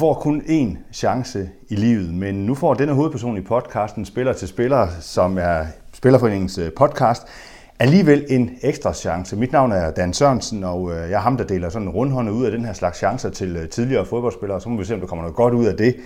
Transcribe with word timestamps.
Får 0.00 0.14
kun 0.14 0.40
én 0.40 0.78
chance 0.92 1.50
i 1.68 1.76
livet, 1.76 2.14
men 2.14 2.46
nu 2.46 2.54
får 2.54 2.74
denne 2.74 2.92
hovedperson 2.94 3.36
i 3.36 3.40
podcasten, 3.40 4.04
Spiller 4.04 4.32
til 4.32 4.48
Spiller, 4.48 4.88
som 5.00 5.38
er 5.38 5.66
Spillerforeningens 5.92 6.58
øh, 6.58 6.72
podcast, 6.76 7.22
alligevel 7.78 8.26
en 8.28 8.50
ekstra 8.62 8.94
chance. 8.94 9.36
Mit 9.36 9.52
navn 9.52 9.72
er 9.72 9.90
Dan 9.90 10.12
Sørensen, 10.12 10.64
og 10.64 10.90
øh, 10.90 10.96
jeg 10.96 11.16
er 11.16 11.20
ham, 11.20 11.36
der 11.36 11.44
deler 11.44 11.68
sådan 11.68 11.88
en 11.88 11.94
rundhånd 11.94 12.30
ud 12.30 12.44
af 12.44 12.50
den 12.50 12.64
her 12.64 12.72
slags 12.72 12.98
chancer 12.98 13.30
til 13.30 13.56
øh, 13.56 13.68
tidligere 13.68 14.06
fodboldspillere, 14.06 14.60
så 14.60 14.68
må 14.68 14.78
vi 14.78 14.84
se, 14.84 14.94
om 14.94 15.00
der 15.00 15.06
kommer 15.06 15.22
noget 15.22 15.36
godt 15.36 15.54
ud 15.54 15.66
af 15.66 15.76
det. 15.76 15.96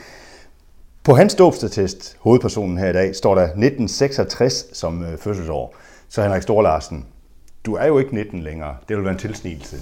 På 1.05 1.15
hans 1.15 1.35
dåbstatest, 1.35 2.17
hovedpersonen 2.21 2.79
her 2.79 2.89
i 2.89 2.93
dag, 2.93 3.17
står 3.17 3.35
der 3.35 3.43
1966 3.43 4.67
som 4.73 5.05
fødselsår. 5.19 5.75
Så 6.09 6.23
Henrik 6.23 6.43
Storlarsen, 6.43 7.07
du 7.67 7.75
er 7.75 7.87
jo 7.87 7.99
ikke 7.99 8.15
19 8.15 8.43
længere. 8.43 8.77
Det 8.89 8.97
vil 8.97 9.05
være 9.05 9.13
en 9.13 9.19
tilsnigelse. 9.19 9.77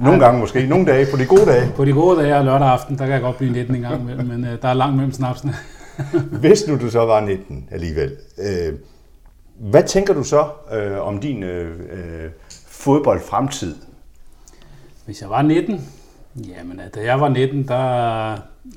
Nogle 0.00 0.24
gange 0.24 0.40
måske, 0.40 0.66
nogle 0.66 0.86
dage, 0.86 1.06
på 1.10 1.16
de 1.16 1.26
gode 1.26 1.46
dage. 1.46 1.72
På 1.76 1.84
de 1.84 1.92
gode 1.92 2.22
dage 2.22 2.36
og 2.36 2.44
lørdag 2.44 2.68
aften, 2.68 2.98
der 2.98 3.04
kan 3.04 3.14
jeg 3.14 3.20
godt 3.20 3.36
blive 3.36 3.52
19 3.52 3.74
en 3.74 3.82
gang 3.82 4.00
imellem, 4.00 4.26
men 4.26 4.44
øh, 4.44 4.62
der 4.62 4.68
er 4.68 4.74
langt 4.74 4.96
mellem 4.96 5.12
snapsene. 5.12 5.54
Hvis 6.40 6.68
nu 6.68 6.78
du 6.78 6.90
så 6.90 6.98
var 6.98 7.20
19 7.20 7.68
alligevel, 7.70 8.16
øh, 8.38 8.74
hvad 9.58 9.82
tænker 9.82 10.14
du 10.14 10.22
så 10.22 10.48
øh, 10.72 11.06
om 11.06 11.20
din 11.20 11.42
øh, 11.42 11.80
øh, 11.80 12.30
fodboldfremtid? 12.66 13.76
Hvis 15.04 15.22
jeg 15.22 15.30
var 15.30 15.42
19? 15.42 15.88
Jamen, 16.48 16.80
da 16.94 17.00
jeg 17.04 17.20
var 17.20 17.28
19, 17.28 17.68
der 17.68 17.76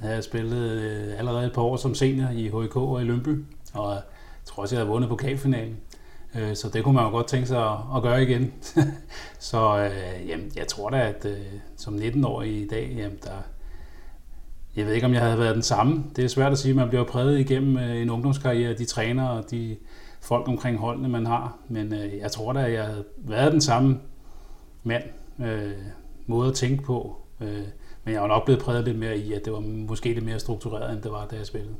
havde 0.02 0.16
jeg 0.16 0.24
spillet 0.24 0.72
øh, 0.72 1.20
allerede 1.20 1.46
et 1.46 1.54
par 1.54 1.62
år 1.62 1.76
som 1.76 1.96
senior 1.96 2.30
i 2.34 2.48
HK 2.48 2.76
og 2.78 3.02
i 3.02 3.06
Lønby, 3.06 3.46
og 3.74 3.92
jeg 3.94 4.02
tror 4.46 4.64
også, 4.64 4.76
jeg 4.76 4.80
havde 4.80 4.90
vundet 4.90 5.10
pokalfinalen. 5.10 5.78
Øh, 6.36 6.56
så 6.56 6.70
det 6.70 6.84
kunne 6.84 6.96
man 6.96 7.04
jo 7.04 7.10
godt 7.10 7.28
tænke 7.28 7.48
sig 7.48 7.78
at, 7.96 8.02
gøre 8.02 8.24
igen. 8.24 8.54
så 9.40 9.78
øh, 9.78 10.30
jamen, 10.30 10.52
jeg 10.56 10.68
tror 10.68 10.90
da, 10.90 10.98
at 10.98 11.26
øh, 11.26 11.38
som 11.78 11.96
19-årig 11.96 12.62
i 12.62 12.68
dag, 12.68 12.94
jamen, 12.98 13.18
der, 13.24 13.32
jeg 14.76 14.86
ved 14.86 14.94
ikke, 14.94 15.08
om 15.08 15.14
jeg 15.14 15.22
havde 15.22 15.40
været 15.40 15.56
den 15.56 15.64
samme. 15.64 16.04
Det 16.16 16.24
er 16.24 16.30
svært 16.30 16.52
at 16.52 16.58
sige, 16.58 16.74
man 16.74 16.90
bliver 16.90 17.04
præget 17.04 17.40
igennem 17.40 17.78
øh, 17.78 18.02
en 18.02 18.10
ungdomskarriere, 18.10 18.74
de 18.74 18.86
træner 18.86 19.28
og 19.28 19.52
de 19.52 19.78
folk 20.22 20.48
omkring 20.48 20.78
holdene, 20.78 21.10
man 21.10 21.26
har. 21.26 21.58
Men 21.68 21.94
øh, 21.94 22.18
jeg 22.18 22.32
tror 22.32 22.54
da, 22.54 22.66
at 22.66 22.74
jeg 22.74 22.84
havde 22.84 23.06
været 23.18 23.52
den 23.52 23.62
samme 23.62 24.00
mand, 24.84 25.04
øh, 25.40 25.72
måde 26.28 26.50
at 26.50 26.56
tænke 26.56 26.84
på. 26.84 27.22
Øh, 27.42 27.64
men 28.04 28.14
jeg 28.14 28.22
var 28.22 28.28
nok 28.28 28.46
blevet 28.46 28.62
præget 28.62 28.86
lidt 28.86 29.00
mere 29.00 29.18
i, 29.18 29.34
at 29.34 29.46
det 29.46 29.54
var 29.54 29.60
måske 29.60 30.14
lidt 30.14 30.26
mere 30.26 30.40
struktureret, 30.40 30.94
end 30.94 31.02
det 31.02 31.12
var, 31.12 31.26
da 31.26 31.36
jeg 31.36 31.46
spillede. 31.46 31.76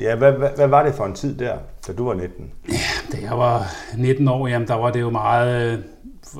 Ja, 0.00 0.16
hvad, 0.16 0.32
hvad, 0.32 0.50
hvad 0.56 0.66
var 0.66 0.82
det 0.82 0.94
for 0.94 1.04
en 1.04 1.14
tid 1.14 1.38
der, 1.38 1.58
da 1.86 1.92
du 1.92 2.04
var 2.04 2.14
19? 2.14 2.52
Ja, 2.68 2.74
da 3.12 3.22
jeg 3.22 3.38
var 3.38 3.66
19 3.98 4.28
år, 4.28 4.48
jamen, 4.48 4.68
der 4.68 4.74
var 4.74 4.90
det 4.90 5.00
jo 5.00 5.10
meget... 5.10 5.72
Øh, 5.72 5.78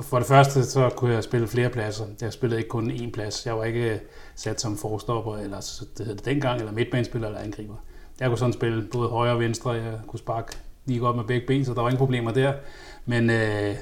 for 0.02 0.18
det 0.18 0.26
første, 0.26 0.64
så 0.64 0.90
kunne 0.96 1.14
jeg 1.14 1.24
spille 1.24 1.48
flere 1.48 1.68
pladser. 1.68 2.04
Jeg 2.20 2.32
spillede 2.32 2.60
ikke 2.60 2.68
kun 2.68 2.90
én 2.90 3.10
plads. 3.10 3.46
Jeg 3.46 3.58
var 3.58 3.64
ikke 3.64 3.90
øh, 3.94 3.98
sat 4.34 4.60
som 4.60 4.76
forstopper, 4.76 5.36
eller 5.36 5.84
det 5.98 6.06
hed 6.06 6.16
det 6.16 6.24
dengang, 6.24 6.58
eller 6.58 6.72
midtbanespiller 6.72 7.28
eller 7.28 7.40
angriber. 7.40 7.74
Jeg 8.20 8.28
kunne 8.28 8.38
sådan 8.38 8.52
spille 8.52 8.88
både 8.92 9.08
højre 9.08 9.32
og 9.32 9.40
venstre. 9.40 9.70
Jeg 9.70 9.92
kunne 10.06 10.18
sparke 10.18 10.56
lige 10.84 11.00
godt 11.00 11.16
med 11.16 11.24
begge 11.24 11.46
ben, 11.46 11.64
så 11.64 11.74
der 11.74 11.80
var 11.80 11.88
ingen 11.88 11.98
problemer 11.98 12.32
der. 12.32 12.52
Men 13.06 13.30
øh, 13.30 13.74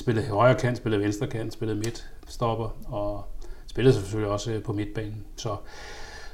spillede 0.00 0.26
højre 0.26 0.54
kant, 0.54 0.76
spillede 0.76 1.02
venstre 1.02 1.26
kant, 1.26 1.52
spillede 1.52 1.78
midt, 1.78 2.10
stopper, 2.28 2.76
og 2.86 3.24
spillede 3.66 3.94
selvfølgelig 3.94 4.32
også 4.32 4.52
øh, 4.52 4.62
på 4.62 4.72
midtbanen. 4.72 5.24
Så, 5.36 5.56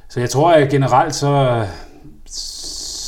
så 0.09 0.21
jeg 0.21 0.31
tror, 0.31 0.53
at 0.53 0.71
generelt 0.71 1.15
så 1.15 1.67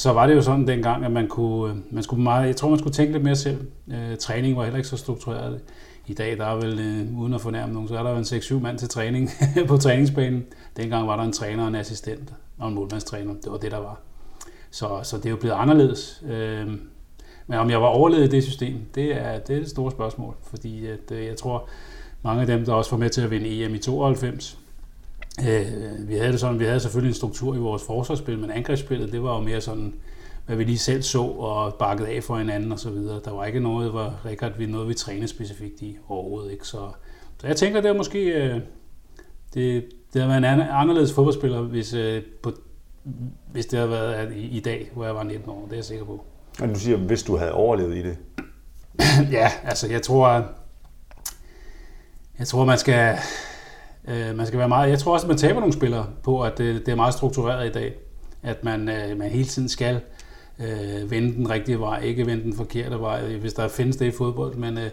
så 0.02 0.12
var 0.12 0.26
det 0.26 0.34
jo 0.34 0.42
sådan 0.42 0.66
dengang, 0.66 1.04
at 1.04 1.12
man 1.12 1.28
kunne, 1.28 1.72
øh, 1.72 1.78
man 1.90 2.02
skulle 2.02 2.22
meget, 2.22 2.46
jeg 2.46 2.56
tror, 2.56 2.68
man 2.68 2.78
skulle 2.78 2.92
tænke 2.92 3.12
lidt 3.12 3.24
mere 3.24 3.36
selv. 3.36 3.66
Øh, 3.90 4.16
træning 4.16 4.56
var 4.56 4.62
heller 4.62 4.76
ikke 4.76 4.88
så 4.88 4.96
struktureret. 4.96 5.60
I 6.06 6.14
dag, 6.14 6.38
der 6.38 6.46
er 6.46 6.54
vel, 6.54 6.80
øh, 6.80 7.18
uden 7.18 7.34
at 7.34 7.40
fornærme 7.40 7.72
nogen, 7.72 7.88
så 7.88 7.98
er 7.98 8.02
der 8.02 8.10
jo 8.10 8.16
en 8.16 8.24
6-7 8.24 8.54
mand 8.54 8.78
til 8.78 8.88
træning 8.88 9.30
på 9.68 9.76
træningsbanen. 9.76 10.44
Dengang 10.76 11.08
var 11.08 11.16
der 11.16 11.22
en 11.22 11.32
træner, 11.32 11.66
en 11.66 11.74
assistent 11.74 12.34
og 12.58 12.68
en 12.68 12.74
målmandstræner. 12.74 13.34
Det 13.34 13.52
var 13.52 13.58
det, 13.58 13.70
der 13.70 13.78
var. 13.78 14.00
Så, 14.70 15.00
så 15.02 15.16
det 15.16 15.26
er 15.26 15.30
jo 15.30 15.36
blevet 15.36 15.54
anderledes. 15.54 16.22
Øh, 16.28 16.66
men 17.46 17.58
om 17.58 17.70
jeg 17.70 17.82
var 17.82 17.88
overlevet 17.88 18.24
i 18.24 18.30
det 18.30 18.44
system, 18.44 18.80
det 18.94 19.16
er, 19.16 19.38
det 19.38 19.56
er 19.56 19.60
et 19.60 19.70
stort 19.70 19.92
spørgsmål. 19.92 20.34
Fordi 20.50 20.86
at, 20.86 21.12
øh, 21.12 21.26
jeg 21.26 21.36
tror, 21.36 21.68
mange 22.22 22.40
af 22.40 22.46
dem, 22.46 22.64
der 22.64 22.72
også 22.72 22.90
var 22.90 22.98
med 22.98 23.10
til 23.10 23.20
at 23.20 23.30
vinde 23.30 23.64
EM 23.64 23.74
i 23.74 23.78
92, 23.78 24.58
Øh, 25.40 26.08
vi 26.08 26.14
havde 26.14 26.32
det 26.32 26.40
sådan, 26.40 26.58
vi 26.58 26.64
havde 26.64 26.80
selvfølgelig 26.80 27.10
en 27.10 27.14
struktur 27.14 27.54
i 27.54 27.58
vores 27.58 27.82
forsvarsspil, 27.82 28.38
men 28.38 28.50
angrebsspillet, 28.50 29.12
det 29.12 29.22
var 29.22 29.34
jo 29.34 29.40
mere 29.40 29.60
sådan, 29.60 29.94
hvad 30.46 30.56
vi 30.56 30.64
lige 30.64 30.78
selv 30.78 31.02
så 31.02 31.22
og 31.22 31.74
bakket 31.74 32.04
af 32.04 32.22
for 32.24 32.36
hinanden 32.36 32.72
og 32.72 32.78
så 32.78 32.90
videre. 32.90 33.20
Der 33.24 33.30
var 33.30 33.44
ikke 33.44 33.60
noget, 33.60 33.90
hvor 33.90 34.20
Rikard, 34.24 34.58
vi 34.58 34.66
noget, 34.66 34.88
vi 34.88 34.94
trænede 34.94 35.28
specifikt 35.28 35.82
i 35.82 35.98
overhovedet. 36.08 36.52
Ikke? 36.52 36.66
Så, 36.66 36.90
så 37.38 37.46
jeg 37.46 37.56
tænker, 37.56 37.80
det 37.80 37.88
er 37.88 37.94
måske, 37.94 38.18
øh, 38.18 38.60
det, 39.54 39.84
det 40.12 40.22
har 40.22 40.28
været 40.28 40.54
en 40.54 40.60
anderledes 40.60 41.12
fodboldspiller, 41.12 41.60
hvis, 41.60 41.94
øh, 41.94 42.22
på, 42.42 42.52
hvis 43.52 43.66
det 43.66 43.78
havde 43.78 43.90
været 43.90 44.36
i, 44.36 44.48
i 44.48 44.60
dag, 44.60 44.90
hvor 44.94 45.04
jeg 45.04 45.14
var 45.14 45.22
19 45.22 45.50
år. 45.50 45.64
Det 45.64 45.72
er 45.72 45.76
jeg 45.76 45.84
sikker 45.84 46.04
på. 46.04 46.24
Og 46.60 46.68
du 46.68 46.74
siger, 46.74 46.96
hvis 46.96 47.22
du 47.22 47.36
havde 47.36 47.52
overlevet 47.52 47.96
i 47.96 48.02
det? 48.02 48.16
ja, 49.38 49.50
altså 49.64 49.88
jeg 49.88 50.02
tror, 50.02 50.46
jeg 52.38 52.46
tror, 52.46 52.64
man 52.64 52.78
skal, 52.78 53.18
Øh, 54.08 54.36
man 54.36 54.46
skal 54.46 54.58
være 54.58 54.68
meget, 54.68 54.90
jeg 54.90 54.98
tror 54.98 55.12
også, 55.12 55.26
at 55.26 55.28
man 55.28 55.38
taber 55.38 55.60
nogle 55.60 55.72
spillere 55.72 56.06
på, 56.22 56.42
at 56.42 56.58
det, 56.58 56.86
det 56.86 56.92
er 56.92 56.96
meget 56.96 57.14
struktureret 57.14 57.68
i 57.68 57.72
dag. 57.72 57.94
At 58.42 58.64
man, 58.64 58.88
øh, 58.88 59.18
man 59.18 59.30
hele 59.30 59.44
tiden 59.44 59.68
skal 59.68 60.00
øh, 60.60 61.10
vende 61.10 61.34
den 61.34 61.50
rigtige 61.50 61.80
vej, 61.80 62.00
ikke 62.00 62.26
vende 62.26 62.44
den 62.44 62.56
forkerte 62.56 63.00
vej, 63.00 63.36
hvis 63.36 63.52
der 63.52 63.68
findes 63.68 63.96
det 63.96 64.06
i 64.06 64.10
fodbold. 64.10 64.54
Men 64.54 64.78
øh, 64.78 64.90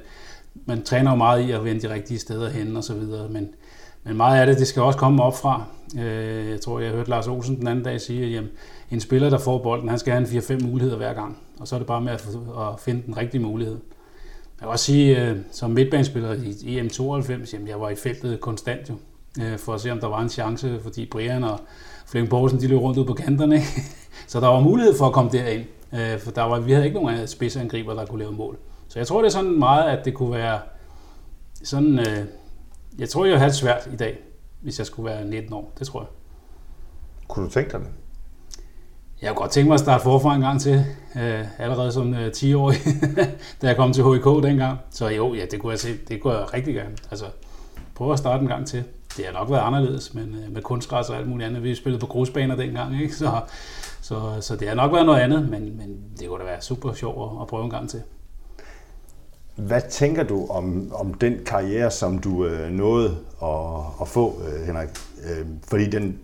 man 0.66 0.84
træner 0.84 1.12
jo 1.12 1.18
meget 1.18 1.48
i 1.48 1.52
at 1.52 1.66
vende 1.66 1.82
de 1.82 1.94
rigtige 1.94 2.20
steder 2.20 2.50
hen 2.50 2.78
og 2.78 2.84
så 2.84 2.94
videre. 2.94 3.30
Men, 3.30 3.50
men 4.04 4.18
meget 4.18 4.40
af 4.40 4.48
det, 4.48 4.58
det 4.58 4.68
skal 4.68 4.82
også 4.82 5.00
komme 5.00 5.24
op 5.24 5.38
fra. 5.38 5.64
Øh, 6.00 6.50
jeg 6.50 6.62
tror, 6.62 6.80
jeg 6.80 6.92
hørte 6.92 7.10
Lars 7.10 7.28
Olsen 7.28 7.60
den 7.60 7.68
anden 7.68 7.86
dag 7.86 8.02
sige, 8.02 8.26
at 8.26 8.32
jamen, 8.32 8.50
en 8.92 9.00
spiller, 9.00 9.30
der 9.30 9.38
får 9.38 9.64
bolden, 9.64 9.90
han 9.90 10.00
skal 10.00 10.14
have 10.14 10.34
en 10.34 10.40
4-5 10.40 10.66
muligheder 10.66 10.98
hver 10.98 11.14
gang. 11.14 11.38
Og 11.60 11.68
så 11.68 11.76
er 11.76 11.80
det 11.80 11.88
bare 11.88 12.02
med 12.02 12.12
at, 12.12 12.28
at 12.58 12.80
finde 12.80 13.02
den 13.06 13.18
rigtige 13.18 13.42
mulighed. 13.42 13.78
Jeg 14.62 14.68
vil 14.68 14.72
også 14.72 14.86
sige, 14.86 15.22
øh, 15.22 15.38
som 15.52 15.72
midtbanespiller 15.72 16.34
i 16.34 16.80
EM92, 16.80 17.54
jamen 17.54 17.68
jeg 17.68 17.82
var 17.82 17.90
i 17.90 17.96
feltet 17.96 18.40
konstant 18.42 18.90
jo, 18.90 18.96
øh, 19.42 19.58
for 19.58 19.74
at 19.74 19.82
se, 19.82 19.92
om 19.92 20.00
der 20.00 20.08
var 20.08 20.22
en 20.22 20.30
chance, 20.30 20.80
fordi 20.84 21.06
Brian 21.06 21.44
og 21.44 21.60
Flemming 22.06 22.30
Poulsen, 22.30 22.60
de 22.60 22.68
løb 22.68 22.80
rundt 22.80 22.98
ud 22.98 23.06
på 23.06 23.14
kanterne. 23.14 23.62
Så 24.28 24.40
der 24.40 24.48
var 24.48 24.60
mulighed 24.60 24.98
for 24.98 25.06
at 25.06 25.14
komme 25.14 25.32
derind, 25.32 25.66
øh, 25.94 26.20
for 26.20 26.32
der 26.32 26.44
var, 26.44 26.60
vi 26.60 26.72
havde 26.72 26.86
ikke 26.86 27.00
nogen 27.00 27.28
spidsangriber, 27.28 27.94
der 27.94 28.06
kunne 28.06 28.20
lave 28.20 28.32
mål. 28.32 28.58
Så 28.88 29.00
jeg 29.00 29.08
tror, 29.08 29.22
det 29.22 29.26
er 29.28 29.32
sådan 29.32 29.60
meget, 29.60 29.98
at 29.98 30.06
det 30.06 30.14
kunne 30.14 30.32
være 30.32 30.60
sådan... 31.64 32.00
Øh, 32.00 32.26
jeg 33.00 33.10
tror, 33.10 33.26
jeg 33.26 33.38
havde 33.38 33.50
det 33.50 33.58
svært 33.58 33.90
i 33.94 33.96
dag, 33.96 34.20
hvis 34.62 34.80
jeg 34.80 34.88
skulle 34.88 35.10
være 35.10 35.26
19 35.26 35.54
år. 35.54 35.74
Det 35.80 35.88
tror 35.88 36.02
jeg. 36.02 36.08
Kunne 37.28 37.46
du 37.46 37.52
tænke 37.52 37.72
dig 37.72 37.80
det? 37.80 37.88
Jeg 39.22 39.30
kunne 39.30 39.42
godt 39.42 39.52
tænke 39.52 39.68
mig 39.68 39.74
at 39.74 39.80
starte 39.80 40.04
forfra 40.04 40.36
en 40.36 40.42
gang 40.42 40.62
til, 40.62 40.86
øh, 41.16 41.46
allerede 41.60 41.92
som 41.92 42.14
øh, 42.14 42.28
10-årig, 42.28 42.78
da 43.62 43.68
jeg 43.68 43.76
kom 43.76 43.94
til 43.94 44.04
HIK 44.04 44.26
dengang. 44.26 44.80
Så 44.92 45.08
jo, 45.08 45.34
ja, 45.34 45.46
det 45.52 45.60
kunne 45.60 45.72
jeg, 45.72 45.80
se, 45.80 45.98
det 46.08 46.22
kunne 46.22 46.34
jeg 46.34 46.54
rigtig 46.54 46.74
gerne. 46.74 46.96
Altså, 47.12 47.26
prøve 47.96 48.14
at 48.14 48.20
starte 48.20 48.42
en 48.42 48.48
gang 48.48 48.68
til. 48.68 48.84
Det 49.18 49.26
har 49.26 49.34
nok 49.34 49.50
været 49.50 49.62
anderledes, 49.62 50.14
men 50.14 50.36
øh, 50.46 50.54
med 50.54 50.62
kunstgræs 50.62 51.10
og 51.10 51.18
alt 51.18 51.28
muligt 51.28 51.48
andet. 51.48 51.64
Vi 51.64 51.76
spillede 51.76 52.00
på 52.00 52.08
grusbaner 52.08 52.56
dengang, 52.56 53.02
ikke? 53.02 53.16
Så, 53.16 53.42
så, 54.02 54.22
så 54.42 54.56
det 54.56 54.68
har 54.68 54.76
nok 54.76 54.94
været 54.94 55.06
noget 55.06 55.20
andet, 55.20 55.50
men, 55.50 55.78
men 55.78 55.98
det 56.20 56.28
kunne 56.28 56.40
da 56.40 56.46
være 56.46 56.62
super 56.62 56.94
sjovt 56.94 57.32
at, 57.32 57.42
at 57.42 57.48
prøve 57.48 57.64
en 57.64 57.70
gang 57.70 57.90
til. 57.90 58.02
Hvad 59.56 59.82
tænker 59.90 60.24
du 60.24 60.48
om, 60.48 60.92
om 60.94 61.14
den 61.14 61.38
karriere, 61.46 61.92
som 61.92 62.20
du 62.20 62.46
øh, 62.46 62.72
nåede 62.72 63.18
at, 63.44 63.50
at 64.02 64.08
få, 64.08 64.42
øh, 64.48 64.66
Henrik? 64.66 64.90
Øh, 65.30 65.46
fordi 65.68 65.90
den, 65.90 66.20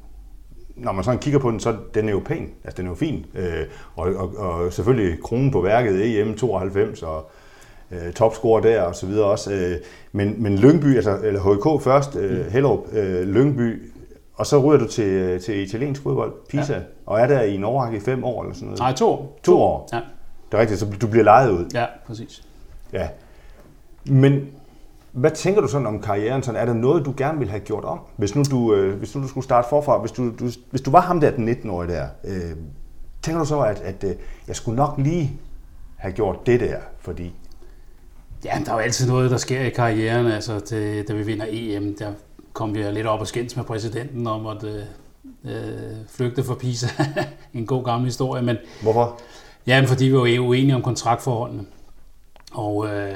når 0.75 0.91
man 0.91 1.03
sådan 1.03 1.19
kigger 1.19 1.39
på 1.39 1.51
den, 1.51 1.59
så 1.59 1.75
den 1.93 2.07
er 2.07 2.11
jo 2.11 2.21
pæn, 2.25 2.49
altså 2.63 2.77
den 2.77 2.85
er 2.85 2.89
jo 2.89 2.95
fin. 2.95 3.25
Øh, 3.35 3.65
og, 3.95 4.15
og, 4.15 4.37
og 4.37 4.73
selvfølgelig 4.73 5.23
kronen 5.23 5.51
på 5.51 5.61
værket, 5.61 6.19
EM 6.21 6.37
92 6.37 7.03
og 7.03 7.29
øh, 7.91 8.13
topscore 8.13 8.63
der 8.63 8.81
og 8.81 8.95
så 8.95 9.05
videre 9.05 9.25
også. 9.25 9.53
Øh, 9.53 9.77
men, 10.11 10.43
men 10.43 10.57
Lyngby, 10.57 10.95
altså 10.95 11.19
eller 11.23 11.39
HK 11.39 11.83
først, 11.83 12.15
øh, 12.15 12.45
mm. 12.45 12.51
Hellerup, 12.51 12.93
øh, 12.93 13.27
Lyngby, 13.27 13.91
og 14.35 14.45
så 14.45 14.59
ryger 14.59 14.79
du 14.79 14.87
til, 14.87 15.41
til 15.41 15.55
italiensk 15.55 16.01
fodbold, 16.01 16.33
Pisa, 16.49 16.73
ja. 16.73 16.79
og 17.05 17.19
er 17.19 17.27
der 17.27 17.41
i 17.41 17.55
en 17.55 17.63
overrække 17.63 17.97
i 17.97 18.01
fem 18.01 18.23
år 18.23 18.43
eller 18.43 18.55
sådan 18.55 18.65
noget? 18.65 18.79
Nej, 18.79 18.93
to 18.93 19.09
år. 19.09 19.39
To, 19.43 19.51
to 19.51 19.61
år? 19.61 19.89
Ja. 19.93 19.99
Det 20.51 20.57
er 20.57 20.61
rigtigt, 20.61 20.79
så 20.79 20.87
du 21.01 21.07
bliver 21.07 21.23
lejet 21.23 21.51
ud? 21.51 21.65
Ja, 21.73 21.85
præcis. 22.07 22.43
Ja. 22.93 23.07
Men 24.05 24.47
hvad 25.15 25.31
tænker 25.31 25.61
du 25.61 25.67
sådan 25.67 25.87
om 25.87 26.01
karrieren? 26.01 26.43
Sådan, 26.43 26.61
er 26.61 26.65
der 26.65 26.73
noget, 26.73 27.05
du 27.05 27.13
gerne 27.17 27.39
vil 27.39 27.49
have 27.49 27.59
gjort 27.59 27.83
om? 27.83 27.99
Hvis 28.17 28.35
nu 28.35 28.43
du, 28.51 28.73
øh, 28.73 28.97
hvis 28.97 29.15
nu 29.15 29.21
du 29.21 29.27
skulle 29.27 29.43
starte 29.43 29.67
forfra, 29.69 29.97
hvis 29.97 30.11
du, 30.11 30.31
du, 30.39 30.49
hvis 30.69 30.81
du 30.81 30.91
var 30.91 31.01
ham 31.01 31.19
der, 31.19 31.31
den 31.31 31.49
19-årige 31.49 31.91
der, 31.91 32.07
øh, 32.23 32.55
tænker 33.21 33.39
du 33.39 33.45
så, 33.45 33.59
at, 33.59 33.79
at 33.79 34.03
øh, 34.03 34.15
jeg 34.47 34.55
skulle 34.55 34.75
nok 34.75 34.93
lige 34.97 35.39
have 35.95 36.13
gjort 36.13 36.45
det 36.45 36.59
der, 36.59 36.77
fordi... 36.99 37.33
Ja, 38.45 38.61
der 38.65 38.71
er 38.71 38.75
jo 38.75 38.79
altid 38.81 39.07
noget, 39.07 39.31
der 39.31 39.37
sker 39.37 39.61
i 39.61 39.69
karrieren. 39.69 40.25
Altså, 40.25 40.59
det, 40.69 41.07
da 41.07 41.13
vi 41.13 41.23
vinder 41.23 41.45
EM, 41.49 41.95
der 41.99 42.11
kom 42.53 42.75
vi 42.75 42.83
lidt 42.83 43.07
op 43.07 43.19
og 43.19 43.27
skændes 43.27 43.55
med 43.55 43.63
præsidenten 43.63 44.27
om 44.27 44.47
at 44.47 44.63
øh, 44.63 44.81
øh 45.45 45.95
flygte 46.09 46.43
fra 46.43 46.55
Pisa. 46.55 46.87
en 47.53 47.65
god 47.65 47.83
gammel 47.83 48.05
historie. 48.05 48.43
Men, 48.43 48.57
Hvorfor? 48.81 49.19
Ja, 49.67 49.83
fordi 49.87 50.05
vi 50.05 50.13
var 50.13 50.39
uenige 50.39 50.75
om 50.75 50.81
kontraktforholdene. 50.81 51.65
Og 52.55 52.87
øh, 52.87 53.15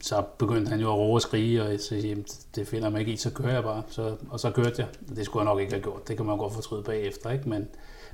så 0.00 0.22
begyndte 0.38 0.70
han 0.70 0.80
jo 0.80 0.88
at 0.88 0.98
råbe 0.98 1.12
og 1.12 1.22
skrige, 1.22 1.62
og 1.62 1.80
sagde, 1.80 2.08
jamen, 2.08 2.24
det 2.54 2.68
finder 2.68 2.88
man 2.90 3.00
ikke 3.00 3.12
i, 3.12 3.16
så 3.16 3.30
kører 3.30 3.52
jeg 3.52 3.62
bare. 3.62 3.82
Så, 3.88 4.12
og 4.30 4.40
så 4.40 4.50
kørte 4.50 4.74
jeg. 4.78 4.86
Det 5.16 5.24
skulle 5.24 5.40
jeg 5.40 5.54
nok 5.54 5.60
ikke 5.60 5.72
have 5.72 5.82
gjort. 5.82 6.08
Det 6.08 6.16
kan 6.16 6.26
man 6.26 6.38
godt 6.38 6.54
fortryde 6.54 6.82
bagefter, 6.82 7.30
ikke? 7.30 7.48
Men, 7.48 7.68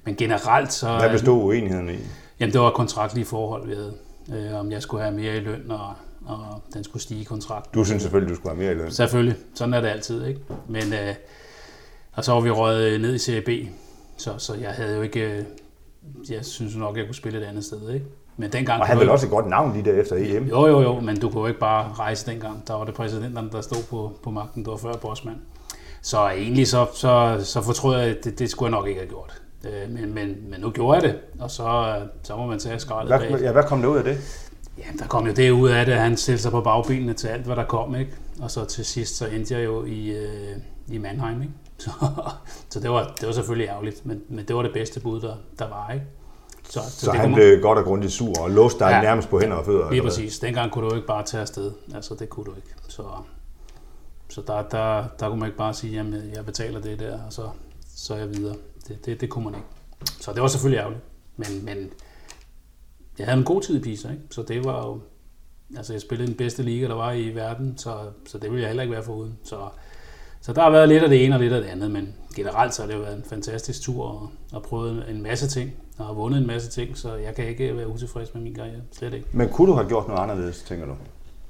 men 0.05 0.16
generelt 0.16 0.72
så... 0.72 0.99
Hvad 0.99 1.11
bestod 1.11 1.44
uenigheden 1.44 1.88
i? 1.88 1.96
Jamen, 2.40 2.52
det 2.52 2.61
var 2.61 2.70
kontraktlige 2.70 3.25
forhold, 3.25 3.66
vi 3.69 3.75
havde. 3.75 3.94
Øh, 4.32 4.61
om 4.61 4.72
jeg 4.72 4.82
skulle 4.82 5.02
have 5.02 5.16
mere 5.16 5.37
i 5.37 5.40
løn, 5.40 5.70
og, 5.70 5.94
og 6.26 6.62
den 6.75 6.84
skulle 6.84 7.02
stige 7.02 7.20
i 7.20 7.25
kontrakt. 7.25 7.75
Du 7.75 7.84
synes 7.84 8.02
selvfølgelig, 8.02 8.31
du 8.31 8.37
skulle 8.37 8.55
have 8.55 8.62
mere 8.62 8.72
i 8.72 8.75
løn? 8.75 8.90
Selvfølgelig. 8.90 9.37
Sådan 9.55 9.75
er 9.75 9.81
det 9.81 9.88
altid, 9.88 10.26
ikke? 10.26 10.40
Men, 10.69 10.93
øh, 10.93 11.14
og 12.12 12.25
så 12.25 12.32
var 12.32 12.40
vi 12.40 12.50
røget 12.50 13.00
ned 13.00 13.14
i 13.14 13.19
Serie 13.19 13.40
B, 13.40 13.49
så, 14.17 14.34
så 14.38 14.55
jeg 14.55 14.70
havde 14.70 14.96
jo 14.96 15.02
ikke... 15.02 15.20
Øh, 15.20 15.44
jeg 16.31 16.44
synes 16.44 16.76
nok, 16.76 16.96
jeg 16.96 17.05
kunne 17.06 17.14
spille 17.14 17.38
et 17.38 17.44
andet 17.44 17.64
sted, 17.64 17.90
ikke? 17.90 18.06
Men 18.36 18.52
dengang 18.52 18.81
og 18.81 18.86
han 18.86 18.98
ville 18.98 19.12
også 19.12 19.26
et 19.26 19.32
godt 19.32 19.46
navn 19.46 19.72
lige 19.72 19.84
der 19.84 20.00
efter 20.00 20.16
EM. 20.16 20.44
Jo, 20.44 20.66
jo, 20.66 20.82
jo, 20.82 21.00
men 21.00 21.20
du 21.20 21.31
kunne 21.31 21.40
jo 21.40 21.46
ikke 21.46 21.60
bare 21.60 21.92
rejse 21.92 22.31
dengang. 22.31 22.69
Der 22.69 22.75
var 22.75 22.84
det 22.84 22.94
præsidenterne, 22.94 23.50
der 23.50 23.60
stod 23.60 23.82
på, 23.90 24.12
på 24.22 24.31
magten. 24.31 24.64
Det 24.64 24.70
var 24.70 24.76
før 24.76 24.92
Bosman. 24.92 25.36
Så 26.02 26.28
egentlig 26.28 26.69
så, 26.69 26.86
så, 26.94 27.40
så 27.44 27.62
fortrød 27.62 27.98
jeg, 27.98 28.08
at 28.08 28.25
det, 28.25 28.38
det 28.38 28.50
skulle 28.50 28.66
jeg 28.66 28.81
nok 28.81 28.88
ikke 28.88 29.00
have 29.00 29.08
gjort. 29.08 29.42
Øh, 29.64 29.90
men, 29.90 30.14
men, 30.14 30.36
men 30.50 30.60
nu 30.60 30.70
gjorde 30.70 30.94
jeg 30.94 31.02
det, 31.02 31.19
og 31.40 31.50
så, 31.50 31.96
så 32.22 32.36
må 32.36 32.46
man 32.46 32.58
tage 32.58 32.78
skraldet 32.78 33.16
hvad, 33.16 33.31
bag. 33.31 33.42
Ja, 33.42 33.52
hvad 33.52 33.62
kom 33.62 33.82
der 33.82 33.88
ud 33.88 33.96
af 33.96 34.04
det? 34.04 34.19
Ja, 34.78 34.84
der 34.98 35.06
kom 35.06 35.26
jo 35.26 35.32
det 35.32 35.50
ud 35.50 35.69
af 35.69 35.86
det, 35.86 35.92
at 35.92 35.98
han 35.98 36.16
stillede 36.16 36.42
sig 36.42 36.50
på 36.50 36.60
bagbenene 36.60 37.12
til 37.12 37.28
alt, 37.28 37.42
hvad 37.42 37.56
der 37.56 37.64
kom. 37.64 37.94
Ikke? 37.94 38.12
Og 38.42 38.50
så 38.50 38.64
til 38.64 38.84
sidst, 38.84 39.16
så 39.16 39.26
endte 39.26 39.54
jeg 39.54 39.64
jo 39.64 39.84
i, 39.84 40.10
øh, 40.10 40.56
i 40.88 40.98
Mannheim. 40.98 41.42
Ikke? 41.42 41.52
Så, 41.78 41.90
så 42.69 42.81
det, 42.81 42.90
var, 42.90 43.14
det 43.20 43.26
var 43.26 43.32
selvfølgelig 43.32 43.69
ærgerligt, 43.69 44.06
men, 44.06 44.22
men 44.28 44.44
det 44.44 44.56
var 44.56 44.62
det 44.62 44.72
bedste 44.72 45.00
bud, 45.00 45.20
der, 45.20 45.34
der 45.58 45.69
var. 45.69 45.90
Ikke? 45.92 46.06
Så, 46.70 46.81
så, 46.81 47.00
så 47.00 47.11
det 47.11 47.20
han 47.20 47.34
blev 47.34 47.61
godt 47.62 47.78
og 47.78 47.84
grundigt 47.84 48.12
sur 48.12 48.40
og 48.40 48.50
låste 48.50 48.78
dig 48.78 48.90
ja, 48.90 49.00
nærmest 49.02 49.28
på 49.28 49.40
hænder 49.40 49.56
og 49.56 49.64
fødder? 49.64 49.90
Lige 49.90 50.02
præcis. 50.02 50.38
Dengang 50.38 50.72
kunne 50.72 50.90
du 50.90 50.94
ikke 50.94 51.06
bare 51.06 51.25
tage 51.25 51.40
afsted. 51.40 51.72
Altså, 51.94 52.14
det 52.14 52.28
kunne 52.28 52.44
du 52.44 52.55
ikke. 52.56 52.69
Så, 52.88 53.02
så 54.28 54.43
der, 54.46 54.62
der, 54.62 55.05
der 55.20 55.28
kunne 55.28 55.40
man 55.40 55.49
ikke 55.49 55.58
bare 55.58 55.75
sige, 55.75 56.00
at 56.00 56.06
jeg 56.34 56.46
betaler 56.46 56.81
det 56.81 56.99
der, 56.99 57.19
og 57.26 57.32
så, 57.32 57.49
så 57.96 58.14
er 58.14 58.19
jeg 58.19 58.31
videre. 58.31 58.56
Det, 58.88 59.06
det, 59.06 59.20
det 59.20 59.31
kunne 59.31 59.44
man 59.44 59.55
ikke. 59.55 59.66
Så 60.20 60.32
det 60.32 60.43
var 60.43 60.49
selvfølgelig 60.49 60.78
ærgerligt. 60.78 61.02
Men, 61.37 61.64
men 61.64 61.90
jeg 63.19 63.26
havde 63.26 63.38
en 63.38 63.44
god 63.44 63.62
tid 63.62 63.76
i 63.76 63.81
Pisa, 63.81 64.10
ikke? 64.10 64.22
så 64.31 64.43
det 64.43 64.64
var 64.64 64.87
jo... 64.87 65.00
Altså, 65.76 65.93
jeg 65.93 66.00
spillede 66.00 66.28
den 66.28 66.37
bedste 66.37 66.62
liga, 66.62 66.87
der 66.87 66.94
var 66.94 67.12
i 67.12 67.28
verden, 67.28 67.78
så, 67.78 67.99
så 68.26 68.38
det 68.38 68.50
ville 68.50 68.60
jeg 68.60 68.69
heller 68.69 68.82
ikke 68.82 68.94
være 68.94 69.02
foruden. 69.02 69.38
Så, 69.44 69.69
så 70.40 70.52
der 70.52 70.62
har 70.62 70.70
været 70.70 70.88
lidt 70.88 71.02
af 71.02 71.08
det 71.08 71.25
ene 71.25 71.34
og 71.34 71.40
lidt 71.40 71.52
af 71.52 71.62
det 71.62 71.69
andet, 71.69 71.90
men 71.90 72.14
generelt 72.37 72.75
så 72.75 72.82
har 72.82 72.87
det 72.87 72.94
jo 72.94 73.00
været 73.00 73.17
en 73.17 73.25
fantastisk 73.25 73.82
tur 73.82 74.05
og, 74.05 74.31
og 74.52 74.62
prøvet 74.62 75.10
en 75.10 75.22
masse 75.22 75.49
ting 75.49 75.72
og 75.99 76.06
har 76.06 76.12
vundet 76.12 76.41
en 76.41 76.46
masse 76.46 76.70
ting, 76.70 76.99
så 76.99 77.14
jeg 77.14 77.35
kan 77.35 77.49
ikke 77.49 77.76
være 77.76 77.88
utilfreds 77.88 78.35
med 78.35 78.43
min 78.43 78.55
karriere. 78.55 78.81
Slet 78.93 79.14
ikke. 79.14 79.26
Men 79.32 79.49
kunne 79.49 79.70
du 79.70 79.76
have 79.76 79.88
gjort 79.88 80.08
noget 80.08 80.20
anderledes, 80.20 80.62
tænker 80.62 80.87
du? 80.87 80.93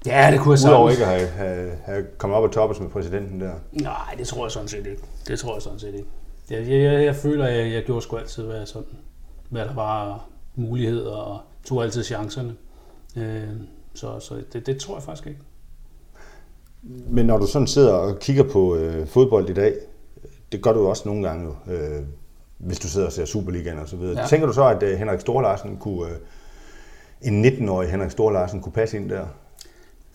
Ja, 0.06 0.30
det 0.32 0.40
kunne 0.40 0.52
jeg 0.52 0.58
sagtens. 0.58 0.74
Udover 0.74 0.90
ikke 0.90 1.04
at 1.06 1.10
have, 1.10 1.28
have, 1.28 1.70
have 1.84 2.04
kommet 2.18 2.36
op 2.36 2.44
og 2.44 2.52
toppes 2.52 2.80
med 2.80 2.88
præsidenten 2.88 3.40
der? 3.40 3.52
Nej, 3.72 4.14
det 4.18 4.26
tror 4.26 4.44
jeg 4.44 4.52
sådan 4.52 4.68
set 4.68 4.86
ikke. 4.86 5.02
Det 5.28 5.38
tror 5.38 5.54
jeg 5.54 5.62
sådan 5.62 5.78
set 5.78 5.94
ikke. 5.94 6.08
Jeg, 6.50 6.68
jeg, 6.68 6.82
jeg, 6.82 7.04
jeg 7.04 7.16
føler, 7.16 7.46
at 7.46 7.58
jeg, 7.58 7.72
jeg 7.72 7.84
gjorde 7.84 8.02
sgu 8.02 8.16
altid, 8.16 8.44
hvad, 8.44 8.66
sådan, 8.66 8.88
hvad 9.50 9.64
der 9.64 9.74
var 9.74 10.28
muligheder, 10.54 11.16
og 11.16 11.40
tog 11.64 11.82
altid 11.82 12.04
chancerne. 12.04 12.54
Øh, 13.16 13.48
så 13.94 14.20
så 14.20 14.42
det, 14.52 14.66
det 14.66 14.78
tror 14.78 14.94
jeg 14.94 15.02
faktisk 15.02 15.26
ikke. 15.26 15.40
Men 17.08 17.26
når 17.26 17.38
du 17.38 17.46
sådan 17.46 17.66
sidder 17.66 17.92
og 17.92 18.18
kigger 18.18 18.44
på 18.52 18.76
øh, 18.76 19.06
fodbold 19.06 19.50
i 19.50 19.54
dag, 19.54 19.74
det 20.52 20.62
gør 20.62 20.72
du 20.72 20.86
også 20.86 21.08
nogle 21.08 21.28
gange 21.28 21.44
jo, 21.44 21.72
øh, 21.72 22.02
hvis 22.58 22.78
du 22.78 22.88
sidder 22.88 23.06
og 23.06 23.12
ser 23.12 23.24
Superligaen 23.24 23.78
og 23.78 23.88
så 23.88 23.96
videre. 23.96 24.20
Ja. 24.20 24.26
Tænker 24.26 24.46
du 24.46 24.52
så, 24.52 24.68
at 24.68 24.82
øh, 24.82 24.98
Henrik 24.98 25.20
Storlarsen 25.20 25.76
kunne, 25.76 26.10
øh, 26.10 26.16
en 27.22 27.44
19-årig 27.44 27.90
Henrik 27.90 28.10
Storlarsen 28.10 28.60
kunne 28.60 28.72
passe 28.72 28.96
ind 28.96 29.10
der? 29.10 29.26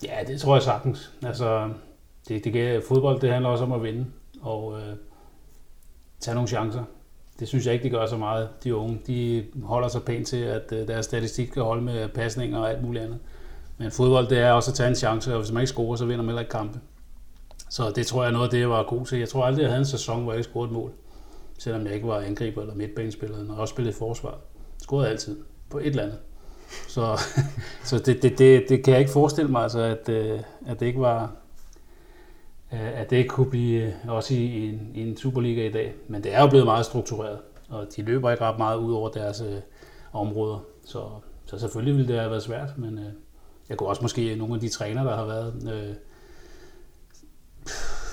Ja, 0.04 0.18
det 0.28 0.42
tror 0.42 0.56
jeg 0.56 0.64
sagtens. 0.64 1.14
Altså, 1.26 1.70
det, 2.28 2.44
det, 2.44 2.84
fodbold 2.88 3.20
det 3.22 3.32
handler 3.32 3.50
også 3.50 3.64
om 3.64 3.72
at 3.72 3.84
vinde 3.84 4.06
og 4.42 4.80
øh, 4.80 4.96
tage 6.20 6.36
nogle 6.36 6.48
chancer. 6.48 6.84
Det 7.40 7.48
synes 7.48 7.66
jeg 7.66 7.74
ikke, 7.74 7.84
de 7.84 7.90
gør 7.90 8.06
så 8.06 8.18
meget, 8.18 8.50
de 8.64 8.76
unge. 8.76 9.00
De 9.08 9.46
holder 9.64 9.88
sig 9.88 10.04
pænt 10.04 10.28
til, 10.28 10.38
at 10.38 10.72
øh, 10.72 10.88
deres 10.88 11.06
statistik 11.06 11.48
kan 11.48 11.64
holde 11.64 11.82
med 11.82 12.10
pasninger 12.10 12.60
og 12.60 12.70
alt 12.70 12.84
muligt 12.84 13.04
andet. 13.04 13.20
Men 13.78 13.92
fodbold, 13.92 14.28
det 14.28 14.40
er 14.40 14.52
også 14.52 14.72
at 14.72 14.76
tage 14.76 14.90
en 14.90 14.96
chance, 14.96 15.34
og 15.34 15.40
hvis 15.40 15.52
man 15.52 15.62
ikke 15.62 15.72
scorer, 15.72 15.96
så 15.96 16.06
vinder 16.06 16.24
man 16.24 16.30
heller 16.30 16.42
ikke 16.42 16.52
kampe. 16.52 16.80
Så 17.70 17.92
det 17.96 18.08
tror 18.08 18.24
jeg 18.24 18.30
er 18.30 18.34
noget 18.34 18.46
af 18.46 18.52
det, 18.52 18.60
jeg 18.60 18.70
var 18.70 18.84
god 18.84 19.06
til. 19.06 19.20
Jeg 19.20 19.30
tror 19.30 19.46
aldrig, 19.46 19.62
jeg 19.62 19.70
havde 19.70 19.80
en 19.80 19.86
sæson, 19.86 20.24
hvor 20.24 20.32
jeg 20.32 20.40
ikke 20.40 20.50
scorede 20.50 20.68
et 20.68 20.74
mål. 20.74 20.92
Selvom 21.60 21.86
jeg 21.86 21.96
ikke 21.96 22.08
var 22.08 22.20
angriber 22.20 22.62
eller 22.62 22.76
midtbanespiller, 22.76 23.44
når 23.44 23.54
jeg 23.54 23.62
også 23.62 23.72
spillede 23.72 23.96
forsvar. 23.96 24.38
Scorede 24.78 25.10
altid 25.10 25.38
på 25.70 25.78
et 25.78 25.86
eller 25.88 26.04
andet. 26.04 26.20
Så, 26.88 27.20
så 27.90 28.00
det, 28.00 28.22
det, 28.22 28.38
det, 28.38 28.66
det, 28.70 28.84
kan 28.84 28.92
jeg 28.92 29.00
ikke 29.00 29.12
forestille 29.12 29.52
mig, 29.52 29.64
altså, 29.64 29.80
at, 29.80 30.10
øh, 30.10 30.40
at 30.68 30.80
det 30.80 30.86
ikke 30.86 31.00
var 31.00 31.36
øh, 32.74 33.00
at 33.00 33.10
det 33.10 33.18
ikke 33.18 33.30
kunne 33.30 33.50
blive 33.50 33.84
øh, 33.84 33.94
også 34.08 34.34
i 34.34 34.70
en, 34.70 34.92
i 34.94 35.02
en 35.02 35.18
Superliga 35.18 35.68
i 35.68 35.72
dag. 35.72 35.96
Men 36.08 36.24
det 36.24 36.36
er 36.36 36.42
jo 36.42 36.48
blevet 36.48 36.66
meget 36.66 36.86
struktureret, 36.86 37.40
og 37.70 37.88
de 37.96 38.02
løber 38.02 38.32
ikke 38.32 38.44
ret 38.44 38.58
meget 38.58 38.78
ud 38.78 38.94
over 38.94 39.10
deres 39.10 39.42
øh, 39.42 39.58
områder. 40.14 40.60
Så, 40.86 41.06
så 41.46 41.60
selvfølgelig 41.60 41.96
ville 41.98 42.14
det 42.14 42.20
have 42.20 42.32
været 42.32 42.44
svært, 42.44 42.78
men 42.78 42.98
øh, 42.98 43.12
jeg 43.70 43.78
kunne 43.78 43.90
også 43.90 44.02
måske 44.02 44.36
nogle 44.36 44.54
af 44.54 44.60
de 44.60 44.70
træner, 44.70 45.04
der 45.04 45.16
har 45.16 45.26
været, 45.26 45.54
øh, 45.74 45.96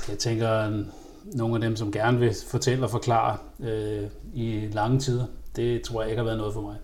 jeg 0.08 0.18
tænker, 0.18 0.82
nogle 1.34 1.54
af 1.54 1.60
dem, 1.60 1.76
som 1.76 1.92
gerne 1.92 2.18
vil 2.18 2.34
fortælle 2.48 2.84
og 2.84 2.90
forklare 2.90 3.36
øh, 3.60 4.02
i 4.34 4.68
lange 4.72 4.98
tider, 4.98 5.24
det 5.56 5.82
tror 5.82 6.02
jeg 6.02 6.10
ikke 6.10 6.18
har 6.20 6.24
været 6.24 6.38
noget 6.38 6.54
for 6.54 6.60
mig. 6.60 6.76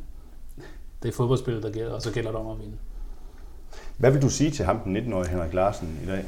Det 1.02 1.08
er 1.08 1.12
fodboldspillet, 1.12 1.62
der 1.62 1.70
gælder, 1.70 1.92
og 1.92 2.02
så 2.02 2.12
gælder 2.12 2.30
det 2.30 2.40
om 2.40 2.46
at 2.46 2.58
vinde. 2.58 2.76
Hvad 3.96 4.10
vil 4.10 4.22
du 4.22 4.28
sige 4.28 4.50
til 4.50 4.64
ham, 4.64 4.78
den 4.78 4.96
19-årige 4.96 5.30
Henrik 5.30 5.54
Larsen, 5.54 6.00
i 6.04 6.06
dag? 6.06 6.24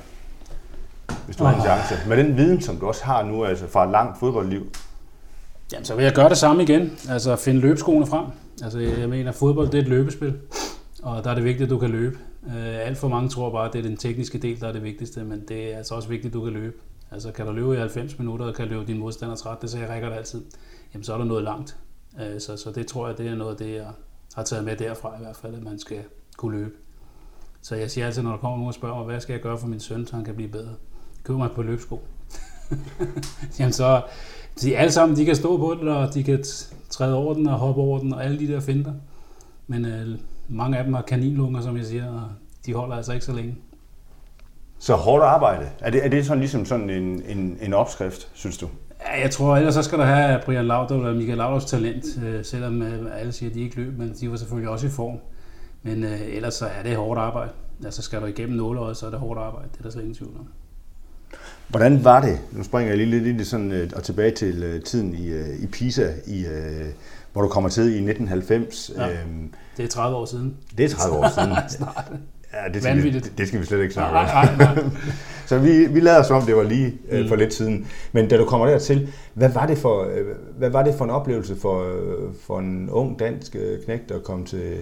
Hvis 1.25 1.37
du 1.37 1.45
oh. 1.45 1.51
har 1.51 1.57
en 1.57 1.63
chance. 1.63 2.09
Med 2.09 2.17
den 2.17 2.37
viden, 2.37 2.61
som 2.61 2.77
du 2.77 2.87
også 2.87 3.05
har 3.05 3.23
nu, 3.23 3.45
altså 3.45 3.67
fra 3.69 3.85
et 3.85 3.91
langt 3.91 4.19
fodboldliv. 4.19 4.67
Jamen, 5.73 5.85
så 5.85 5.95
vil 5.95 6.05
jeg 6.05 6.13
gøre 6.13 6.29
det 6.29 6.39
samme 6.39 6.63
igen. 6.63 6.99
Altså 7.09 7.37
finde 7.37 7.61
løbeskoene 7.61 8.07
frem. 8.07 8.27
Altså, 8.63 8.79
jeg 8.79 9.09
mener, 9.09 9.33
fodbold 9.33 9.69
det 9.69 9.79
er 9.79 9.83
et 9.83 9.89
løbespil. 9.89 10.35
Og 11.03 11.25
der 11.25 11.31
er 11.31 11.35
det 11.35 11.45
vigtigt, 11.45 11.65
at 11.67 11.71
du 11.71 11.79
kan 11.79 11.91
løbe. 11.91 12.19
Øh, 12.47 12.87
alt 12.87 12.99
for 12.99 13.09
mange 13.09 13.29
tror 13.29 13.51
bare, 13.51 13.67
at 13.67 13.73
det 13.73 13.79
er 13.79 13.83
den 13.83 13.97
tekniske 13.97 14.39
del, 14.39 14.61
der 14.61 14.69
er 14.69 14.73
det 14.73 14.83
vigtigste, 14.83 15.25
men 15.25 15.45
det 15.49 15.73
er 15.73 15.77
altså 15.77 15.95
også 15.95 16.09
vigtigt, 16.09 16.31
at 16.31 16.35
du 16.35 16.45
kan 16.45 16.53
løbe. 16.53 16.77
Altså 17.15 17.33
kan 17.33 17.47
du 17.47 17.53
løbe 17.53 17.75
i 17.75 17.79
90 17.79 18.19
minutter, 18.19 18.47
og 18.47 18.55
kan 18.55 18.69
løbe 18.69 18.87
din 18.87 18.99
modstander 18.99 19.37
træt, 19.37 19.63
det 19.63 19.71
så 19.71 19.79
Rikard 19.79 20.13
altid, 20.13 20.45
jamen 20.95 21.05
så 21.05 21.15
er 21.15 21.19
der 21.19 21.25
noget 21.25 21.45
langt. 21.45 21.77
Øh, 22.21 22.41
så, 22.41 22.57
så 22.57 22.71
det 22.71 22.87
tror 22.87 23.09
jeg, 23.09 23.19
det 23.19 23.29
er 23.29 23.35
noget 23.35 23.51
af 23.51 23.57
det, 23.57 23.75
jeg 23.75 23.87
har 24.35 24.43
taget 24.43 24.65
med 24.65 24.77
derfra 24.77 25.15
i 25.17 25.23
hvert 25.23 25.37
fald, 25.37 25.55
at 25.55 25.63
man 25.63 25.79
skal 25.79 26.03
kunne 26.37 26.59
løbe. 26.59 26.75
Så 27.63 27.77
jeg 27.77 27.91
siger 27.91 28.07
altid, 28.07 28.23
når 28.23 28.31
der 28.31 28.39
kommer 28.39 28.57
nogen 28.57 28.69
og 28.69 28.75
spørger 28.75 28.97
mig, 28.97 29.05
hvad 29.05 29.21
skal 29.21 29.33
jeg 29.33 29.43
gøre 29.43 29.59
for 29.59 29.67
min 29.67 29.81
søn, 29.81 30.07
så 30.07 30.17
han 30.17 30.25
kan 30.25 30.35
blive 30.35 30.49
bedre? 30.49 30.75
Køb 31.25 31.37
mig 31.37 31.51
på 31.55 31.63
løbsko. 31.63 32.01
jamen 33.59 33.73
så, 33.73 34.03
de 34.61 34.77
alle 34.77 34.93
sammen, 34.93 35.19
de 35.19 35.25
kan 35.25 35.37
stå 35.37 35.57
på 35.57 35.77
den, 35.81 35.89
og 35.89 36.15
de 36.15 36.25
kan 36.25 36.45
træde 36.91 37.15
over 37.15 37.35
den 37.35 37.47
og 37.47 37.59
hoppe 37.59 37.81
over 37.81 37.99
den, 37.99 38.15
og 38.15 38.25
alle 38.25 38.39
de 38.39 38.53
der 38.53 38.61
finder. 38.61 38.93
Men 39.67 39.85
øh, 39.85 40.19
mange 40.49 40.79
af 40.79 40.85
dem 40.85 40.95
har 40.95 41.03
kaninlunger, 41.03 41.61
som 41.61 41.77
jeg 41.77 41.87
siger, 41.87 42.13
og 42.13 42.29
de 42.67 42.75
holder 42.75 42.97
altså 42.97 43.13
ikke 43.13 43.25
så 43.25 43.33
længe. 43.33 43.57
Så 44.79 44.95
hårdt 44.95 45.25
arbejde, 45.25 45.69
er 45.81 45.91
det, 45.91 46.05
er 46.05 46.09
det 46.09 46.27
sådan 46.27 46.39
ligesom 46.39 46.65
sådan 46.65 46.91
en, 46.91 47.23
en, 47.27 47.59
en 47.63 47.75
opskrift, 47.75 48.29
synes 48.35 48.59
du? 48.59 48.69
Ja, 49.07 49.21
jeg 49.21 49.31
tror, 49.31 49.57
ellers 49.57 49.75
så 49.75 49.83
skal 49.83 49.99
der 49.99 50.05
have 50.05 50.41
Brian 50.45 50.67
Laudrup 50.67 51.01
eller 51.01 51.15
Michael 51.15 51.39
Laudrups 51.39 51.65
talent, 51.65 52.05
øh, 52.25 52.45
selvom 52.45 52.83
øh, 52.83 53.21
alle 53.21 53.33
siger, 53.33 53.51
at 53.51 53.55
de 53.55 53.61
ikke 53.61 53.77
løb, 53.77 53.99
men 53.99 54.15
de 54.21 54.31
var 54.31 54.37
selvfølgelig 54.37 54.71
også 54.71 54.87
i 54.87 54.91
form. 54.91 55.19
Men 55.83 56.05
øh, 56.05 56.21
ellers 56.21 56.55
så 56.55 56.67
er 56.67 56.83
det 56.83 56.97
hårdt 56.97 57.21
arbejde. 57.21 57.51
Altså 57.85 58.03
skal 58.03 58.21
du 58.21 58.27
igennem 58.27 58.57
nåleøjet, 58.57 58.97
så 58.97 59.07
er 59.07 59.11
det 59.11 59.19
hårdt 59.19 59.41
arbejde. 59.41 59.69
Det 59.73 59.79
er 59.79 59.83
der 59.83 59.91
slet 59.91 60.03
ingen 60.03 60.17
tvivl 60.17 60.37
om. 60.39 60.49
Hvordan 61.69 62.05
var 62.05 62.21
det? 62.21 62.41
Nu 62.53 62.65
springer 62.65 62.95
jeg 62.95 63.07
lige 63.07 63.33
lidt 63.33 63.47
sådan, 63.47 63.73
øh, 63.73 63.91
og 63.97 64.03
tilbage 64.03 64.31
til 64.31 64.63
øh, 64.63 64.83
tiden 64.83 65.15
i, 65.15 65.55
i 65.63 65.67
Pisa, 65.67 66.13
i, 66.27 66.47
hvor 67.33 67.43
du 67.43 67.49
kommer 67.49 67.71
til 67.71 67.83
i 67.83 68.11
1990. 68.11 68.91
Ja, 68.97 69.11
øhm, 69.11 69.53
det 69.77 69.85
er 69.85 69.89
30 69.89 70.17
år 70.17 70.25
siden. 70.25 70.57
Det 70.79 70.85
er 70.85 70.89
30 70.89 71.17
år 71.17 71.29
siden. 71.35 71.53
Ja, 72.55 72.73
det 72.73 72.83
skal, 72.83 73.03
vi, 73.03 73.11
det 73.39 73.49
skal 73.49 73.61
vi 73.61 73.67
slet 73.67 73.83
ikke 73.83 73.95
snakke 73.95 74.19
om. 74.19 74.25
Nej, 74.25 74.57
nej, 74.57 74.75
nej. 74.75 74.85
så 75.49 75.59
vi, 75.59 75.87
vi 75.87 76.01
lader 76.01 76.23
som 76.23 76.37
om, 76.37 76.43
det 76.43 76.57
var 76.57 76.63
lige 76.63 76.95
øh, 77.11 77.23
mm. 77.23 77.29
for 77.29 77.37
lidt 77.37 77.55
siden. 77.55 77.87
Men 78.13 78.29
da 78.29 78.37
du 78.37 78.45
kommer 78.45 78.67
dertil, 78.67 79.09
hvad 79.35 79.49
var 79.49 79.67
det 79.67 79.79
for, 79.79 80.05
øh, 80.05 80.27
hvad 80.59 80.71
var 80.71 80.83
det 80.83 80.95
for 80.95 81.05
en 81.05 81.11
oplevelse 81.11 81.57
for, 81.57 81.83
øh, 81.83 82.35
for 82.47 82.59
en 82.59 82.91
ung 82.91 83.19
dansk 83.19 83.57
øh, 83.57 83.85
knægt 83.85 84.11
at 84.11 84.25
komme 84.25 84.47
til, 84.47 84.77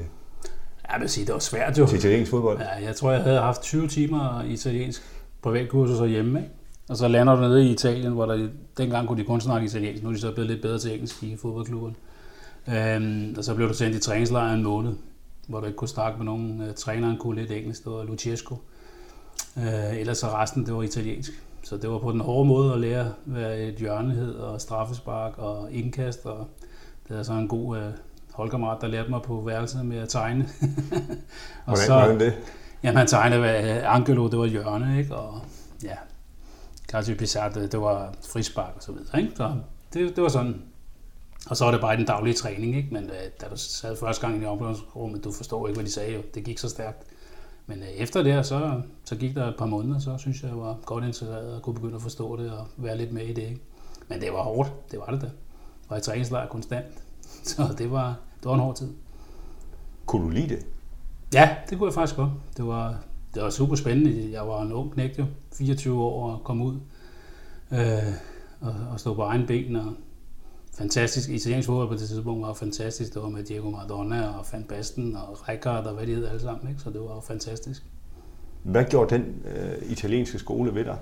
jeg 0.92 1.00
vil 1.00 1.08
sige, 1.08 1.26
det 1.26 1.32
var 1.32 1.38
svært 1.40 1.78
jo. 1.78 1.86
Til 1.86 1.98
italiensk 1.98 2.30
fodbold? 2.30 2.58
Ja, 2.58 2.86
jeg 2.86 2.96
tror, 2.96 3.12
jeg 3.12 3.22
havde 3.22 3.38
haft 3.38 3.62
20 3.62 3.88
timer 3.88 4.44
italiensk 4.48 5.02
privatkursus 5.42 6.00
og 6.00 6.08
hjemme. 6.08 6.38
Ikke? 6.38 6.50
Og 6.88 6.96
så 6.96 7.08
lander 7.08 7.34
du 7.34 7.40
nede 7.40 7.66
i 7.66 7.70
Italien, 7.70 8.12
hvor 8.12 8.26
der, 8.26 8.48
dengang 8.78 9.08
kunne 9.08 9.20
de 9.20 9.26
kun 9.26 9.40
snakke 9.40 9.66
italiensk. 9.66 10.02
Nu 10.02 10.08
er 10.08 10.12
de 10.12 10.20
så 10.20 10.32
blevet 10.32 10.50
lidt 10.50 10.62
bedre 10.62 10.78
til 10.78 10.92
engelsk 10.92 11.22
i 11.22 11.36
fodboldklubben. 11.42 11.96
Øhm, 12.68 13.34
og 13.38 13.44
så 13.44 13.54
blev 13.54 13.68
du 13.68 13.74
sendt 13.74 13.96
i 13.96 14.00
træningslejr 14.00 14.54
en 14.54 14.62
måned, 14.62 14.92
hvor 15.48 15.60
du 15.60 15.66
ikke 15.66 15.76
kunne 15.76 15.88
snakke 15.88 16.18
med 16.18 16.26
nogen. 16.26 16.60
Uh, 16.60 16.74
træneren 16.74 17.18
kunne 17.18 17.40
lidt 17.40 17.50
engelsk, 17.50 17.84
det 17.84 17.92
var 17.92 18.02
Luchesco. 18.02 18.54
Uh, 19.56 19.98
ellers 19.98 20.18
så 20.18 20.26
resten, 20.26 20.66
det 20.66 20.74
var 20.74 20.82
italiensk. 20.82 21.30
Så 21.62 21.76
det 21.76 21.90
var 21.90 21.98
på 21.98 22.12
den 22.12 22.20
hårde 22.20 22.48
måde 22.48 22.72
at 22.72 22.80
lære, 22.80 23.12
hvad 23.24 23.58
et 23.58 23.74
hjørnehed 23.74 24.34
og 24.34 24.60
straffespark 24.60 25.38
og 25.38 25.72
indkast. 25.72 26.26
Og 26.26 26.46
det 27.08 27.18
er 27.18 27.22
så 27.22 27.32
en 27.32 27.48
god 27.48 27.76
uh, 27.76 27.82
holdkammerat, 28.32 28.80
der 28.80 28.86
lærte 28.86 29.10
mig 29.10 29.22
på 29.22 29.40
værelset 29.40 29.86
med 29.86 29.98
at 29.98 30.08
tegne. 30.08 30.44
og 31.64 31.64
hvordan, 31.64 31.86
så, 31.86 31.94
hvordan 31.94 32.20
det? 32.20 32.34
Jamen, 32.82 32.96
han 32.96 33.06
tegnede, 33.06 33.40
hvad 33.40 33.80
Angelo, 33.84 34.28
det 34.28 34.38
var 34.38 34.46
hjørne, 34.46 34.98
ikke? 34.98 35.16
Og 35.16 35.40
ja, 35.84 35.96
Calcio 36.88 37.14
Pizarro, 37.18 37.60
det 37.60 37.80
var 37.80 38.14
frispark 38.32 38.72
og 38.76 38.82
så 38.82 38.92
videre, 38.92 39.20
ikke? 39.20 39.32
Så 39.36 39.52
det, 39.94 40.16
det 40.16 40.22
var 40.22 40.28
sådan. 40.28 40.62
Og 41.50 41.56
så 41.56 41.64
var 41.64 41.72
det 41.72 41.80
bare 41.80 41.96
den 41.96 42.06
daglige 42.06 42.34
træning, 42.34 42.76
ikke? 42.76 42.88
Men 42.92 43.04
øh, 43.04 43.30
da 43.40 43.46
du 43.50 43.56
sad 43.56 43.96
første 43.96 44.26
gang 44.26 44.42
i 44.42 44.46
omklædningsrummet, 44.46 45.24
du 45.24 45.32
forstår 45.32 45.68
ikke, 45.68 45.76
hvad 45.76 45.86
de 45.86 45.92
sagde 45.92 46.14
jo. 46.14 46.22
Det 46.34 46.44
gik 46.44 46.58
så 46.58 46.68
stærkt. 46.68 47.02
Men 47.66 47.78
øh, 47.78 47.88
efter 47.88 48.22
det, 48.22 48.46
så, 48.46 48.80
så 49.04 49.16
gik 49.16 49.34
der 49.34 49.46
et 49.48 49.54
par 49.58 49.66
måneder, 49.66 49.98
så 49.98 50.18
synes 50.18 50.42
jeg, 50.42 50.48
jeg 50.48 50.58
var 50.58 50.78
godt 50.86 51.04
interesseret 51.04 51.54
og 51.54 51.62
kunne 51.62 51.74
begynde 51.74 51.94
at 51.94 52.02
forstå 52.02 52.36
det 52.36 52.50
og 52.50 52.66
være 52.76 52.98
lidt 52.98 53.12
med 53.12 53.22
i 53.22 53.32
det, 53.32 53.42
ikke? 53.42 53.60
Men 54.08 54.20
det 54.20 54.32
var 54.32 54.42
hårdt, 54.42 54.90
det 54.90 54.98
var 54.98 55.06
det 55.06 55.20
da. 55.20 55.30
Og 55.88 55.94
jeg 55.94 56.02
træningslejr 56.02 56.48
konstant. 56.48 57.04
Så 57.44 57.74
det 57.78 57.90
var, 57.90 58.16
det 58.36 58.44
var 58.44 58.54
en 58.54 58.60
hård 58.60 58.76
tid. 58.76 58.92
Kunne 60.06 60.24
du 60.24 60.28
lide 60.30 60.48
det? 60.48 60.66
Ja, 61.34 61.56
det 61.70 61.78
kunne 61.78 61.86
jeg 61.86 61.94
faktisk 61.94 62.16
godt. 62.16 62.30
Det 62.56 62.66
var, 62.66 62.98
det 63.34 63.42
var 63.42 63.50
super 63.50 63.76
spændende. 63.76 64.32
Jeg 64.32 64.48
var 64.48 64.62
en 64.62 64.72
ung 64.72 64.92
knægt 64.92 65.18
jo, 65.18 65.26
24 65.52 66.02
år 66.02 66.32
og 66.32 66.44
kom 66.44 66.62
ud 66.62 66.74
øh, 67.70 68.14
og, 68.60 68.74
og 68.92 69.00
stå 69.00 69.14
på 69.14 69.22
egen 69.22 69.46
ben. 69.46 69.76
Og 69.76 69.92
fantastisk. 70.78 71.28
Italiensk 71.28 71.66
fodbold 71.66 71.88
på 71.88 71.94
det 71.94 72.08
tidspunkt 72.08 72.46
var 72.46 72.54
fantastisk. 72.54 73.14
Det 73.14 73.22
var 73.22 73.28
med 73.28 73.44
Diego 73.44 73.70
Maradona 73.70 74.26
og 74.26 74.46
Van 74.52 74.64
Basten 74.64 75.16
og 75.16 75.48
Rijkaard 75.48 75.86
og 75.86 75.94
hvad 75.94 76.06
de 76.06 76.14
hed 76.14 76.26
alle 76.26 76.40
sammen. 76.40 76.68
Ikke? 76.68 76.80
Så 76.80 76.90
det 76.90 77.00
var 77.00 77.20
fantastisk. 77.26 77.82
Hvad 78.62 78.84
gjorde 78.84 79.14
den 79.14 79.24
øh, 79.56 79.90
italienske 79.90 80.38
skole 80.38 80.74
ved 80.74 80.84
dig? 80.84 80.96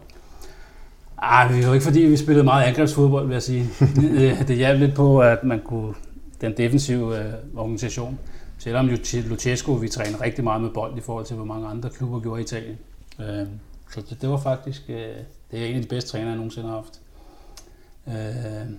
Ah, 1.18 1.54
det 1.54 1.66
var 1.66 1.74
ikke 1.74 1.84
fordi, 1.84 2.00
vi 2.00 2.16
spillede 2.16 2.44
meget 2.44 2.64
angrebsfodbold, 2.64 3.26
vil 3.26 3.32
jeg 3.32 3.42
sige. 3.42 3.68
det, 3.96 4.48
det 4.48 4.56
hjalp 4.56 4.80
lidt 4.80 4.94
på, 4.94 5.20
at 5.20 5.44
man 5.44 5.60
kunne 5.64 5.94
den 6.40 6.56
defensive 6.56 7.18
øh, 7.18 7.32
organisation. 7.56 8.18
Selvom 8.58 8.90
Luchesco, 9.12 9.72
vi 9.72 9.88
træner 9.88 10.20
rigtig 10.20 10.44
meget 10.44 10.62
med 10.62 10.70
bold 10.70 10.98
i 10.98 11.00
forhold 11.00 11.24
til, 11.24 11.36
hvor 11.36 11.44
mange 11.44 11.68
andre 11.68 11.90
klubber 11.90 12.20
gjorde 12.20 12.40
i 12.40 12.44
Italien. 12.44 12.78
Øh, 13.20 13.46
så 13.90 14.00
det, 14.10 14.22
det 14.22 14.28
var 14.28 14.36
faktisk 14.36 14.82
øh, 14.88 15.14
det 15.50 15.60
er 15.60 15.66
en 15.66 15.76
af 15.76 15.82
de 15.82 15.88
bedste 15.88 16.10
trænere, 16.10 16.28
jeg 16.28 16.36
nogensinde 16.36 16.68
har 16.68 16.76
haft. 16.76 17.00
Øh, 18.08 18.70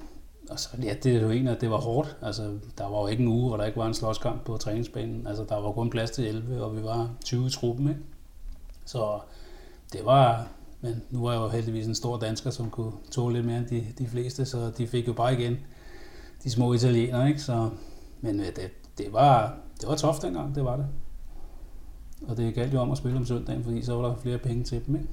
og 0.52 0.60
så, 0.60 0.70
ja, 0.84 0.96
det 1.04 1.16
er 1.16 1.22
jo 1.22 1.30
en 1.30 1.48
at 1.48 1.62
det 1.62 1.72
var 1.72 1.78
hårdt. 1.78 2.18
Altså, 2.22 2.58
der 2.78 2.90
var 2.90 3.02
jo 3.02 3.08
ikke 3.08 3.24
en 3.24 3.30
uge, 3.30 3.48
hvor 3.48 3.58
der 3.58 3.66
ikke 3.66 3.78
var 3.78 3.88
en 3.88 3.94
slåskamp 3.94 4.46
på 4.46 4.58
træningsbanen. 4.58 5.28
Altså, 5.28 5.46
der 5.50 5.56
var 5.56 5.72
kun 5.72 5.90
plads 5.90 6.12
til 6.12 6.28
11, 6.28 6.64
og 6.64 6.78
vi 6.78 6.84
var 6.84 7.10
20 7.26 7.48
i 7.48 7.50
truppen, 7.50 7.90
ikke? 7.90 8.02
Så 8.86 9.20
det 9.94 10.06
var, 10.06 10.48
men 10.82 11.02
nu 11.10 11.24
var 11.24 11.32
jeg 11.32 11.42
jo 11.42 11.48
heldigvis 11.48 11.88
en 11.88 11.96
stor 11.96 12.18
dansker, 12.18 12.50
som 12.50 12.70
kunne 12.70 12.92
tåle 13.12 13.36
lidt 13.36 13.46
mere 13.46 13.58
end 13.58 13.68
de, 13.68 13.86
de 13.98 14.08
fleste, 14.08 14.46
så 14.46 14.72
de 14.78 14.88
fik 14.88 15.08
jo 15.08 15.14
bare 15.14 15.34
igen 15.34 15.58
de 16.44 16.50
små 16.52 16.74
italienere, 16.74 17.28
ikke? 17.28 17.42
Så, 17.42 17.70
men 18.22 18.40
øh, 18.40 18.46
det, 18.46 18.72
det 18.98 19.14
var, 19.14 19.58
det 19.82 19.90
var 19.90 19.96
toft 19.96 20.22
dengang, 20.22 20.56
det 20.56 20.64
var 20.64 20.76
det. 20.76 20.88
Og 22.28 22.38
det 22.38 22.54
galt 22.54 22.74
jo 22.74 22.80
om 22.80 22.92
at 22.92 22.98
spille 22.98 23.18
om 23.18 23.26
søndagen, 23.26 23.64
fordi 23.64 23.82
så 23.82 23.96
var 23.96 24.08
der 24.08 24.16
flere 24.16 24.38
penge 24.38 24.64
til 24.64 24.86
dem, 24.86 24.96
ikke? 24.96 25.08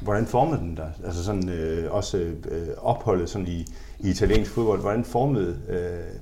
Hvordan 0.00 0.26
formede 0.26 0.60
den 0.60 0.76
der? 0.76 0.86
Altså 1.04 1.24
sådan 1.24 1.48
øh, 1.48 1.92
også 1.92 2.16
øh, 2.18 2.68
opholdet 2.78 3.30
sådan 3.30 3.46
i, 3.46 3.66
i 3.98 4.10
italiensk 4.10 4.50
fodbold. 4.50 4.80
Hvordan 4.80 5.04
formede 5.04 5.56
øh, 5.68 6.20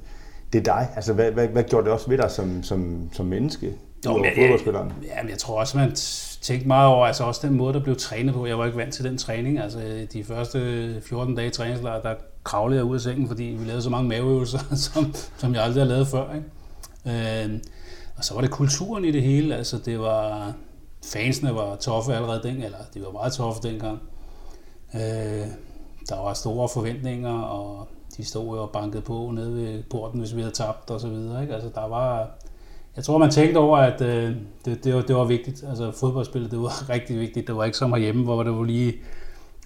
det 0.53 0.65
dig? 0.65 0.89
Altså 0.97 1.13
hvad, 1.13 1.31
hvad, 1.31 1.49
hvad 1.49 1.63
gjorde 1.63 1.85
det 1.85 1.93
også 1.93 2.09
ved 2.09 2.19
dig 2.19 2.31
som, 2.31 2.63
som, 2.63 3.11
som 3.13 3.27
menneske? 3.27 3.73
Jo, 4.07 4.17
men, 4.17 4.31
fodboldspilleren? 4.37 4.93
Ja, 5.03 5.23
men 5.23 5.31
jeg 5.31 5.39
tror 5.39 5.61
også, 5.61 5.79
man 5.79 5.95
tænkte 6.43 6.69
meget 6.69 6.89
over, 6.89 7.07
altså 7.07 7.25
også 7.25 7.47
den 7.47 7.57
måde, 7.57 7.75
der 7.75 7.83
blev 7.83 7.97
trænet 7.97 8.35
på. 8.35 8.47
Jeg 8.47 8.59
var 8.59 8.65
ikke 8.67 8.79
vant 8.79 8.95
til 8.95 9.05
den 9.05 9.19
træning. 9.19 9.59
Altså 9.59 10.07
de 10.13 10.25
første 10.25 11.01
14 11.03 11.35
dage 11.35 11.49
i 11.49 11.51
træningslejr, 11.51 12.01
der 12.01 12.15
kravlede 12.45 12.79
jeg 12.79 12.85
ud 12.85 12.95
af 12.95 13.01
sengen, 13.01 13.29
fordi 13.29 13.45
vi 13.45 13.65
lavede 13.65 13.83
så 13.83 13.91
mange 13.91 14.09
maveøvelser, 14.09 14.59
som, 14.93 15.15
som 15.37 15.55
jeg 15.55 15.63
aldrig 15.63 15.83
har 15.83 15.89
lavet 15.89 16.09
før. 16.09 16.35
Ikke? 16.35 17.45
Øh, 17.45 17.61
og 18.17 18.25
så 18.25 18.35
var 18.35 18.41
det 18.41 18.51
kulturen 18.51 19.05
i 19.05 19.11
det 19.11 19.23
hele. 19.23 19.57
Altså 19.57 19.79
det 19.79 20.01
var, 20.01 20.53
fansene 21.13 21.55
var 21.55 21.77
toffe 21.77 22.15
allerede 22.15 22.43
den, 22.43 22.63
eller 22.63 22.79
de 22.95 23.03
var 23.03 23.11
meget 23.11 23.33
toffe 23.33 23.63
dengang. 23.63 23.99
Øh, 24.95 25.47
der 26.09 26.23
var 26.23 26.35
store 26.35 26.69
forventninger, 26.69 27.39
og 27.41 27.89
de 28.17 28.25
stod 28.25 28.57
jo 28.57 28.63
og 28.63 28.71
bankede 28.71 29.03
på 29.03 29.31
nede 29.35 29.55
ved 29.55 29.83
porten, 29.83 30.21
hvis 30.21 30.37
vi 30.37 30.41
havde 30.41 30.55
tabt 30.55 30.91
og 30.91 31.01
så 31.01 31.09
videre. 31.09 31.43
Ikke? 31.43 31.55
Altså, 31.55 31.71
der 31.75 31.89
var, 31.89 32.31
jeg 32.97 33.05
tror, 33.05 33.19
man 33.19 33.31
tænkte 33.31 33.59
over, 33.59 33.79
at 33.79 34.01
øh, 34.01 34.37
det, 34.65 34.85
det, 34.85 34.95
var, 34.95 35.03
det 35.03 35.17
var 35.17 35.25
vigtigt. 35.25 35.65
Altså 35.69 35.91
fodboldspillet, 35.91 36.51
det 36.51 36.59
var 36.59 36.89
rigtig 36.95 37.21
vigtigt. 37.21 37.47
Det 37.47 37.57
var 37.57 37.65
ikke 37.65 37.79
som 37.79 37.93
herhjemme, 37.93 38.25
hvor 38.25 38.43
det 38.43 38.53
var 38.53 38.63
lige, 38.63 38.95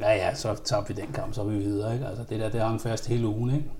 ja 0.00 0.10
ja, 0.10 0.34
så 0.34 0.54
tabte 0.64 0.94
vi 0.94 1.00
den 1.02 1.12
kamp, 1.12 1.34
så 1.34 1.40
er 1.40 1.46
vi 1.46 1.58
videre. 1.58 1.94
Ikke? 1.94 2.06
Altså 2.06 2.24
det 2.28 2.40
der, 2.40 2.48
det 2.48 2.60
hang 2.60 2.80
fast 2.80 3.06
hele 3.06 3.26
ugen. 3.26 3.54
Ikke? 3.54 3.70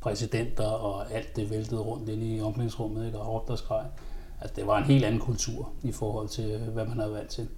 Præsidenter 0.00 0.66
og 0.66 1.12
alt 1.12 1.36
det 1.36 1.50
væltede 1.50 1.80
rundt 1.80 2.08
inde 2.08 2.26
i 2.26 2.40
omklædningsrummet, 2.40 3.06
ikke? 3.06 3.18
og 3.18 3.34
råbte 3.34 3.50
og 3.50 3.58
skreg. 3.58 3.84
Altså 4.40 4.54
det 4.56 4.66
var 4.66 4.78
en 4.78 4.84
helt 4.84 5.04
anden 5.04 5.20
kultur 5.20 5.70
i 5.82 5.92
forhold 5.92 6.28
til, 6.28 6.58
hvad 6.72 6.86
man 6.86 6.98
havde 6.98 7.12
vant 7.12 7.28
til. 7.28 7.48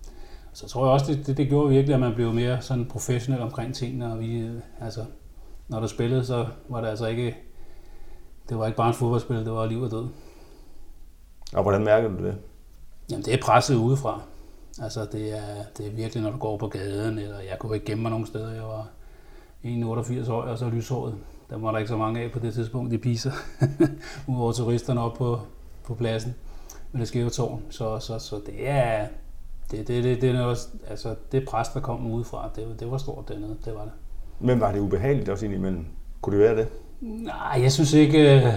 Så 0.52 0.68
tror 0.68 0.84
jeg 0.84 0.92
også, 0.92 1.12
det, 1.12 1.26
det, 1.26 1.36
det 1.36 1.48
gjorde 1.48 1.70
virkelig, 1.70 1.94
at 1.94 2.00
man 2.00 2.14
blev 2.14 2.32
mere 2.32 2.62
sådan 2.62 2.86
professionel 2.86 3.40
omkring 3.40 3.74
tingene, 3.74 4.12
og 4.12 4.20
vi, 4.20 4.38
øh, 4.38 4.60
altså, 4.80 5.04
når 5.68 5.80
du 5.80 5.88
spillede, 5.88 6.24
så 6.24 6.46
var 6.68 6.80
det 6.80 6.88
altså 6.88 7.06
ikke, 7.06 7.36
det 8.48 8.58
var 8.58 8.66
ikke 8.66 8.76
bare 8.76 8.88
en 8.88 8.94
fodboldspil, 8.94 9.36
det 9.36 9.52
var 9.52 9.66
liv 9.66 9.80
og 9.80 9.90
død. 9.90 10.08
Og 11.52 11.62
hvordan 11.62 11.84
mærker 11.84 12.08
du 12.08 12.24
det? 12.24 12.36
Jamen, 13.10 13.24
det 13.24 13.34
er 13.34 13.38
presset 13.42 13.74
udefra. 13.74 14.20
Altså, 14.82 15.04
det 15.12 15.38
er, 15.38 15.64
det 15.78 15.86
er 15.86 15.90
virkelig, 15.90 16.22
når 16.22 16.30
du 16.30 16.38
går 16.38 16.56
på 16.56 16.68
gaden, 16.68 17.18
eller 17.18 17.40
jeg 17.40 17.58
kunne 17.58 17.74
ikke 17.74 17.86
gemme 17.86 18.02
mig 18.02 18.10
nogen 18.10 18.26
steder. 18.26 18.52
Jeg 18.52 18.62
var 18.62 18.88
1,88 19.64 20.32
år, 20.32 20.42
og 20.42 20.58
så 20.58 20.68
lyshåret. 20.68 21.14
Der 21.50 21.58
var 21.58 21.70
der 21.70 21.78
ikke 21.78 21.88
så 21.88 21.96
mange 21.96 22.20
af 22.20 22.32
på 22.32 22.38
det 22.38 22.54
tidspunkt 22.54 22.92
i 22.92 22.98
Pisa, 22.98 23.30
udover 24.28 24.52
turisterne 24.52 25.00
op 25.00 25.14
på, 25.14 25.40
på 25.84 25.94
pladsen 25.94 26.34
med 26.92 27.00
det 27.00 27.08
skæve 27.08 27.30
tårn. 27.30 27.62
Så, 27.70 27.99
så, 27.99 28.18
så 28.18 28.40
det 28.46 28.68
er, 28.68 29.06
det, 29.70 29.88
det, 29.88 30.04
det, 30.04 30.22
det, 30.22 30.30
er 30.30 30.40
også, 30.40 30.68
altså, 30.88 31.14
det 31.32 31.44
pres, 31.49 31.68
der 31.68 31.80
kom 31.80 32.12
udefra, 32.12 32.50
det, 32.56 32.80
det 32.80 32.90
var 32.90 32.99
stort 32.99 33.28
dernede, 33.28 33.56
det 33.64 33.75
var 33.75 33.82
det. 33.82 33.92
Men 34.40 34.61
var 34.61 34.72
det 34.72 34.80
ubehageligt 34.80 35.28
også 35.28 35.44
indimellem? 35.44 35.87
Kunne 36.20 36.38
det 36.38 36.44
være 36.44 36.56
det? 36.56 36.68
Nej, 37.00 37.58
jeg 37.62 37.72
synes 37.72 37.92
ikke, 37.92 38.37
øh, 38.37 38.52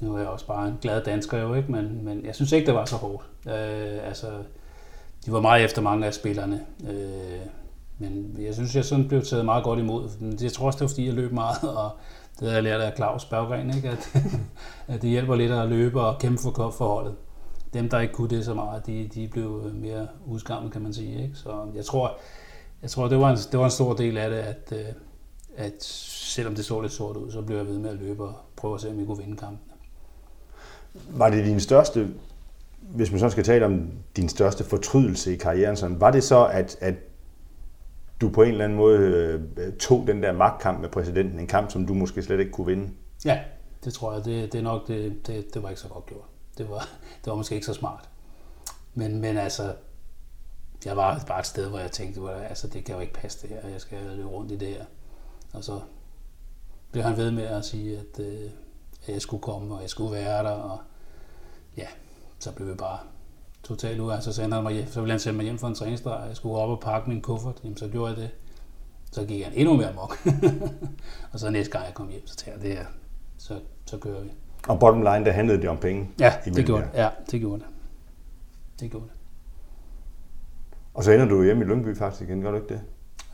nu 0.00 0.14
er 0.14 0.18
jeg 0.18 0.28
også 0.28 0.46
bare 0.46 0.68
en 0.68 0.78
glad 0.80 1.04
dansker 1.04 1.38
jo, 1.38 1.54
ikke? 1.54 1.72
Men, 1.72 2.04
men 2.04 2.24
jeg 2.24 2.34
synes 2.34 2.52
ikke, 2.52 2.66
det 2.66 2.74
var 2.74 2.84
så 2.84 2.96
hårdt. 2.96 3.24
Øh, 3.46 4.08
altså, 4.08 4.26
de 5.26 5.32
var 5.32 5.40
meget 5.40 5.64
efter 5.64 5.82
mange 5.82 6.06
af 6.06 6.14
spillerne. 6.14 6.60
Øh, 6.90 7.40
men 7.98 8.36
jeg 8.38 8.54
synes, 8.54 8.76
jeg 8.76 8.84
sådan 8.84 9.08
blev 9.08 9.22
taget 9.22 9.44
meget 9.44 9.64
godt 9.64 9.78
imod. 9.78 10.10
Jeg 10.42 10.52
tror 10.52 10.66
også, 10.66 10.76
det 10.76 10.82
var, 10.82 10.88
fordi 10.88 11.06
jeg 11.06 11.14
løb 11.14 11.32
meget, 11.32 11.62
og 11.82 11.90
det 12.40 12.48
havde 12.48 12.54
jeg 12.54 12.62
lært 12.62 12.80
af 12.80 12.92
Claus 12.96 13.24
Berggren, 13.24 13.74
ikke? 13.76 13.88
At, 13.88 14.16
at 14.94 15.02
det 15.02 15.10
hjælper 15.10 15.34
lidt 15.34 15.52
at 15.52 15.68
løbe 15.68 16.00
og 16.00 16.18
kæmpe 16.18 16.42
for 16.42 16.70
forholdet. 16.70 17.14
Dem, 17.74 17.88
der 17.88 18.00
ikke 18.00 18.14
kunne 18.14 18.36
det 18.36 18.44
så 18.44 18.54
meget, 18.54 18.86
de, 18.86 19.10
de 19.14 19.28
blev 19.28 19.70
mere 19.74 20.08
udskammet, 20.26 20.72
kan 20.72 20.82
man 20.82 20.94
sige. 20.94 21.22
Ikke? 21.22 21.34
Så 21.34 21.66
jeg 21.74 21.84
tror, 21.84 22.18
jeg 22.82 22.90
tror 22.90 23.08
det, 23.08 23.18
var 23.18 23.30
en, 23.30 23.36
det 23.52 23.58
var 23.58 23.64
en 23.64 23.70
stor 23.70 23.94
del 23.94 24.18
af 24.18 24.30
det, 24.30 24.36
at, 24.36 24.72
øh, 24.72 24.94
at 25.56 25.84
selvom 25.84 26.54
det 26.54 26.64
så 26.64 26.80
lidt 26.80 26.92
sort 26.92 27.16
ud, 27.16 27.30
så 27.30 27.42
blev 27.42 27.56
jeg 27.56 27.66
ved 27.66 27.78
med 27.78 27.90
at 27.90 27.96
løbe 27.96 28.24
og 28.24 28.34
prøve 28.56 28.74
at 28.74 28.80
se, 28.80 28.90
om 28.90 28.98
vi 28.98 29.04
kunne 29.04 29.18
vinde 29.18 29.36
kampen. 29.36 29.58
Var 31.10 31.30
det 31.30 31.44
din 31.44 31.60
største, 31.60 32.08
hvis 32.80 33.10
man 33.10 33.20
så 33.20 33.30
skal 33.30 33.44
tale 33.44 33.64
om 33.66 33.90
din 34.16 34.28
største 34.28 34.64
fortrydelse 34.64 35.34
i 35.34 35.36
karrieren, 35.36 35.76
sådan, 35.76 36.00
var 36.00 36.10
det 36.10 36.24
så, 36.24 36.46
at, 36.46 36.76
at 36.80 36.94
du 38.20 38.28
på 38.28 38.42
en 38.42 38.50
eller 38.50 38.64
anden 38.64 38.78
måde 38.78 38.98
øh, 39.56 39.72
tog 39.72 40.06
den 40.06 40.22
der 40.22 40.32
magtkamp 40.32 40.80
med 40.80 40.88
præsidenten, 40.88 41.38
en 41.38 41.46
kamp, 41.46 41.70
som 41.70 41.86
du 41.86 41.94
måske 41.94 42.22
slet 42.22 42.40
ikke 42.40 42.52
kunne 42.52 42.66
vinde? 42.66 42.90
Ja, 43.24 43.40
det 43.84 43.92
tror 43.92 44.12
jeg. 44.12 44.24
Det, 44.24 44.52
det 44.52 44.58
er 44.58 44.62
nok, 44.62 44.88
det, 44.88 45.26
det, 45.26 45.54
det 45.54 45.62
var 45.62 45.68
ikke 45.68 45.80
så 45.80 45.88
godt 45.88 46.06
gjort. 46.06 46.24
Det 46.58 46.70
var, 46.70 46.88
det 47.24 47.30
var 47.30 47.34
måske 47.34 47.54
ikke 47.54 47.66
så 47.66 47.74
smart. 47.74 48.08
Men, 48.94 49.20
men 49.20 49.36
altså, 49.36 49.74
jeg 50.84 50.96
var 50.96 51.24
bare 51.26 51.40
et 51.40 51.46
sted, 51.46 51.68
hvor 51.68 51.78
jeg 51.78 51.92
tænkte, 51.92 52.20
hvor, 52.20 52.30
altså, 52.30 52.68
det 52.68 52.84
kan 52.84 52.94
jo 52.94 53.00
ikke 53.00 53.12
passe 53.12 53.42
det 53.42 53.56
her, 53.56 53.68
jeg 53.68 53.80
skal 53.80 53.98
løbe 54.02 54.28
rundt 54.28 54.52
i 54.52 54.56
det 54.56 54.68
her. 54.68 54.84
Og 55.52 55.64
så 55.64 55.80
blev 56.92 57.04
han 57.04 57.16
ved 57.16 57.30
med 57.30 57.44
at 57.44 57.64
sige, 57.64 57.98
at, 57.98 58.20
øh, 58.20 58.50
at 59.06 59.12
jeg 59.14 59.22
skulle 59.22 59.42
komme, 59.42 59.74
og 59.74 59.82
jeg 59.82 59.90
skulle 59.90 60.12
være 60.12 60.44
der, 60.44 60.50
og 60.50 60.78
ja, 61.76 61.86
så 62.38 62.52
blev 62.52 62.68
vi 62.68 62.74
bare 62.74 62.98
totalt 63.62 64.00
ud. 64.00 64.10
Altså, 64.10 64.32
så 64.32 64.36
sendte 64.36 64.54
han 64.54 64.62
mig 64.62 64.72
hjem, 64.72 64.90
så 64.90 65.00
ville 65.00 65.12
han 65.12 65.20
sende 65.20 65.36
mig 65.36 65.44
hjem 65.44 65.58
for 65.58 65.68
en 65.68 65.74
træningsdrej, 65.74 66.26
jeg 66.26 66.36
skulle 66.36 66.56
op 66.56 66.70
og 66.70 66.80
pakke 66.80 67.10
min 67.10 67.22
kuffert, 67.22 67.60
jamen 67.64 67.76
så 67.76 67.88
gjorde 67.88 68.12
jeg 68.12 68.16
det. 68.16 68.30
Så 69.12 69.24
gik 69.24 69.44
han 69.44 69.52
endnu 69.52 69.76
mere 69.76 69.92
mok. 69.92 70.18
og 71.32 71.40
så 71.40 71.50
næste 71.50 71.72
gang 71.72 71.84
jeg 71.84 71.94
kom 71.94 72.08
hjem, 72.08 72.26
så 72.26 72.36
tager 72.36 72.56
jeg 72.56 72.62
det 72.62 72.76
her, 72.76 72.86
så, 73.38 73.60
så 73.86 73.98
kører 73.98 74.20
vi. 74.20 74.30
Og 74.68 74.80
bottom 74.80 75.02
line, 75.02 75.24
der 75.24 75.32
handlede 75.32 75.60
det 75.62 75.68
om 75.68 75.76
penge? 75.76 76.10
Ja, 76.20 76.32
det 76.44 76.66
gjorde 76.66 76.82
det. 76.82 76.90
Ja, 76.94 77.08
det 77.30 77.40
gjorde 77.40 77.58
det. 77.58 77.68
Det 78.80 78.90
gjorde 78.90 79.06
det. 79.06 79.12
Og 80.94 81.04
så 81.04 81.12
ender 81.12 81.26
du 81.26 81.44
hjemme 81.44 81.64
i 81.64 81.68
Lyngby 81.68 81.96
faktisk 81.96 82.22
igen, 82.22 82.42
gør 82.42 82.50
du 82.50 82.56
ikke 82.56 82.68
det? 82.68 82.80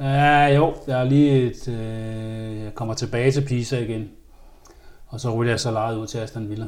Ja, 0.00 0.46
jo. 0.46 0.74
Jeg 0.86 1.00
er 1.00 1.04
lige 1.04 1.42
et, 1.42 1.68
øh, 1.68 2.64
jeg 2.64 2.74
kommer 2.74 2.94
tilbage 2.94 3.32
til 3.32 3.44
Pisa 3.46 3.78
igen. 3.78 4.10
Og 5.06 5.20
så 5.20 5.34
ryger 5.34 5.52
jeg 5.52 5.60
så 5.60 5.70
lejet 5.70 5.96
ud 5.96 6.06
til 6.06 6.18
Aston 6.18 6.48
Villa 6.48 6.66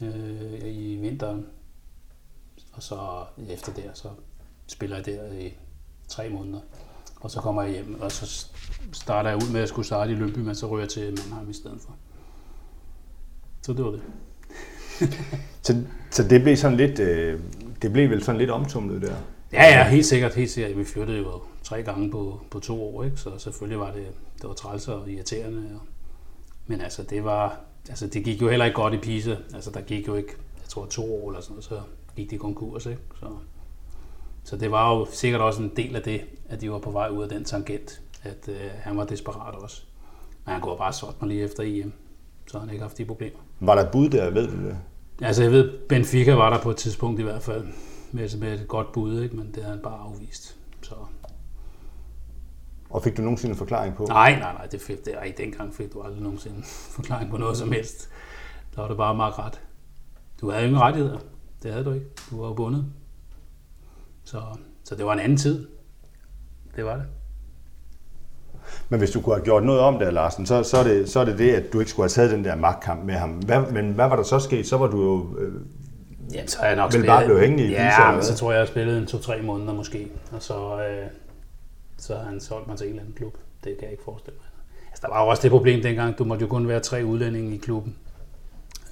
øh, 0.00 0.60
i 0.64 0.98
vinteren. 1.00 1.46
Og 2.72 2.82
så 2.82 2.98
efter 3.48 3.72
det, 3.72 3.84
så 3.94 4.08
spiller 4.66 4.96
jeg 4.96 5.06
der 5.06 5.32
i 5.32 5.54
tre 6.08 6.28
måneder. 6.28 6.60
Og 7.20 7.30
så 7.30 7.40
kommer 7.40 7.62
jeg 7.62 7.72
hjem, 7.72 8.00
og 8.00 8.12
så 8.12 8.46
starter 8.92 9.30
jeg 9.30 9.36
ud 9.36 9.52
med 9.52 9.60
at 9.60 9.68
skulle 9.68 9.86
starte 9.86 10.12
i 10.12 10.14
Lønby, 10.14 10.38
men 10.38 10.54
så 10.54 10.66
ryger 10.66 10.82
jeg 10.82 10.88
til 10.88 11.10
Mannheim 11.10 11.50
i 11.50 11.52
stedet 11.52 11.80
for. 11.80 11.96
Så 13.62 13.72
det 13.72 13.84
var 13.84 13.90
det. 13.96 14.02
så, 15.62 15.84
så 16.10 16.28
det 16.28 16.42
blev 16.42 16.56
sådan 16.56 16.76
lidt, 16.76 16.98
øh, 16.98 17.40
det 17.82 17.92
blev 17.92 18.10
vel 18.10 18.24
sådan 18.24 18.38
lidt 18.38 18.50
omtumlet 18.50 19.02
der? 19.02 19.14
Ja, 19.52 19.64
ja, 19.64 19.88
helt 19.88 20.06
sikkert, 20.06 20.34
helt 20.34 20.50
sikkert. 20.50 20.78
Vi 20.78 20.84
flyttede 20.84 21.18
jo 21.18 21.42
tre 21.62 21.82
gange 21.82 22.10
på, 22.10 22.40
på 22.50 22.60
to 22.60 22.82
år, 22.82 23.04
ikke? 23.04 23.16
så 23.16 23.38
selvfølgelig 23.38 23.78
var 23.78 23.92
det, 23.92 24.06
det 24.40 24.48
var 24.48 24.54
træls 24.54 24.88
og 24.88 25.10
irriterende. 25.10 25.70
Og, 25.74 25.80
men 26.66 26.80
altså, 26.80 27.02
det 27.02 27.24
var, 27.24 27.60
altså, 27.88 28.06
det 28.06 28.24
gik 28.24 28.42
jo 28.42 28.48
heller 28.48 28.64
ikke 28.64 28.76
godt 28.76 28.94
i 28.94 28.96
Pisa. 28.96 29.36
Altså, 29.54 29.70
der 29.70 29.80
gik 29.80 30.08
jo 30.08 30.14
ikke, 30.14 30.32
jeg 30.60 30.68
tror, 30.68 30.86
to 30.86 31.24
år 31.24 31.30
eller 31.30 31.40
sådan 31.40 31.52
noget, 31.52 31.64
så 31.64 31.80
gik 32.16 32.30
de 32.30 32.38
konkurs, 32.38 32.86
ikke? 32.86 33.00
Så, 33.20 33.26
så 34.44 34.56
det 34.56 34.70
var 34.70 34.94
jo 34.96 35.06
sikkert 35.10 35.40
også 35.40 35.62
en 35.62 35.72
del 35.76 35.96
af 35.96 36.02
det, 36.02 36.20
at 36.48 36.60
de 36.60 36.70
var 36.70 36.78
på 36.78 36.90
vej 36.90 37.08
ud 37.08 37.22
af 37.22 37.28
den 37.28 37.44
tangent, 37.44 38.00
at 38.22 38.48
øh, 38.48 38.70
han 38.74 38.96
var 38.96 39.04
desperat 39.04 39.54
også. 39.54 39.82
Men 40.44 40.52
han 40.52 40.60
kunne 40.60 40.76
bare 40.76 40.92
solgt 40.92 41.22
mig 41.22 41.28
lige 41.28 41.42
efter 41.42 41.62
EM, 41.62 41.92
så 42.50 42.58
han 42.58 42.70
ikke 42.70 42.82
haft 42.82 42.98
de 42.98 43.04
problemer. 43.04 43.38
Var 43.60 43.74
der 43.74 43.90
bud 43.90 44.08
der, 44.08 44.30
ved 44.30 44.48
du 44.48 44.66
det? 44.66 44.78
Altså 45.22 45.42
jeg 45.42 45.52
ved, 45.52 45.78
Benfica 45.88 46.34
var 46.34 46.50
der 46.50 46.62
på 46.62 46.70
et 46.70 46.76
tidspunkt 46.76 47.20
i 47.20 47.22
hvert 47.22 47.42
fald, 47.42 47.66
med, 48.12 48.38
med 48.38 48.60
et 48.60 48.68
godt 48.68 48.92
bud, 48.92 49.22
ikke? 49.22 49.36
men 49.36 49.46
det 49.46 49.56
havde 49.56 49.74
han 49.74 49.82
bare 49.82 49.98
afvist. 49.98 50.56
Så. 50.82 50.94
Og 52.90 53.02
fik 53.02 53.16
du 53.16 53.22
nogensinde 53.22 53.52
en 53.52 53.58
forklaring 53.58 53.94
på? 53.94 54.04
Nej, 54.04 54.38
nej, 54.38 54.52
nej, 54.52 54.66
det 54.66 54.80
fik 54.80 55.04
det. 55.04 55.14
Ej, 55.14 55.34
dengang 55.38 55.74
fik 55.74 55.92
du 55.92 56.02
aldrig 56.02 56.22
nogensinde 56.22 56.62
forklaring 56.96 57.30
på 57.30 57.36
noget 57.36 57.56
som 57.56 57.72
helst. 57.72 58.08
Der 58.74 58.80
var 58.80 58.88
det 58.88 58.96
bare 58.96 59.14
meget 59.14 59.38
ret. 59.38 59.60
Du 60.40 60.50
havde 60.50 60.64
ingen 60.64 60.80
rettigheder. 60.80 61.18
Det 61.62 61.72
havde 61.72 61.84
du 61.84 61.92
ikke. 61.92 62.06
Du 62.30 62.42
var 62.42 62.52
bundet. 62.52 62.86
Så, 64.24 64.42
så 64.84 64.94
det 64.94 65.06
var 65.06 65.12
en 65.12 65.20
anden 65.20 65.38
tid. 65.38 65.68
Det 66.76 66.84
var 66.84 66.96
det. 66.96 67.04
Men 68.88 68.98
hvis 68.98 69.10
du 69.10 69.20
kunne 69.20 69.34
have 69.34 69.44
gjort 69.44 69.64
noget 69.64 69.80
om 69.80 69.98
det, 69.98 70.12
Larsen, 70.12 70.46
så, 70.46 70.62
så, 70.62 70.76
er 70.76 70.82
det, 70.82 71.08
så 71.10 71.20
er 71.20 71.24
det 71.24 71.38
det, 71.38 71.52
at 71.52 71.72
du 71.72 71.78
ikke 71.80 71.90
skulle 71.90 72.04
have 72.04 72.08
taget 72.08 72.30
den 72.30 72.44
der 72.44 72.56
magtkamp 72.56 73.04
med 73.04 73.14
ham. 73.14 73.30
Hvad, 73.30 73.60
men 73.72 73.90
hvad 73.90 74.08
var 74.08 74.16
der 74.16 74.22
så 74.22 74.38
sket? 74.38 74.66
Så 74.66 74.76
var 74.76 74.86
du 74.86 75.02
jo... 75.02 75.38
Øh, 75.38 75.52
Jamen, 76.32 76.48
så 76.48 76.58
er 76.60 76.66
jeg 76.66 76.76
nok 76.76 76.94
vel 76.94 77.06
bare 77.06 77.24
blevet 77.24 77.40
hængende 77.40 77.64
i 77.64 77.70
Ja, 77.70 78.12
men 78.12 78.22
så 78.22 78.34
tror 78.34 78.50
jeg, 78.50 78.58
jeg 78.58 78.66
har 78.66 78.66
spillet 78.66 78.98
en 78.98 79.06
to-tre 79.06 79.42
måneder 79.42 79.72
måske. 79.72 80.08
Og 80.32 80.42
så, 80.42 80.54
øh, 80.54 81.06
så 81.98 82.14
har 82.14 82.24
han 82.24 82.40
solgt 82.40 82.68
mig 82.68 82.78
til 82.78 82.86
en 82.86 82.90
eller 82.90 83.02
anden 83.02 83.14
klub. 83.16 83.34
Det 83.64 83.76
kan 83.78 83.82
jeg 83.82 83.90
ikke 83.90 84.04
forestille 84.04 84.36
mig. 84.38 84.46
Altså, 84.90 85.02
der 85.06 85.08
var 85.08 85.22
jo 85.22 85.28
også 85.28 85.42
det 85.42 85.50
problem 85.50 85.82
dengang. 85.82 86.18
Du 86.18 86.24
måtte 86.24 86.42
jo 86.42 86.48
kun 86.48 86.68
være 86.68 86.80
tre 86.80 87.04
udlændinge 87.04 87.54
i 87.54 87.58
klubben. 87.58 87.96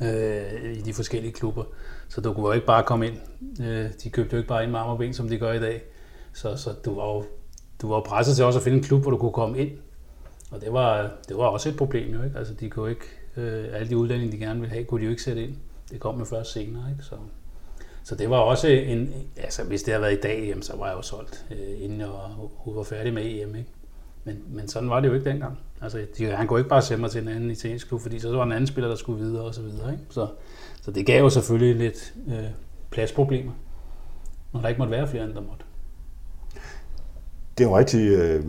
Øh, 0.03 0.77
I 0.77 0.81
de 0.81 0.95
forskellige 0.95 1.33
klubber. 1.33 1.65
Så 2.09 2.21
du 2.21 2.33
kunne 2.33 2.47
jo 2.47 2.53
ikke 2.53 2.67
bare 2.67 2.83
komme 2.83 3.07
ind. 3.07 3.17
Øh, 3.63 3.91
de 4.05 4.11
købte 4.11 4.33
jo 4.33 4.39
ikke 4.39 4.49
bare 4.49 4.63
ind 4.63 4.71
med 4.71 4.79
arm 4.79 4.89
og 4.89 4.99
ben, 4.99 5.15
som 5.15 5.29
de 5.29 5.39
gør 5.39 5.53
i 5.53 5.61
dag. 5.61 5.83
Så, 6.33 6.57
så 6.57 6.71
du 6.85 6.95
var 6.95 7.05
jo 7.05 7.25
du 7.83 7.89
var 7.89 8.01
presset 8.01 8.37
til 8.37 8.45
også 8.45 8.59
at 8.59 8.63
finde 8.63 8.79
en 8.79 8.85
klub, 8.85 9.03
hvor 9.03 9.11
du 9.11 9.17
kunne 9.17 9.33
komme 9.33 9.59
ind. 9.59 9.71
Og 10.51 10.61
det 10.61 10.73
var, 10.73 11.11
det 11.29 11.37
var 11.37 11.45
også 11.45 11.69
et 11.69 11.77
problem 11.77 12.13
jo, 12.13 12.23
ikke? 12.23 12.39
Altså, 12.39 12.55
de 12.55 12.71
kunne 12.71 12.91
ikke, 12.91 13.05
øh, 13.37 13.65
alle 13.73 13.89
de 13.89 13.97
udlændinge, 13.97 14.33
de 14.33 14.39
gerne 14.39 14.61
ville 14.61 14.73
have, 14.73 14.85
kunne 14.85 15.01
de 15.01 15.05
jo 15.05 15.11
ikke 15.11 15.23
sætte 15.23 15.43
ind. 15.43 15.55
Det 15.91 16.01
kom 16.01 16.19
jo 16.19 16.25
først 16.25 16.53
senere, 16.53 16.91
ikke? 16.91 17.05
Så, 17.05 17.15
så 18.05 18.15
det 18.15 18.31
var 18.31 18.37
også 18.37 18.69
en, 18.69 19.15
altså 19.37 19.65
hvis 19.65 19.83
det 19.83 19.93
havde 19.93 20.03
været 20.03 20.19
i 20.19 20.21
dag, 20.21 20.47
jamen, 20.49 20.63
så 20.63 20.77
var 20.77 20.87
jeg 20.87 20.97
jo 20.97 21.03
solgt, 21.03 21.47
øh, 21.51 21.85
inden 21.85 22.01
jeg 22.01 22.09
var, 22.09 22.51
var 22.67 22.83
færdig 22.83 23.15
med 23.15 23.23
EM, 23.25 23.55
ikke? 23.55 23.71
Men, 24.25 24.43
men 24.49 24.69
sådan 24.69 24.91
var 24.91 25.01
det 25.01 25.09
jo 25.09 25.15
ikke 25.15 25.31
dengang. 25.31 25.59
Altså, 25.81 26.07
de, 26.19 26.27
han 26.27 26.47
kunne 26.47 26.61
ikke 26.61 26.69
bare 26.69 26.83
sende 26.83 27.01
mig 27.01 27.11
til 27.11 27.23
en 27.23 27.29
anden 27.29 27.51
italiensk 27.51 27.89
klub, 27.89 28.01
fordi 28.01 28.19
så 28.19 28.37
var 28.37 28.45
en 28.45 28.53
anden 28.53 28.67
spiller, 28.67 28.89
der 28.89 28.97
skulle 28.97 29.25
videre 29.25 29.45
og 29.45 29.55
så 29.55 29.63
videre, 29.63 29.93
ikke? 29.93 30.05
Så, 30.11 30.27
så 30.83 30.91
det 30.91 31.07
gav 31.07 31.23
jo 31.23 31.31
selvfølgelig 31.31 31.77
lidt 31.77 32.15
øh, 32.29 32.45
pladsproblemer, 32.91 33.53
når 34.53 34.61
der 34.61 34.69
ikke 34.69 34.79
måtte 34.79 34.91
være 34.91 35.09
flere, 35.09 35.25
end 35.25 35.35
der 35.35 35.41
måtte. 35.41 35.65
Det 37.59 37.65
er 37.65 37.69
jo 37.69 37.79
rigtig 37.79 38.09
øh, 38.09 38.45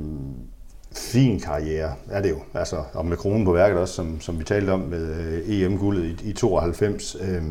fin 0.91 1.39
karriere, 1.39 1.93
er 2.09 2.21
det 2.21 2.29
jo. 2.29 2.39
Altså, 2.53 2.83
og 2.93 3.05
med 3.05 3.17
kronen 3.17 3.45
på 3.45 3.53
værket 3.53 3.79
også, 3.79 3.93
som, 3.93 4.21
som 4.21 4.39
vi 4.39 4.43
talte 4.43 4.69
om 4.69 4.79
med 4.79 5.15
øh, 5.15 5.61
EM-guldet 5.61 6.03
i, 6.03 6.29
i 6.29 6.33
92. 6.33 7.17
Øh, 7.21 7.41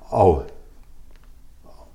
og, 0.00 0.42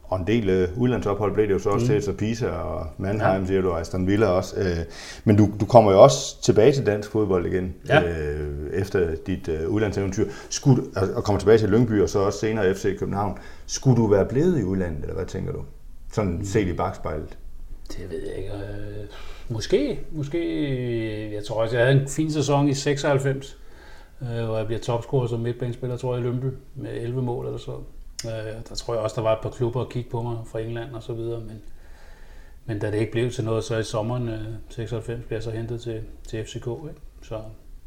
og 0.04 0.20
en 0.20 0.28
del 0.28 0.50
øh, 0.50 0.68
udlandsophold 0.78 1.34
blev 1.34 1.48
det 1.48 1.54
jo 1.54 1.60
så 1.60 1.70
også 1.70 1.86
mm. 1.86 1.92
til, 1.92 2.04
så 2.04 2.14
Pisa 2.14 2.48
og 2.48 2.88
Mannheim, 2.98 3.42
ja. 3.42 3.48
siger 3.48 3.62
du, 3.62 3.70
og 3.70 3.80
Aston 3.80 4.08
Villa 4.08 4.28
også. 4.28 4.56
Øh, 4.60 4.78
men 5.24 5.36
du, 5.36 5.50
du 5.60 5.66
kommer 5.66 5.92
jo 5.92 6.04
også 6.04 6.42
tilbage 6.42 6.72
til 6.72 6.86
dansk 6.86 7.12
fodbold 7.12 7.46
igen, 7.46 7.74
ja. 7.88 8.04
øh, 8.04 8.70
efter 8.74 9.16
dit 9.28 9.48
øh, 9.48 9.70
udlandseventyr. 9.70 10.26
Skulle, 10.50 10.84
og 11.16 11.24
kommer 11.24 11.40
tilbage 11.40 11.58
til 11.58 11.70
Lyngby, 11.70 12.02
og 12.02 12.10
så 12.10 12.20
også 12.20 12.40
senere 12.40 12.76
FC 12.76 13.00
København. 13.00 13.38
Skulle 13.66 13.98
du 13.98 14.08
være 14.08 14.26
blevet 14.26 14.60
i 14.60 14.64
udlandet, 14.64 15.02
eller 15.02 15.16
hvad 15.16 15.26
tænker 15.26 15.52
du? 15.52 15.60
Sådan 16.14 16.32
mm. 16.32 16.46
set 16.46 16.68
i 16.68 16.74
bagspejlet. 16.74 17.38
Det 17.98 18.10
ved 18.10 18.28
jeg 18.28 18.38
ikke. 18.38 18.52
Øh, 18.54 19.06
måske, 19.50 20.00
måske. 20.12 20.38
Øh, 20.38 21.34
jeg 21.34 21.46
tror 21.46 21.62
også, 21.62 21.78
jeg 21.78 21.86
havde 21.86 22.02
en 22.02 22.08
fin 22.08 22.32
sæson 22.32 22.70
i 22.70 22.74
96, 22.74 23.58
øh, 24.22 24.46
hvor 24.46 24.58
jeg 24.58 24.66
bliver 24.66 24.82
topscorer 24.82 25.28
som 25.28 25.40
midtbanespiller, 25.40 25.98
tror 25.98 26.16
jeg, 26.16 26.24
i 26.24 26.28
Lømpe, 26.28 26.52
med 26.76 26.92
11 26.94 27.22
mål 27.22 27.46
eller 27.46 27.60
så. 27.60 27.72
Øh, 28.26 28.54
der 28.70 28.76
tror 28.76 28.94
jeg 28.94 29.04
også, 29.04 29.16
der 29.16 29.22
var 29.22 29.34
et 29.34 29.42
par 29.42 29.50
klubber 29.50 29.82
at 29.82 29.90
kigge 29.90 30.10
på 30.10 30.22
mig 30.22 30.38
fra 30.46 30.60
England 30.60 30.96
og 30.96 31.04
så 31.04 31.14
videre, 31.14 31.40
men, 31.40 31.62
men 32.66 32.80
da 32.80 32.92
det 32.92 32.98
ikke 32.98 33.12
blev 33.12 33.32
til 33.32 33.44
noget, 33.44 33.64
så 33.64 33.78
i 33.78 33.84
sommeren 33.84 34.30
øh, 34.30 34.46
96 34.70 35.26
blev 35.28 35.36
jeg 35.36 35.44
så 35.44 35.52
hentet 35.52 35.82
til, 35.82 36.04
til 36.28 36.46
FCK, 36.46 36.68
ikke? 36.68 37.02
Så, 37.22 37.42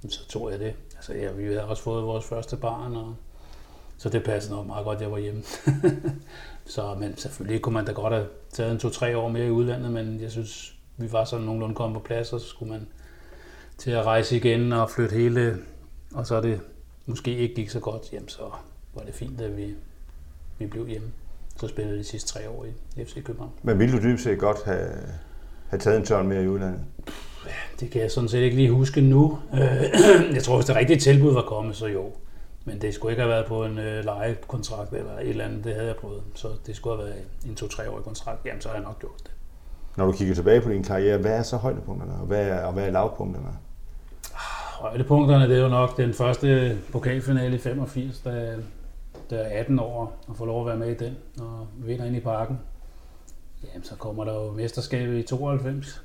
så 0.09 0.29
tog 0.29 0.51
jeg 0.51 0.59
det. 0.59 0.75
Altså, 0.97 1.14
ja, 1.14 1.33
vi 1.33 1.45
havde 1.45 1.64
også 1.64 1.83
fået 1.83 2.05
vores 2.05 2.25
første 2.25 2.57
barn, 2.57 2.97
og 2.97 3.14
så 3.99 4.09
det 4.09 4.25
passede 4.25 4.55
nok 4.55 4.66
meget 4.66 4.85
godt, 4.85 4.97
at 4.97 5.03
jeg 5.03 5.12
var 5.12 5.19
hjemme. 5.19 5.42
så, 6.66 6.94
men 6.98 7.16
selvfølgelig 7.16 7.62
kunne 7.62 7.72
man 7.72 7.85
da 7.85 7.92
godt 7.92 8.12
have 8.12 8.26
taget 8.52 8.72
en 8.72 8.79
to-tre 8.79 9.16
år 9.16 9.29
mere 9.29 9.46
i 9.46 9.50
udlandet, 9.50 9.92
men 9.92 10.20
jeg 10.20 10.31
synes, 10.31 10.74
vi 10.96 11.12
var 11.12 11.24
sådan 11.24 11.46
nogenlunde 11.46 11.74
kommet 11.74 12.00
på 12.00 12.07
plads, 12.07 12.33
og 12.33 12.40
så 12.40 12.46
skulle 12.46 12.72
man 12.72 12.87
til 13.79 13.90
at 13.90 14.07
rejse 14.07 14.37
igen 14.37 14.72
og 14.72 14.90
flytte 14.90 15.14
hele, 15.14 15.57
og 16.14 16.26
så 16.26 16.40
det 16.40 16.61
måske 17.07 17.37
ikke 17.37 17.55
gik 17.55 17.70
så 17.70 17.81
godt, 17.81 18.12
jamen 18.12 18.29
så 18.29 18.42
var 18.94 19.02
det 19.02 19.14
fint, 19.14 19.40
at 19.40 19.57
vi, 19.57 19.74
vi 20.59 20.66
blev 20.66 20.87
hjemme. 20.87 21.09
Så 21.61 21.68
spillede 21.68 21.98
de 21.98 22.05
sidste 22.05 22.29
tre 22.29 22.48
år 22.48 22.66
i 22.96 23.05
FC 23.05 23.24
København. 23.24 23.52
Men 23.62 23.79
ville 23.79 23.98
du 23.98 24.02
dybest 24.02 24.24
set 24.24 24.38
godt 24.38 24.64
have, 24.64 24.90
have 25.68 25.81
taget 25.81 25.96
en 25.98 26.05
tørn 26.05 26.29
mere 26.29 26.44
i 26.44 26.48
udlandet? 26.48 26.81
Ja, 27.46 27.50
det 27.81 27.90
kan 27.90 28.02
jeg 28.02 28.11
sådan 28.11 28.29
set 28.29 28.38
ikke 28.38 28.57
lige 28.57 28.70
huske 28.70 29.00
nu. 29.00 29.38
jeg 30.35 30.42
tror, 30.42 30.57
hvis 30.57 30.66
det 30.66 30.76
rigtige 30.76 31.00
tilbud 31.00 31.33
var 31.33 31.42
kommet, 31.42 31.76
så 31.76 31.87
jo. 31.87 32.12
Men 32.66 32.81
det 32.81 32.94
skulle 32.94 33.12
ikke 33.12 33.22
have 33.22 33.31
været 33.31 33.46
på 33.46 33.64
en 33.64 33.79
øh, 33.79 34.05
lejekontrakt 34.05 34.92
eller 34.92 35.18
et 35.18 35.29
eller 35.29 35.44
andet, 35.44 35.64
det 35.64 35.74
havde 35.74 35.87
jeg 35.87 35.96
prøvet. 35.96 36.22
Så 36.35 36.48
det 36.66 36.76
skulle 36.76 36.96
have 36.96 37.09
været 37.09 37.24
en 37.46 37.55
to-tre 37.55 37.90
årig 37.90 38.05
kontrakt, 38.05 38.46
jamen 38.46 38.61
så 38.61 38.68
har 38.68 38.76
jeg 38.76 38.85
nok 38.85 38.98
gjort 38.98 39.18
det. 39.18 39.31
Når 39.96 40.07
du 40.07 40.12
kigger 40.12 40.35
tilbage 40.35 40.61
på 40.61 40.70
din 40.70 40.83
karriere, 40.83 41.18
hvad 41.18 41.38
er 41.38 41.42
så 41.42 41.57
højdepunkterne, 41.57 42.12
og 42.12 42.26
hvad 42.26 42.48
er, 42.48 42.64
og 42.64 42.72
hvad 42.72 42.87
er 42.87 42.90
lavpunkterne? 42.90 43.48
Højdepunkterne, 44.81 45.48
det 45.48 45.57
er 45.57 45.62
jo 45.62 45.68
nok 45.68 45.96
den 45.96 46.14
første 46.14 46.79
pokalfinale 46.92 47.57
i 47.57 47.59
85, 47.59 48.20
da, 48.20 48.57
da 49.31 49.37
er 49.37 49.61
18 49.61 49.79
år 49.79 50.24
og 50.29 50.37
får 50.37 50.46
lov 50.46 50.61
at 50.61 50.66
være 50.66 50.76
med 50.76 51.00
i 51.00 51.05
den, 51.05 51.16
og 51.40 51.66
vinder 51.76 52.05
ind 52.05 52.16
i 52.16 52.20
parken. 52.20 52.61
Jamen, 53.64 53.85
så 53.85 53.96
kommer 53.96 54.24
der 54.24 54.35
jo 54.35 54.50
mesterskabet 54.52 55.18
i 55.18 55.22
92, 55.22 56.02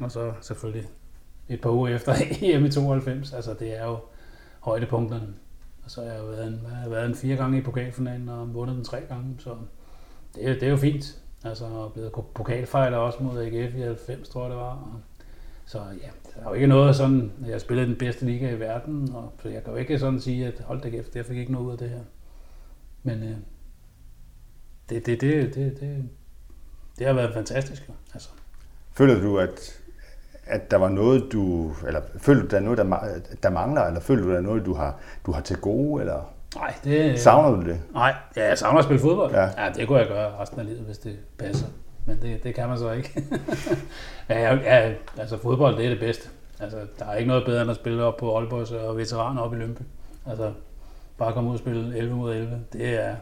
og 0.00 0.10
så 0.10 0.32
selvfølgelig 0.40 0.88
et 1.48 1.60
par 1.60 1.70
uger 1.70 1.88
efter 1.88 2.14
EM 2.42 2.64
i 2.64 2.70
92. 2.70 3.32
Altså, 3.32 3.54
det 3.54 3.80
er 3.80 3.84
jo 3.84 3.98
højdepunkterne. 4.60 5.26
Og 5.84 5.90
så 5.90 6.00
har 6.00 6.12
jeg 6.12 6.28
været 6.28 6.46
en, 6.46 6.60
jeg 6.70 6.76
har 6.76 6.88
været 6.88 7.06
en 7.06 7.14
fire 7.14 7.36
gange 7.36 7.58
i 7.58 7.62
pokalfinalen 7.62 8.28
og 8.28 8.54
vundet 8.54 8.76
den 8.76 8.84
tre 8.84 9.00
gange, 9.08 9.36
så 9.38 9.56
det, 10.34 10.48
er, 10.48 10.52
det 10.54 10.62
er 10.62 10.70
jo 10.70 10.76
fint. 10.76 11.20
Altså, 11.44 11.64
og 11.64 11.92
blevet 11.92 12.12
pokalfejler 12.12 12.96
også 12.96 13.22
mod 13.22 13.42
AGF 13.42 13.74
i 13.74 13.80
90, 13.80 14.28
tror 14.28 14.42
jeg 14.42 14.50
det 14.50 14.58
var. 14.58 14.70
Og, 14.70 15.00
så 15.66 15.78
ja, 15.78 16.08
der 16.34 16.40
er 16.44 16.48
jo 16.48 16.54
ikke 16.54 16.66
noget 16.66 16.96
sådan, 16.96 17.32
jeg 17.44 17.52
har 17.54 17.58
spillet 17.58 17.88
den 17.88 17.96
bedste 17.96 18.26
liga 18.26 18.50
i 18.50 18.60
verden, 18.60 19.14
og, 19.14 19.32
så 19.42 19.48
jeg 19.48 19.64
kan 19.64 19.72
jo 19.72 19.78
ikke 19.78 19.98
sådan 19.98 20.20
sige, 20.20 20.46
at 20.46 20.60
hold 20.60 20.80
da 20.80 20.90
kæft, 20.90 21.16
jeg 21.16 21.26
fik 21.26 21.38
ikke 21.38 21.52
noget 21.52 21.66
ud 21.66 21.72
af 21.72 21.78
det 21.78 21.90
her. 21.90 22.00
Men 23.02 23.22
øh, 23.22 23.36
det, 24.88 25.06
det, 25.06 25.20
det, 25.20 25.54
det, 25.54 25.80
det, 25.80 26.08
det 26.98 27.06
har 27.06 27.14
været 27.14 27.34
fantastisk. 27.34 27.90
Altså. 28.14 28.28
Føler 28.92 29.20
du, 29.20 29.38
at, 29.38 29.83
at 30.46 30.70
der 30.70 30.76
var 30.76 30.88
noget, 30.88 31.32
du... 31.32 31.72
Eller 31.86 32.00
føler 32.18 32.42
du, 32.42 32.46
der 32.46 32.56
er 32.56 32.60
noget, 32.60 32.78
der, 32.78 32.98
der 33.42 33.50
mangler? 33.50 33.82
Eller 33.82 34.00
føler 34.00 34.22
du, 34.22 34.30
der 34.30 34.36
er 34.36 34.40
noget, 34.40 34.66
du 34.66 34.74
har, 34.74 34.98
du 35.26 35.32
har 35.32 35.40
til 35.40 35.56
gode? 35.56 36.00
Eller 36.00 36.34
nej, 36.56 36.74
det... 36.84 37.20
Savner 37.20 37.56
du 37.56 37.70
det? 37.70 37.80
Nej, 37.92 38.14
ja, 38.36 38.48
jeg 38.48 38.58
savner 38.58 38.78
at 38.78 38.84
spille 38.84 39.00
fodbold. 39.00 39.32
Ja. 39.32 39.64
ja, 39.64 39.72
det 39.74 39.88
kunne 39.88 39.98
jeg 39.98 40.08
gøre 40.08 40.40
resten 40.40 40.60
af 40.60 40.66
livet, 40.66 40.80
hvis 40.80 40.98
det 40.98 41.18
passer. 41.38 41.66
Men 42.06 42.22
det, 42.22 42.44
det 42.44 42.54
kan 42.54 42.68
man 42.68 42.78
så 42.78 42.92
ikke. 42.92 43.22
ja, 44.28 44.54
ja, 44.54 44.92
altså 45.18 45.38
fodbold, 45.38 45.76
det 45.76 45.84
er 45.84 45.90
det 45.90 46.00
bedste. 46.00 46.28
Altså, 46.60 46.78
der 46.98 47.06
er 47.06 47.14
ikke 47.14 47.28
noget 47.28 47.44
bedre 47.46 47.62
end 47.62 47.70
at 47.70 47.76
spille 47.76 48.04
op 48.04 48.16
på 48.16 48.38
Aalborg 48.38 48.88
og 48.88 48.96
veteraner 48.96 49.42
op 49.42 49.54
i 49.54 49.56
Lømpe. 49.56 49.84
Altså, 50.26 50.52
bare 51.18 51.32
komme 51.32 51.50
ud 51.50 51.54
og 51.54 51.58
spille 51.58 51.96
11 51.96 52.16
mod 52.16 52.34
11, 52.34 52.60
det 52.72 53.04
er, 53.04 53.14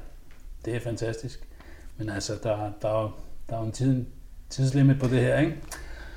det 0.65 0.77
er 0.77 0.81
fantastisk. 0.81 1.49
Men 1.97 2.09
altså, 2.09 2.33
der, 2.43 2.57
der, 2.83 3.19
der 3.49 3.55
er 3.57 3.59
jo 3.59 3.65
en 3.65 3.73
tid, 3.73 4.05
tidslimit 4.51 5.01
på 5.01 5.07
det 5.07 5.21
her, 5.21 5.39
ikke? 5.39 5.57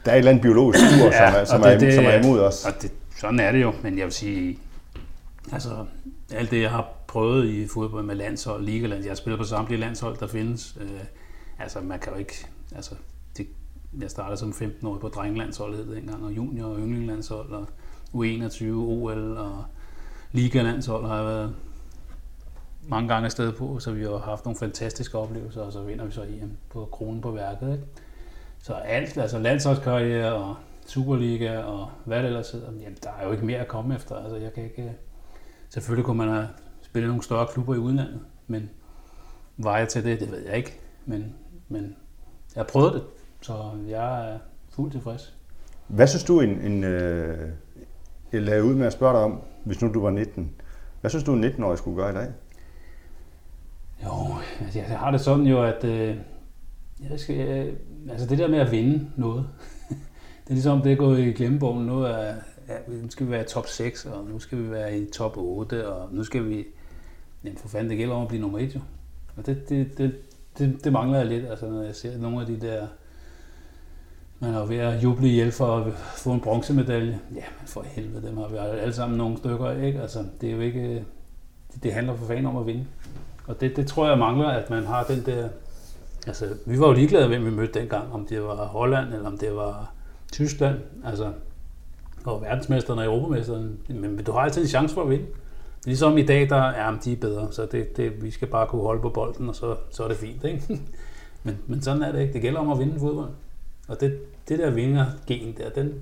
Der 0.05 0.11
er 0.11 0.15
et 0.15 0.17
eller 0.17 0.31
andet 0.31 0.41
biologisk 0.41 0.83
ur, 0.83 1.05
ja, 1.05 1.29
som, 1.29 1.39
er, 1.39 1.45
som, 1.45 1.61
det, 1.61 1.73
er, 1.73 1.79
det, 1.79 1.93
som 1.93 2.05
er 2.05 2.23
imod 2.23 2.39
os. 2.39 2.65
Og 2.65 2.81
det, 2.81 2.91
sådan 3.17 3.39
er 3.39 3.51
det 3.51 3.61
jo, 3.61 3.73
men 3.83 3.97
jeg 3.97 4.05
vil 4.05 4.13
sige, 4.13 4.59
altså 5.51 5.85
alt 6.31 6.51
det, 6.51 6.61
jeg 6.61 6.71
har 6.71 6.87
prøvet 7.07 7.45
i 7.45 7.67
fodbold 7.67 8.05
med 8.05 8.15
landshold, 8.15 8.63
ligaland, 8.63 9.03
jeg 9.03 9.09
har 9.09 9.15
spillet 9.15 9.39
på 9.39 9.45
samtlige 9.45 9.79
landshold, 9.79 10.17
der 10.17 10.27
findes. 10.27 10.77
Øh, 10.81 10.89
altså 11.59 11.81
man 11.81 11.99
kan 11.99 12.11
jo 12.13 12.19
ikke, 12.19 12.47
altså 12.75 12.95
det, 13.37 13.47
jeg 14.01 14.09
startede 14.09 14.37
som 14.37 14.53
15 14.53 14.87
år 14.87 14.97
på 14.97 15.07
drengelandsholdet 15.07 15.87
dengang, 15.95 16.25
og 16.25 16.31
junior- 16.31 16.65
og 16.65 16.77
yndlinglandshold, 16.77 17.51
og 17.51 17.67
U21, 18.15 18.65
OL 18.65 19.37
og 19.37 19.65
ligalandshold 20.31 21.07
har 21.07 21.15
jeg 21.15 21.25
været 21.25 21.55
mange 22.87 23.09
gange 23.09 23.25
afsted 23.25 23.51
på, 23.51 23.79
så 23.79 23.91
vi 23.91 24.03
har 24.03 24.17
haft 24.17 24.45
nogle 24.45 24.57
fantastiske 24.57 25.17
oplevelser, 25.17 25.61
og 25.61 25.71
så 25.71 25.81
vinder 25.81 26.05
vi 26.05 26.11
så 26.11 26.23
EM 26.23 26.51
på 26.69 26.89
kronen 26.91 27.21
på 27.21 27.31
værket. 27.31 27.71
Ikke? 27.71 27.83
Så 28.65 28.73
alt, 28.73 29.17
altså 29.17 29.39
landsholdskarriere 29.39 30.33
og 30.33 30.55
Superliga 30.85 31.57
og 31.57 31.89
hvad 32.05 32.17
det 32.17 32.25
ellers 32.25 32.51
hedder, 32.51 32.71
jamen, 32.71 32.97
der 33.03 33.09
er 33.19 33.25
jo 33.25 33.31
ikke 33.31 33.45
mere 33.45 33.59
at 33.59 33.67
komme 33.67 33.95
efter. 33.95 34.15
Altså, 34.15 34.37
jeg 34.37 34.53
kan 34.53 34.63
ikke, 34.63 34.93
selvfølgelig 35.69 36.05
kunne 36.05 36.17
man 36.17 36.29
have 36.29 36.47
spillet 36.81 37.07
nogle 37.07 37.23
større 37.23 37.47
klubber 37.47 37.75
i 37.75 37.77
udlandet, 37.77 38.19
men 38.47 38.69
veje 39.57 39.85
til 39.85 40.03
det, 40.03 40.19
det 40.19 40.31
ved 40.31 40.45
jeg 40.45 40.57
ikke. 40.57 40.79
Men, 41.05 41.35
men 41.69 41.95
jeg 42.55 42.61
har 42.61 42.63
prøvet 42.63 42.93
det, 42.93 43.03
så 43.41 43.71
jeg 43.87 44.31
er 44.31 44.37
fuldt 44.69 44.91
tilfreds. 44.91 45.35
Hvad 45.87 46.07
synes 46.07 46.23
du, 46.23 46.39
en, 46.41 46.61
en, 46.61 46.83
øh, 46.83 47.49
jeg 48.31 48.41
lagde 48.41 48.63
ud 48.63 48.75
med 48.75 48.87
at 48.87 48.93
spørge 48.93 49.13
dig 49.13 49.23
om, 49.23 49.41
hvis 49.63 49.81
nu 49.81 49.93
du 49.93 50.01
var 50.01 50.09
19. 50.09 50.51
Hvad 51.01 51.09
synes 51.09 51.23
du, 51.23 51.33
en 51.33 51.43
19-årig 51.43 51.77
skulle 51.77 51.97
gøre 51.97 52.11
i 52.11 52.15
dag? 52.15 52.27
Jo, 54.03 54.35
altså 54.61 54.79
jeg 54.79 54.99
har 54.99 55.11
det 55.11 55.21
sådan 55.21 55.45
jo, 55.45 55.63
at 55.63 55.83
øh, 55.83 56.17
jeg 57.09 57.19
skal, 57.19 57.67
øh, 57.67 57.73
altså 58.09 58.27
det 58.27 58.37
der 58.37 58.47
med 58.47 58.59
at 58.59 58.71
vinde 58.71 59.11
noget, 59.15 59.47
det 60.43 60.49
er 60.49 60.53
ligesom, 60.53 60.81
det 60.81 60.91
er 60.91 60.95
gået 60.95 61.19
i 61.19 61.31
glemmebogen. 61.31 61.85
Nu, 61.85 62.01
er, 62.01 62.33
ja, 62.67 62.77
nu 62.87 63.09
skal 63.09 63.25
vi 63.25 63.31
være 63.31 63.41
i 63.41 63.47
top 63.47 63.67
6, 63.67 64.05
og 64.05 64.25
nu 64.25 64.39
skal 64.39 64.57
vi 64.57 64.71
være 64.71 64.97
i 64.97 65.05
top 65.05 65.37
8, 65.37 65.87
og 65.87 66.09
nu 66.11 66.23
skal 66.23 66.49
vi... 66.49 66.65
Jamen 67.43 67.57
for 67.57 67.67
fanden, 67.67 67.89
det 67.89 67.97
gælder 67.97 68.15
om 68.15 68.21
at 68.21 68.27
blive 68.27 68.41
nummer 68.41 68.59
1 68.59 68.75
jo. 68.75 68.79
Og 69.35 69.45
det, 69.45 69.69
det, 69.69 69.97
det, 69.97 70.15
det, 70.57 70.83
det 70.83 70.93
mangler 70.93 71.17
jeg 71.17 71.27
lidt, 71.27 71.45
altså 71.45 71.69
når 71.69 71.83
jeg 71.83 71.95
ser 71.95 72.17
nogle 72.17 72.41
af 72.41 72.47
de 72.47 72.61
der... 72.61 72.87
Man 74.39 74.53
er 74.53 74.65
ved 74.65 74.77
at 74.77 75.03
juble 75.03 75.27
ihjel 75.27 75.51
for 75.51 75.77
at 75.77 75.93
få 75.93 76.31
en 76.31 76.41
bronzemedalje. 76.41 77.19
Ja, 77.35 77.43
men 77.59 77.67
for 77.67 77.85
helvede, 77.87 78.27
dem 78.27 78.37
har 78.37 78.47
vi 78.47 78.57
alle 78.57 78.93
sammen 78.93 79.17
nogle 79.17 79.37
stykker, 79.37 79.71
ikke? 79.71 80.01
Altså, 80.01 80.25
det 80.41 80.49
er 80.49 80.53
jo 80.53 80.59
ikke... 80.59 80.79
Øh, 80.79 81.01
det, 81.73 81.83
det 81.83 81.93
handler 81.93 82.15
for 82.15 82.25
fanden 82.25 82.45
om 82.45 82.57
at 82.57 82.65
vinde. 82.65 82.85
Og 83.47 83.61
det, 83.61 83.75
det 83.75 83.87
tror 83.87 84.07
jeg 84.09 84.17
mangler, 84.17 84.47
at 84.47 84.69
man 84.69 84.85
har 84.85 85.03
den 85.03 85.25
der... 85.25 85.49
Altså, 86.27 86.47
vi 86.65 86.79
var 86.79 86.87
jo 86.87 86.93
ligeglade, 86.93 87.27
hvem 87.27 87.45
vi 87.45 87.49
mødte 87.49 87.79
dengang, 87.79 88.13
om 88.13 88.25
det 88.25 88.43
var 88.43 88.55
Holland, 88.55 89.13
eller 89.13 89.27
om 89.27 89.37
det 89.37 89.55
var 89.55 89.93
Tyskland, 90.31 90.79
altså, 91.05 91.31
og 92.25 92.41
verdensmesteren 92.41 92.99
og 92.99 93.05
europamesteren. 93.05 93.79
Men 93.89 94.23
du 94.23 94.31
har 94.31 94.39
altid 94.39 94.61
en 94.61 94.67
chance 94.67 94.93
for 94.95 95.01
at 95.01 95.09
vinde. 95.09 95.25
Ligesom 95.85 96.17
i 96.17 96.23
dag, 96.23 96.49
der 96.49 96.55
er 96.55 96.99
de 96.99 97.11
er 97.11 97.17
bedre, 97.17 97.51
så 97.51 97.65
det, 97.65 97.97
det, 97.97 98.23
vi 98.23 98.31
skal 98.31 98.47
bare 98.47 98.67
kunne 98.67 98.81
holde 98.81 99.01
på 99.01 99.09
bolden, 99.09 99.49
og 99.49 99.55
så, 99.55 99.75
så 99.91 100.03
er 100.03 100.07
det 100.07 100.17
fint. 100.17 100.43
Ikke? 100.43 100.63
men, 101.43 101.57
men 101.67 101.81
sådan 101.81 102.01
er 102.01 102.11
det 102.11 102.21
ikke. 102.21 102.33
Det 102.33 102.41
gælder 102.41 102.59
om 102.59 102.71
at 102.71 102.79
vinde 102.79 102.99
fodbold. 102.99 103.29
Og 103.87 104.01
det, 104.01 104.19
det 104.49 104.59
der 104.59 104.69
vinder-gen 104.69 105.57
der, 105.57 105.69
den, 105.69 105.93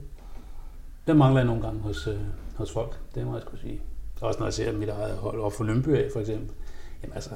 den 1.08 1.18
mangler 1.18 1.40
jeg 1.40 1.48
nogle 1.48 1.62
gange 1.62 1.80
hos, 1.80 2.08
øh, 2.08 2.16
hos 2.56 2.72
folk. 2.72 3.00
Det 3.16 3.26
må 3.26 3.34
jeg 3.34 3.42
skulle 3.42 3.62
sige. 3.62 3.82
Også 4.22 4.40
når 4.40 4.48
jeg 4.48 4.54
ser 4.54 4.72
mit 4.72 4.90
eget 4.90 5.18
hold 5.18 5.42
op 5.42 5.54
for 5.54 5.64
Lønby 5.64 5.90
af, 5.90 6.10
for 6.14 6.20
eksempel. 6.20 6.50
Jamen 7.04 7.16
altså, 7.16 7.30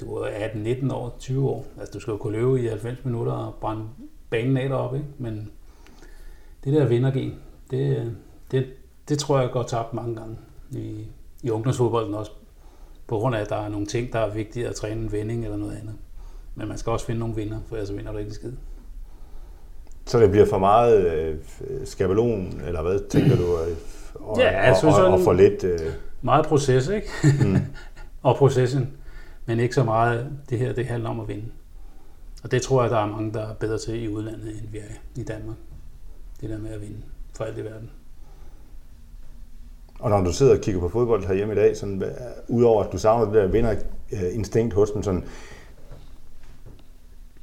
du 0.00 0.14
er 0.14 0.48
18-19 0.48 0.92
år, 0.92 1.16
20 1.18 1.48
år. 1.48 1.66
Altså, 1.80 1.92
du 1.92 2.00
skal 2.00 2.10
jo 2.10 2.16
kunne 2.16 2.38
løbe 2.38 2.62
i 2.62 2.66
90 2.66 3.04
minutter 3.04 3.32
og 3.32 3.54
brænde 3.60 3.84
banen 4.30 4.56
af 4.56 4.68
deroppe, 4.68 4.96
ikke? 4.96 5.08
Men 5.18 5.50
det 6.64 6.72
der 6.72 6.86
vindergen, 6.86 7.34
det, 7.70 8.12
det, 8.50 8.66
det 9.08 9.18
tror 9.18 9.40
jeg 9.40 9.50
går 9.50 9.62
tabt 9.62 9.94
mange 9.94 10.16
gange 10.16 10.36
i, 10.70 11.06
i 11.42 11.50
ungdomsfodbolden 11.50 12.14
også. 12.14 12.30
På 13.06 13.18
grund 13.18 13.36
af, 13.36 13.40
at 13.40 13.48
der 13.48 13.56
er 13.56 13.68
nogle 13.68 13.86
ting, 13.86 14.12
der 14.12 14.18
er 14.18 14.30
vigtige 14.30 14.68
at 14.68 14.74
træne 14.74 15.00
en 15.00 15.12
vending 15.12 15.44
eller 15.44 15.56
noget 15.56 15.76
andet. 15.76 15.94
Men 16.54 16.68
man 16.68 16.78
skal 16.78 16.90
også 16.90 17.06
finde 17.06 17.20
nogle 17.20 17.34
vinder, 17.34 17.58
for 17.68 17.76
ellers 17.76 17.96
vinder 17.96 18.12
du 18.12 18.18
ikke 18.18 18.32
skid. 18.34 18.52
Så 20.06 20.20
det 20.20 20.30
bliver 20.30 20.46
for 20.46 20.58
meget 20.58 21.06
øh, 21.12 21.36
skabelon, 21.84 22.60
eller 22.66 22.82
hvad 22.82 23.08
tænker 23.08 23.36
du? 23.36 23.42
Øh, 23.42 23.76
og, 24.14 24.38
ja, 24.38 24.74
synes 24.74 24.94
og, 24.94 25.04
og, 25.04 25.12
og 25.12 25.20
for 25.20 25.32
lidt... 25.32 25.64
Øh... 25.64 25.80
Meget 26.22 26.46
proces, 26.46 26.88
ikke? 26.88 27.08
Mm. 27.44 27.56
og 28.22 28.36
processen. 28.36 28.96
Men 29.46 29.60
ikke 29.60 29.74
så 29.74 29.84
meget, 29.84 30.32
det 30.50 30.58
her 30.58 30.72
det 30.72 30.86
handler 30.86 31.10
om 31.10 31.20
at 31.20 31.28
vinde. 31.28 31.48
Og 32.42 32.50
det 32.50 32.62
tror 32.62 32.82
jeg, 32.82 32.90
der 32.90 32.98
er 32.98 33.06
mange, 33.06 33.32
der 33.32 33.48
er 33.48 33.54
bedre 33.54 33.78
til 33.78 34.02
i 34.02 34.08
udlandet, 34.08 34.48
end 34.48 34.70
vi 34.72 34.78
er 34.78 34.82
i 35.16 35.22
Danmark. 35.22 35.56
Det 36.40 36.50
der 36.50 36.58
med 36.58 36.70
at 36.70 36.80
vinde 36.80 37.02
for 37.36 37.44
alt 37.44 37.58
i 37.58 37.64
verden. 37.64 37.90
Og 39.98 40.10
når 40.10 40.20
du 40.20 40.32
sidder 40.32 40.54
og 40.54 40.60
kigger 40.60 40.80
på 40.80 40.88
fodbold 40.88 41.26
herhjemme 41.26 41.54
i 41.54 41.56
dag, 41.56 41.76
sådan, 41.76 42.02
udover 42.48 42.84
at 42.84 42.92
du 42.92 42.98
savner 42.98 43.24
det 43.24 43.34
der 43.34 43.46
vinderinstinkt 43.46 44.74
hos 44.74 44.90
dem, 44.90 45.02
sådan, 45.02 45.24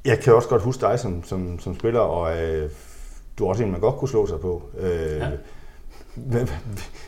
jeg 0.04 0.18
kan 0.18 0.34
også 0.34 0.48
godt 0.48 0.62
huske 0.62 0.80
dig 0.80 0.98
som, 0.98 1.24
som, 1.24 1.58
som 1.58 1.74
spiller, 1.74 2.00
og 2.00 2.42
øh, 2.42 2.70
du 3.38 3.44
er 3.44 3.48
også 3.48 3.64
en, 3.64 3.70
man 3.70 3.80
godt 3.80 3.96
kunne 3.96 4.08
slå 4.08 4.26
sig 4.26 4.40
på. 4.40 4.62
Øh, 4.78 5.18
ja. 5.18 5.30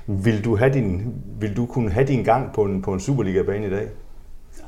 vil, 0.07 0.45
du 0.45 0.57
have 0.57 0.73
din, 0.73 1.15
vil 1.41 1.57
du 1.57 1.67
kunne 1.67 1.91
have 1.91 2.07
din 2.07 2.25
gang 2.25 2.55
på 2.55 2.63
en, 2.63 2.83
på 2.83 2.93
en 2.93 3.01
Superliga-bane 3.01 3.67
i 3.67 3.71
dag? 3.71 3.89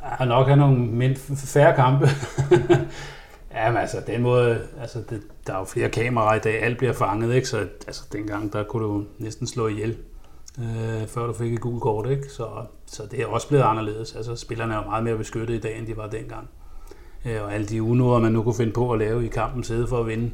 Har 0.03 0.25
nok 0.25 0.47
have 0.47 0.57
nogle 0.57 1.17
færre 1.37 1.75
kampe. 1.75 2.09
Jamen 3.55 3.81
altså, 3.81 4.03
den 4.07 4.23
måde, 4.23 4.61
altså 4.81 5.03
det, 5.11 5.23
der 5.47 5.55
er 5.55 5.59
jo 5.59 5.65
flere 5.65 5.89
kameraer 5.89 6.35
i 6.35 6.39
dag, 6.39 6.63
alt 6.63 6.79
bliver 6.79 6.93
fanget, 6.93 7.35
ikke? 7.35 7.49
Så 7.49 7.59
altså, 7.59 8.03
dengang, 8.13 8.53
der 8.53 8.65
kunne 8.65 8.85
du 8.85 9.05
næsten 9.19 9.47
slå 9.47 9.69
ihjel, 9.69 9.97
øh, 10.59 11.07
før 11.07 11.27
du 11.27 11.33
fik 11.33 11.53
et 11.53 11.61
gult 11.61 11.83
kort, 11.83 12.11
ikke? 12.11 12.29
Så, 12.33 12.49
så 12.87 13.03
det 13.11 13.21
er 13.23 13.27
også 13.27 13.49
blevet 13.49 13.63
anderledes. 13.63 14.17
Altså, 14.17 14.37
spillerne 14.37 14.75
er 14.75 14.79
jo 14.79 14.85
meget 14.85 15.05
mere 15.05 15.17
beskyttet 15.17 15.55
i 15.55 15.61
dag, 15.61 15.79
end 15.79 15.87
de 15.87 15.97
var 15.97 16.07
dengang. 16.07 16.49
Øh, 17.25 17.43
og 17.43 17.55
alle 17.55 17.67
de 17.67 17.83
unåder, 17.83 18.19
man 18.19 18.33
nu 18.33 18.43
kunne 18.43 18.55
finde 18.55 18.73
på 18.73 18.93
at 18.93 18.99
lave 18.99 19.25
i 19.25 19.29
kampen, 19.29 19.65
sidde 19.65 19.87
for 19.87 20.01
at 20.01 20.07
vinde, 20.07 20.31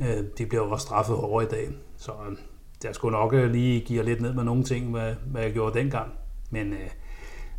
øh, 0.00 0.24
de 0.38 0.46
bliver 0.46 0.64
jo 0.64 0.70
også 0.70 0.84
straffet 0.84 1.16
over 1.16 1.42
i 1.42 1.46
dag. 1.46 1.68
Så 1.96 2.12
øh, 2.30 2.36
jeg 2.84 2.94
skulle 2.94 3.16
nok 3.16 3.34
øh, 3.34 3.50
lige 3.50 3.80
give 3.80 4.02
lidt 4.02 4.20
ned 4.20 4.32
med 4.32 4.44
nogle 4.44 4.64
ting, 4.64 4.90
hvad, 4.90 5.14
hvad 5.26 5.42
jeg 5.42 5.52
gjorde 5.52 5.78
dengang. 5.78 6.12
Men 6.50 6.72
øh, 6.72 6.90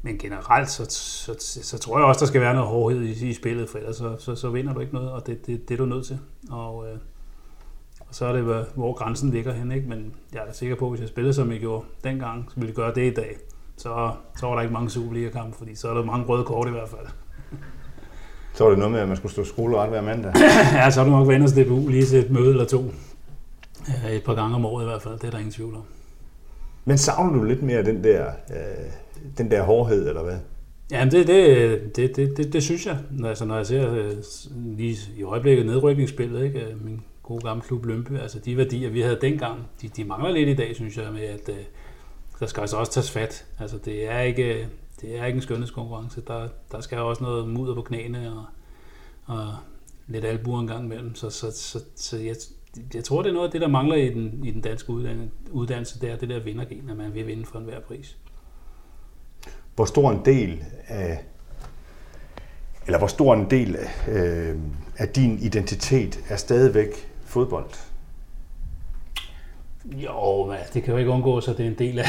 men 0.08 0.17
generelt, 0.17 0.70
så, 0.70 0.86
så, 0.89 1.36
så, 1.39 1.63
så 1.63 1.78
tror 1.78 1.98
jeg 1.98 2.06
også, 2.06 2.20
der 2.20 2.26
skal 2.26 2.41
være 2.41 2.54
noget 2.54 2.70
hårdhed 2.70 3.02
i, 3.02 3.30
i 3.30 3.34
spillet, 3.34 3.70
for 3.70 3.78
ellers 3.78 3.96
så, 3.96 4.15
så, 4.20 4.36
så 4.36 4.50
vinder 4.50 4.74
du 4.74 4.80
ikke 4.80 4.93
noget, 4.93 5.12
og 5.12 5.28
det, 5.28 5.48
det, 5.48 5.70
det 5.70 5.74
er 5.74 5.78
du 5.78 5.86
nødt 5.86 6.06
til. 6.06 6.20
Og, 6.50 6.88
øh, 6.88 6.98
og 8.00 8.15
så 8.15 8.26
er 8.26 8.34
det, 8.34 8.65
hvor 8.76 8.93
grænsen 8.93 9.30
ligger 9.30 9.54
hen, 9.54 9.72
ikke? 9.72 9.89
men 9.89 10.13
jeg 10.34 10.41
er 10.41 10.46
da 10.46 10.54
sikker 10.54 10.76
på, 10.76 10.86
at 10.86 10.91
hvis 10.91 11.02
jeg 11.02 11.10
spillede, 11.10 11.34
som 11.34 11.52
jeg 11.52 11.60
gjorde 11.60 11.86
dengang, 12.04 12.46
så 12.50 12.56
ville 12.56 12.67
jeg 12.67 12.76
gøre 12.76 12.93
det 12.93 13.12
i 13.12 13.13
dag. 13.13 13.36
Så, 13.78 14.12
så 14.38 14.48
var 14.48 14.56
der 14.56 14.62
ikke 14.62 14.74
mange 14.74 14.89
Superliga-kampe, 14.89 15.58
fordi 15.58 15.76
så 15.76 15.89
er 15.89 15.93
der 15.93 16.04
mange 16.04 16.26
røde 16.26 16.43
kort 16.43 16.67
i 16.67 16.72
hvert 16.72 16.89
fald. 16.89 17.08
Så 18.54 18.63
var 18.63 18.70
det 18.70 18.80
noget 18.80 18.91
med, 18.91 19.00
at 19.00 19.08
man 19.08 19.17
skulle 19.17 19.32
stå 19.32 19.43
skole 19.43 19.88
hver 19.88 20.02
mandag? 20.02 20.34
ja, 20.74 20.91
så 20.91 21.00
har 21.00 21.10
du 21.10 21.15
nok 21.15 21.28
vendt 21.28 21.46
os 21.46 21.52
DBU 21.52 21.88
lige 21.88 22.06
til 22.06 22.20
et 22.20 22.32
møde 22.32 22.50
eller 22.50 22.65
to. 22.65 22.91
Et 24.12 24.24
par 24.24 24.36
gange 24.36 24.56
om 24.56 24.65
året 24.65 24.84
i 24.84 24.88
hvert 24.88 25.02
fald, 25.02 25.13
det 25.13 25.24
er 25.24 25.32
der 25.32 25.38
ingen 25.38 25.54
tvivl 25.54 25.76
om. 25.76 25.84
Men 26.88 26.97
savner 26.97 27.34
du 27.34 27.43
lidt 27.43 27.63
mere 27.63 27.84
den 27.84 28.04
der 28.04 28.26
øh, 28.50 28.91
den 29.38 29.52
der 29.52 29.63
hårdhed, 29.63 30.08
eller 30.08 30.23
hvad? 30.23 30.38
Ja, 30.91 31.08
det, 31.12 31.28
det, 31.28 31.95
det, 31.95 32.15
det, 32.15 32.38
det, 32.38 32.54
det 32.54 32.63
synes 32.63 32.86
jeg. 32.86 32.97
Altså, 33.26 33.45
når 33.45 33.56
jeg 33.56 33.65
ser 33.65 33.93
øh, 33.93 34.12
lige 34.56 34.97
i 35.17 35.23
øjeblikket 35.23 35.65
nedrykningsspillet, 35.65 36.43
ikke? 36.43 36.60
Øh, 36.60 36.86
min 36.86 37.02
gode 37.23 37.41
gamle 37.41 37.62
klub 37.62 37.86
Lømpe, 37.86 38.19
altså 38.19 38.39
de 38.39 38.58
værdier, 38.58 38.89
vi 38.89 39.02
havde 39.02 39.17
dengang, 39.21 39.67
de, 39.82 39.88
de 39.88 40.04
mangler 40.04 40.32
lidt 40.32 40.50
i 40.50 40.54
dag, 40.54 40.76
synes 40.76 40.97
jeg, 40.97 41.13
med 41.13 41.21
at 41.21 41.50
øh, 41.50 41.56
der 42.39 42.45
skal 42.45 42.62
altså 42.62 42.78
også 42.78 42.91
tages 42.91 43.12
fat. 43.12 43.45
Altså, 43.60 43.78
det 43.78 44.12
er 44.12 44.19
ikke, 44.19 44.62
øh, 44.62 44.67
det 45.02 45.19
er 45.19 45.26
ikke 45.26 45.38
en 45.38 45.41
skønhedskonkurrence. 45.41 46.21
Der, 46.28 46.47
der 46.71 46.82
skal 46.82 46.97
også 46.97 47.23
noget 47.23 47.47
mudder 47.47 47.76
på 47.76 47.82
knæene 47.82 48.34
og, 48.34 48.45
og 49.26 49.56
lidt 50.08 50.26
albuer 50.26 50.60
en 50.60 50.67
gang 50.67 50.86
imellem. 50.86 51.15
Så, 51.15 51.30
så, 51.30 51.52
så, 51.52 51.80
så 51.95 52.17
jeg, 52.17 52.36
jeg 52.94 53.04
tror, 53.04 53.22
det 53.22 53.30
er 53.30 53.34
noget 53.34 53.48
af 53.48 53.52
det, 53.52 53.62
der 53.62 53.68
mangler 53.68 53.96
i 53.96 54.10
den, 54.13 54.42
i 54.44 54.52
den 54.52 54.62
danske 54.62 54.90
uddannelse, 55.52 56.02
det 56.02 56.12
er 56.12 56.18
det 56.18 56.30
der 56.30 56.40
vindergen, 56.40 56.90
at 56.90 56.98
man 56.98 57.13
vil 57.13 57.28
vinde 57.28 57.46
for 57.46 57.60
enhver 57.60 57.80
pris 57.80 58.18
hvor 59.78 59.86
stor 59.86 60.12
en 60.12 60.22
del 60.26 60.63
af 60.88 61.20
eller 62.86 62.98
hvor 62.98 63.08
stor 63.08 63.34
en 63.34 63.50
del 63.50 63.78
øh, 64.08 64.56
af 64.98 65.10
din 65.10 65.40
identitet 65.40 66.20
er 66.30 66.36
stadigvæk 66.36 67.12
fodbold? 67.26 67.70
Jo, 69.86 70.54
det 70.74 70.84
kan 70.84 70.94
jo 70.94 70.98
ikke 70.98 71.12
undgå, 71.12 71.42
så 71.42 71.54
det 71.54 71.60
er 71.60 71.68
en 71.68 71.78
del 71.78 72.00
af, 72.00 72.06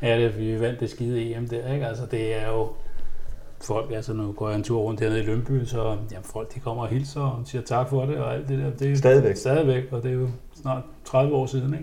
af 0.00 0.18
det, 0.18 0.38
vi 0.38 0.60
vandt 0.60 0.80
det 0.80 0.90
skide 0.90 1.34
EM 1.34 1.48
der, 1.48 1.72
ikke? 1.72 1.86
Altså, 1.86 2.06
det 2.06 2.34
er 2.34 2.48
jo 2.48 2.68
folk, 3.60 3.92
altså 3.92 4.12
nu 4.12 4.32
går 4.32 4.48
jeg 4.48 4.56
en 4.56 4.64
tur 4.64 4.80
rundt 4.80 5.00
hernede 5.00 5.20
i 5.20 5.26
Lønby, 5.26 5.64
så 5.64 5.96
jamen, 6.10 6.24
folk 6.24 6.54
de 6.54 6.60
kommer 6.60 6.82
og 6.82 6.88
hilser 6.88 7.20
og 7.20 7.46
siger 7.46 7.62
tak 7.62 7.88
for 7.88 8.06
det 8.06 8.16
og 8.16 8.34
alt 8.34 8.48
det 8.48 8.58
der. 8.58 8.70
Det 8.70 8.92
er 8.92 8.96
stadigvæk. 8.96 9.36
Stadigvæk, 9.36 9.92
og 9.92 10.02
det 10.02 10.10
er 10.10 10.14
jo 10.14 10.28
snart 10.54 10.82
30 11.04 11.34
år 11.34 11.46
siden, 11.46 11.74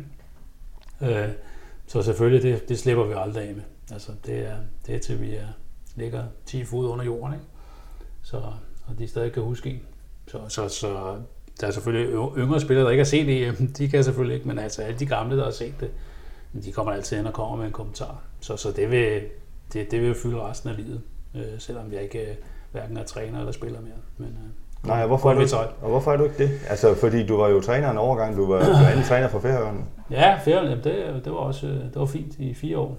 ikke? 1.02 1.20
Øh, 1.20 1.30
så 1.88 2.02
selvfølgelig, 2.02 2.44
det, 2.44 2.70
det 2.70 2.80
slipper 2.80 3.04
vi 3.04 3.14
aldrig 3.18 3.50
af 3.50 3.56
med. 3.56 3.64
Altså, 3.92 4.12
det 4.26 4.48
er, 4.48 4.56
det 4.88 4.96
er 4.96 5.00
til, 5.00 5.22
vi 5.22 5.36
er, 5.36 5.48
ligger 5.96 6.24
10 6.46 6.64
fod 6.64 6.88
under 6.88 7.06
jorden, 7.06 7.34
ikke? 7.34 7.46
Så, 8.24 8.38
og 8.88 9.00
de 9.00 9.08
stadig 9.08 9.32
kan 9.32 9.44
huske 9.44 9.70
en. 9.70 9.82
Så, 10.28 10.40
så, 10.48 10.70
så 10.70 11.16
der 11.62 11.68
er 11.68 11.72
selvfølgelig 11.72 12.34
yngre 12.38 12.62
spillere, 12.62 12.86
der 12.86 12.92
ikke 12.92 13.04
har 13.04 13.06
set 13.06 13.28
det, 13.28 13.78
de 13.78 13.90
kan 13.90 14.04
selvfølgelig 14.04 14.36
ikke, 14.36 14.48
men 14.48 14.60
altså 14.60 14.82
alle 14.82 15.00
de 15.00 15.06
gamle, 15.06 15.38
der 15.38 15.44
har 15.44 15.52
set 15.52 15.74
det, 15.80 15.92
de 16.64 16.72
kommer 16.72 16.94
altid 16.94 17.18
ind 17.18 17.28
og 17.28 17.34
kommer 17.34 17.58
med 17.58 17.66
en 17.66 17.72
kommentar. 17.72 18.22
Så, 18.40 18.58
så 18.58 18.72
det, 18.72 18.92
vil, 18.92 19.22
det, 19.74 19.92
det 19.92 20.02
vil 20.02 20.16
fylde 20.16 20.42
resten 20.42 20.70
af 20.70 20.78
livet, 20.78 21.02
øh, 21.36 21.60
selvom 21.60 21.94
jeg 21.94 22.02
ikke 22.02 22.20
øh, 22.20 22.36
hverken 22.72 22.98
er 22.98 23.04
træner 23.04 23.40
eller 23.40 23.52
spiller 23.52 23.82
mere. 23.82 23.94
Men, 24.18 24.28
øh, 24.28 24.88
Nej, 24.88 25.08
hvorfor 25.08 25.32
er, 25.32 25.34
du, 25.34 25.56
og 25.82 25.90
hvorfor 25.90 26.12
er 26.12 26.18
du 26.18 26.24
ikke 26.24 26.38
det? 26.38 26.52
Altså, 26.70 26.96
fordi 26.96 27.26
du 27.26 27.38
var 27.38 27.50
jo 27.50 27.62
træner 27.62 27.92
en 27.92 27.98
overgang, 27.98 28.36
du 28.36 28.46
var, 28.48 28.66
du 28.66 28.72
var 28.72 28.88
anden 28.88 29.06
træner 29.06 29.28
for 29.28 29.40
Færøerne. 29.40 29.80
Ja, 30.12 30.38
Færøerne, 30.46 30.82
det, 30.84 31.26
det 31.26 31.32
var 31.34 31.38
også 31.38 31.68
det 31.68 31.96
var 31.96 32.06
fint 32.06 32.40
i 32.40 32.54
fire 32.54 32.78
år. 32.78 32.98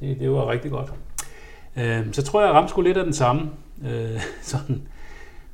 Det, 0.00 0.20
det 0.20 0.30
var 0.30 0.50
rigtig 0.50 0.70
godt. 0.70 0.92
Øh, 1.76 2.12
så 2.12 2.22
tror 2.22 2.40
jeg, 2.40 2.46
jeg 2.46 2.54
ramte 2.54 2.70
sgu 2.70 2.80
lidt 2.80 2.96
af 2.96 3.04
den 3.04 3.12
samme. 3.12 3.50
Øh, 3.84 4.20
sådan 4.42 4.82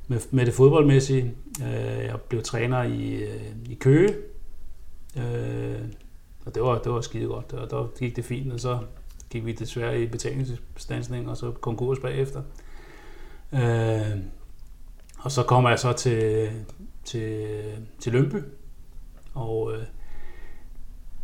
med, 0.08 0.18
med 0.30 0.46
det 0.46 0.54
fodboldmæssige. 0.54 1.34
Øh, 1.62 2.04
jeg 2.04 2.20
blev 2.28 2.42
træner 2.42 2.82
i, 2.82 3.12
øh, 3.12 3.42
i 3.68 3.74
Køge. 3.74 4.14
Øh, 5.16 5.80
og 6.46 6.54
det 6.54 6.62
var, 6.62 6.78
det 6.78 6.92
var 6.92 7.00
skide 7.00 7.26
godt. 7.26 7.52
Og 7.52 7.70
der 7.70 7.90
gik 7.98 8.16
det 8.16 8.24
fint, 8.24 8.52
og 8.52 8.60
så 8.60 8.78
gik 9.32 9.44
vi 9.44 9.52
desværre 9.52 10.00
i 10.00 10.06
betalingsstandsning 10.06 11.28
og 11.28 11.36
så 11.36 11.50
konkurs 11.50 11.98
bagefter. 11.98 12.42
Øh, 13.52 14.18
og 15.18 15.30
så 15.32 15.42
kommer 15.42 15.70
jeg 15.70 15.78
så 15.78 15.92
til, 15.92 16.50
til, 17.04 17.48
til 17.98 18.12
Lønby, 18.12 18.36
og 19.34 19.72
øh, 19.72 19.82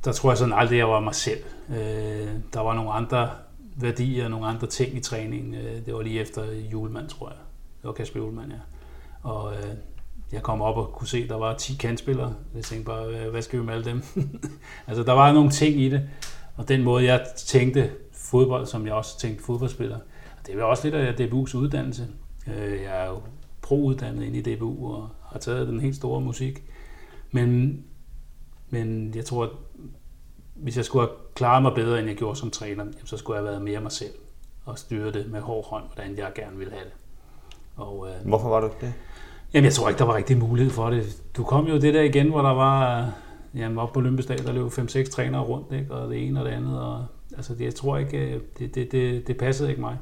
der 0.05 0.12
tror 0.12 0.31
jeg 0.31 0.38
sådan 0.38 0.55
aldrig, 0.55 0.79
jeg 0.79 0.88
var 0.88 1.01
mig 1.01 1.14
selv. 1.14 1.44
Øh, 1.71 2.29
der 2.53 2.61
var 2.61 2.75
nogle 2.75 2.92
andre 2.92 3.31
værdier, 3.77 4.29
nogle 4.29 4.47
andre 4.47 4.66
ting 4.66 4.97
i 4.97 5.01
træningen. 5.01 5.55
Øh, 5.55 5.87
det 5.87 5.94
var 5.94 6.03
lige 6.03 6.21
efter 6.21 6.53
julemand, 6.73 7.09
tror 7.09 7.29
jeg. 7.29 7.38
Det 7.83 7.88
var 7.88 7.92
Kasper 7.92 8.21
Julemand, 8.21 8.53
ja. 8.53 8.59
Og 9.23 9.53
øh, 9.53 9.75
jeg 10.33 10.42
kom 10.42 10.62
op 10.62 10.77
og 10.77 10.92
kunne 10.92 11.09
se, 11.09 11.18
at 11.18 11.29
der 11.29 11.37
var 11.37 11.55
10 11.55 11.75
kantspillere. 11.75 12.35
Jeg 12.55 12.64
tænkte 12.64 12.87
bare, 12.87 13.31
hvad 13.31 13.42
skal 13.42 13.61
vi 13.61 13.64
med 13.64 13.75
alle 13.75 13.85
dem? 13.85 14.03
altså, 14.88 15.03
der 15.03 15.12
var 15.12 15.33
nogle 15.33 15.51
ting 15.51 15.81
i 15.81 15.88
det. 15.88 16.09
Og 16.59 16.68
den 16.68 16.83
måde, 16.83 17.05
jeg 17.05 17.27
tænkte 17.37 17.90
fodbold, 18.12 18.66
som 18.66 18.87
jeg 18.87 18.94
også 18.94 19.18
tænkte 19.18 19.44
fodboldspiller, 19.44 19.99
det 20.47 20.57
var 20.57 20.62
også 20.62 20.85
lidt 20.85 20.94
af 20.94 21.12
DBU's 21.12 21.57
uddannelse. 21.57 22.07
Øh, 22.47 22.83
jeg 22.83 23.05
er 23.05 23.09
jo 23.09 23.21
pro-uddannet 23.62 24.25
ind 24.25 24.37
i 24.37 24.55
DBU 24.55 24.92
og 24.94 25.09
har 25.33 25.38
taget 25.38 25.68
den 25.68 25.81
helt 25.81 25.97
store 25.97 26.21
musik. 26.21 26.62
Men, 27.31 27.81
men 28.71 29.14
jeg 29.14 29.25
tror, 29.25 29.44
at 29.44 29.51
hvis 30.55 30.77
jeg 30.77 30.85
skulle 30.85 31.07
have 31.07 31.16
klaret 31.35 31.62
mig 31.62 31.73
bedre, 31.75 31.99
end 31.99 32.09
jeg 32.09 32.16
gjorde 32.16 32.38
som 32.38 32.51
træner, 32.51 32.85
så 33.05 33.16
skulle 33.16 33.37
jeg 33.37 33.44
have 33.44 33.51
været 33.51 33.62
mere 33.62 33.81
mig 33.81 33.92
selv 33.92 34.14
og 34.64 34.79
styre 34.79 35.12
det 35.12 35.31
med 35.31 35.40
hård 35.40 35.66
hånd, 35.66 35.85
hvordan 35.94 36.18
jeg 36.18 36.33
gerne 36.35 36.57
ville 36.57 36.73
have 36.73 36.85
det. 36.85 36.92
Og, 37.77 38.09
øh, 38.09 38.29
Hvorfor 38.29 38.49
var 38.49 38.61
du 38.61 38.71
det? 38.81 38.92
Jamen, 39.55 39.64
jeg 39.64 39.73
tror 39.73 39.88
ikke, 39.88 39.99
der 39.99 40.05
var 40.05 40.16
rigtig 40.16 40.38
mulighed 40.38 40.73
for 40.73 40.90
det. 40.90 41.23
Du 41.37 41.44
kom 41.44 41.66
jo 41.66 41.75
det 41.75 41.94
der 41.94 42.03
igen, 42.03 42.29
hvor 42.29 42.42
der 42.42 42.55
var, 42.55 43.12
jamen, 43.54 43.78
op 43.78 43.92
på 43.92 44.00
Olympestad, 44.00 44.38
der 44.38 44.52
løb 44.52 44.66
5-6 44.66 45.11
trænere 45.11 45.42
rundt, 45.42 45.72
ikke? 45.72 45.94
og 45.94 46.11
det 46.11 46.26
ene 46.26 46.40
og 46.40 46.46
det 46.46 46.52
andet. 46.52 46.80
Og, 46.80 47.06
altså, 47.37 47.54
det, 47.54 47.64
jeg 47.64 47.74
tror 47.74 47.98
ikke, 47.98 48.34
øh, 48.34 48.40
det, 48.58 48.74
det, 48.74 48.92
det, 48.92 49.26
det 49.26 49.37
passede 49.37 49.68
ikke 49.68 49.80
mig. 49.80 49.98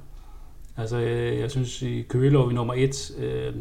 Altså, 0.77 0.97
jeg, 0.97 1.39
jeg 1.39 1.51
synes, 1.51 1.83
i 1.83 2.03
Køge 2.03 2.31
lå 2.31 2.47
vi 2.49 2.55
nummer 2.55 2.75
et, 2.77 3.11
øh, 3.19 3.55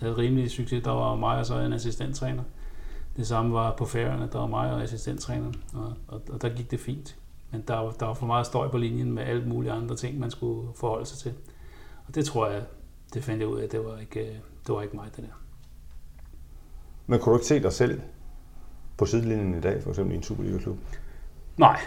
havde 0.00 0.16
rimelig 0.16 0.50
succes. 0.50 0.82
Der 0.84 0.90
var 0.90 1.16
mig 1.16 1.38
og 1.38 1.46
så 1.46 1.58
en 1.58 1.72
assistenttræner. 1.72 2.42
Det 3.16 3.26
samme 3.26 3.52
var 3.52 3.74
på 3.76 3.84
færgerne, 3.84 4.28
der 4.32 4.38
var 4.38 4.46
mig 4.46 4.72
og 4.72 4.82
assistenttræner, 4.82 5.52
og, 5.74 5.94
og, 6.08 6.22
og 6.30 6.42
der 6.42 6.48
gik 6.48 6.70
det 6.70 6.80
fint. 6.80 7.16
Men 7.50 7.64
der, 7.68 7.90
der 7.90 8.06
var 8.06 8.14
for 8.14 8.26
meget 8.26 8.46
støj 8.46 8.68
på 8.68 8.78
linjen 8.78 9.12
med 9.12 9.22
alle 9.22 9.48
mulige 9.48 9.72
andre 9.72 9.96
ting, 9.96 10.18
man 10.18 10.30
skulle 10.30 10.68
forholde 10.76 11.06
sig 11.06 11.18
til. 11.18 11.32
Og 12.08 12.14
det 12.14 12.24
tror 12.24 12.46
jeg, 12.46 12.62
det 13.14 13.24
fandt 13.24 13.40
jeg 13.40 13.48
ud 13.48 13.58
af, 13.58 13.68
det 13.68 13.84
var 13.84 13.98
ikke, 13.98 14.20
øh, 14.20 14.34
det 14.66 14.74
var 14.74 14.82
ikke 14.82 14.96
mig, 14.96 15.10
det 15.16 15.24
der. 15.24 15.40
Men 17.06 17.20
kunne 17.20 17.32
du 17.32 17.38
ikke 17.38 17.46
se 17.46 17.62
dig 17.62 17.72
selv 17.72 18.00
på 19.00 19.06
sidelinjen 19.06 19.54
i 19.54 19.60
dag, 19.60 19.82
for 19.82 19.90
eksempel 19.90 20.14
i 20.14 20.16
en 20.16 20.22
Superliga-klub? 20.22 20.76
Nej, 21.56 21.80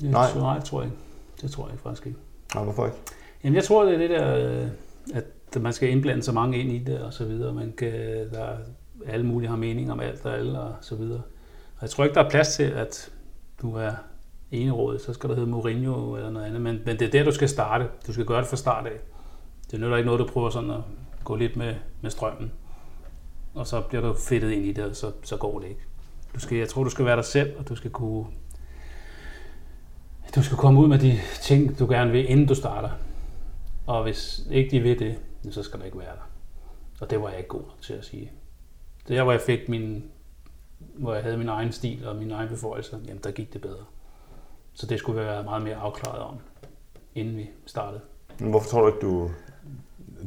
det, 0.00 0.10
nej. 0.10 0.34
nej, 0.34 0.60
tror 0.60 0.80
jeg 0.80 0.90
ikke. 0.90 1.02
Det 1.42 1.50
tror 1.50 1.68
jeg 1.68 1.78
faktisk 1.78 2.06
ikke. 2.06 2.18
Nej, 2.54 2.64
hvorfor 2.64 2.86
ikke? 2.86 2.98
Jamen, 3.44 3.54
jeg 3.54 3.64
tror, 3.64 3.84
det 3.84 3.94
er 3.94 3.98
det 3.98 4.10
der, 4.10 4.36
øh, 4.36 4.68
at 5.12 5.62
man 5.62 5.72
skal 5.72 5.90
indblande 5.90 6.22
så 6.22 6.32
mange 6.32 6.58
ind 6.58 6.72
i 6.72 6.78
det, 6.78 7.00
og 7.00 7.12
så 7.12 7.24
videre. 7.24 7.54
Man 7.54 7.72
kan, 7.78 7.92
der 8.32 8.56
alle 9.06 9.26
mulige 9.26 9.48
har 9.48 9.56
mening 9.56 9.92
om 9.92 10.00
alt 10.00 10.26
og 10.26 10.38
alle, 10.38 10.60
og 10.60 10.74
så 10.80 10.96
videre. 10.96 11.22
Og 11.76 11.82
jeg 11.82 11.90
tror 11.90 12.04
ikke, 12.04 12.14
der 12.14 12.24
er 12.24 12.30
plads 12.30 12.56
til, 12.56 12.62
at 12.62 13.12
du 13.62 13.76
er 13.76 13.92
råd, 14.52 14.98
så 14.98 15.12
skal 15.12 15.30
der 15.30 15.34
hedde 15.34 15.50
Mourinho 15.50 16.16
eller 16.16 16.30
noget 16.30 16.46
andet. 16.46 16.60
Men, 16.60 16.80
men 16.86 16.98
det 16.98 17.06
er 17.06 17.10
der, 17.10 17.24
du 17.24 17.32
skal 17.32 17.48
starte. 17.48 17.86
Du 18.06 18.12
skal 18.12 18.24
gøre 18.24 18.40
det 18.40 18.48
fra 18.48 18.56
start 18.56 18.86
af. 18.86 18.98
Det 19.70 19.80
nytter 19.80 19.96
ikke 19.96 20.06
noget, 20.06 20.20
du 20.20 20.26
prøver 20.26 20.50
sådan 20.50 20.70
at 20.70 20.80
gå 21.24 21.36
lidt 21.36 21.56
med, 21.56 21.74
med 22.00 22.10
strømmen. 22.10 22.52
Og 23.54 23.66
så 23.66 23.80
bliver 23.80 24.02
du 24.02 24.14
fedtet 24.14 24.50
ind 24.50 24.64
i 24.64 24.72
det, 24.72 24.84
og 24.84 24.96
så, 24.96 25.12
så 25.22 25.36
går 25.36 25.58
det 25.58 25.68
ikke. 25.68 25.87
Du 26.34 26.40
skal, 26.40 26.58
jeg 26.58 26.68
tror, 26.68 26.84
du 26.84 26.90
skal 26.90 27.04
være 27.04 27.16
dig 27.16 27.24
selv, 27.24 27.58
og 27.58 27.68
du 27.68 27.76
skal 27.76 27.90
kunne 27.90 28.26
du 30.34 30.42
skal 30.42 30.56
komme 30.56 30.80
ud 30.80 30.88
med 30.88 30.98
de 30.98 31.18
ting, 31.42 31.78
du 31.78 31.86
gerne 31.86 32.10
vil, 32.10 32.30
inden 32.30 32.46
du 32.46 32.54
starter. 32.54 32.90
Og 33.86 34.02
hvis 34.02 34.46
ikke 34.50 34.70
de 34.70 34.80
vil 34.80 34.98
det, 34.98 35.18
så 35.50 35.62
skal 35.62 35.78
der 35.78 35.86
ikke 35.86 35.98
være 35.98 36.14
der. 36.14 36.30
Og 37.00 37.10
det 37.10 37.22
var 37.22 37.28
jeg 37.28 37.38
ikke 37.38 37.48
god 37.48 37.62
til 37.82 37.92
at 37.92 38.04
sige. 38.04 38.32
Det 39.08 39.16
der, 39.16 39.22
hvor 39.22 39.32
jeg 39.32 39.40
fik 39.40 39.68
min, 39.68 40.04
hvor 40.78 41.14
jeg 41.14 41.22
havde 41.22 41.36
min 41.36 41.48
egen 41.48 41.72
stil 41.72 42.08
og 42.08 42.16
min 42.16 42.30
egen 42.30 42.48
beføjelser, 42.48 42.98
jamen 43.06 43.22
der 43.24 43.30
gik 43.30 43.52
det 43.52 43.60
bedre. 43.60 43.84
Så 44.72 44.86
det 44.86 44.98
skulle 44.98 45.20
vi 45.20 45.26
være 45.26 45.44
meget 45.44 45.62
mere 45.62 45.76
afklaret 45.76 46.18
om, 46.18 46.38
inden 47.14 47.36
vi 47.36 47.50
startede. 47.66 48.00
Men 48.38 48.50
hvorfor 48.50 48.68
tror 48.68 48.80
du 48.80 48.86
ikke, 48.86 49.00
du, 49.00 49.30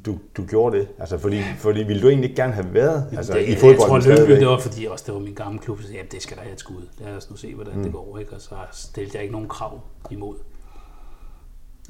du, 0.05 0.19
du 0.37 0.45
gjorde 0.45 0.77
det? 0.77 0.87
Altså, 0.99 1.17
fordi, 1.17 1.41
fordi 1.57 1.83
ville 1.83 2.01
du 2.01 2.07
egentlig 2.07 2.29
ikke 2.29 2.41
gerne 2.41 2.53
have 2.53 2.73
været 2.73 3.07
altså, 3.17 3.33
det, 3.33 3.47
i 3.47 3.55
fodbold? 3.55 4.03
Jeg 4.03 4.15
tror, 4.17 4.17
Lønby, 4.17 4.39
det 4.39 4.47
var 4.47 4.59
fordi 4.59 4.85
også 4.85 5.03
det 5.07 5.13
var 5.13 5.19
min 5.19 5.33
gamle 5.33 5.59
klub, 5.59 5.81
så 5.81 5.87
jamen, 5.93 6.11
det 6.11 6.21
skal 6.21 6.37
der 6.37 6.43
have 6.43 6.53
et 6.53 6.59
skud. 6.59 6.87
Lad 6.99 7.15
os 7.15 7.29
nu 7.29 7.35
se, 7.35 7.55
hvordan 7.55 7.77
mm. 7.77 7.83
det 7.83 7.93
går. 7.93 8.17
Ikke? 8.19 8.33
Og 8.33 8.41
så 8.41 8.55
stillede 8.71 9.11
jeg 9.15 9.21
ikke 9.23 9.33
nogen 9.33 9.47
krav 9.47 9.81
imod. 10.11 10.35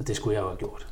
Og 0.00 0.08
det 0.08 0.16
skulle 0.16 0.34
jeg 0.34 0.42
jo 0.42 0.48
have 0.48 0.58
gjort. 0.58 0.86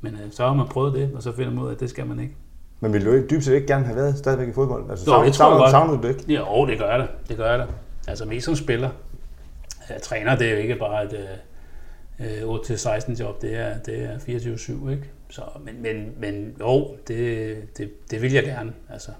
Men 0.00 0.14
øh, 0.14 0.32
så 0.32 0.46
har 0.46 0.54
man 0.54 0.68
prøvet 0.68 0.94
det, 0.94 1.10
og 1.14 1.22
så 1.22 1.32
finder 1.32 1.50
man 1.50 1.62
ud 1.62 1.68
af, 1.68 1.72
at 1.72 1.80
det 1.80 1.90
skal 1.90 2.06
man 2.06 2.20
ikke. 2.20 2.36
Men 2.80 2.92
ville 2.92 3.10
du 3.10 3.16
ikke, 3.16 3.28
dybest 3.28 3.46
set 3.46 3.54
ikke 3.54 3.66
gerne 3.66 3.84
have 3.84 3.96
været 3.96 4.18
stadigvæk 4.18 4.48
i 4.48 4.52
fodbold? 4.52 4.90
Altså, 4.90 5.14
jo, 5.14 5.24
det 5.24 5.32
tror 5.32 5.50
jeg 5.50 5.58
godt. 5.58 5.70
Savner 5.70 5.96
du 5.96 6.08
det 6.08 6.08
ikke? 6.08 6.34
Jo, 6.34 6.66
det 6.66 6.78
gør 6.78 6.90
jeg 6.90 6.98
da. 6.98 7.06
Det 7.28 7.36
gør 7.36 7.50
jeg 7.50 7.58
da. 7.58 7.66
Altså 8.08 8.24
mest 8.24 8.44
som 8.44 8.54
spiller. 8.54 8.90
Jeg 9.88 10.02
træner, 10.02 10.36
det 10.36 10.46
er 10.46 10.50
jo 10.50 10.56
ikke 10.56 10.76
bare 10.76 11.04
et 11.04 11.12
øh, 11.12 11.26
8-16 12.20 13.10
øh, 13.10 13.20
job, 13.20 13.42
det 13.42 13.56
er, 13.56 13.78
det 13.78 14.04
er 14.04 14.18
24-7, 14.18 14.90
ikke? 14.90 15.10
Så, 15.28 15.42
men, 15.64 15.82
men, 15.82 16.14
men 16.16 16.56
jo, 16.60 16.96
det, 17.08 17.78
det, 17.78 18.10
det 18.10 18.22
vil 18.22 18.32
jeg 18.32 18.44
gerne. 18.44 18.72
Altså. 18.90 19.10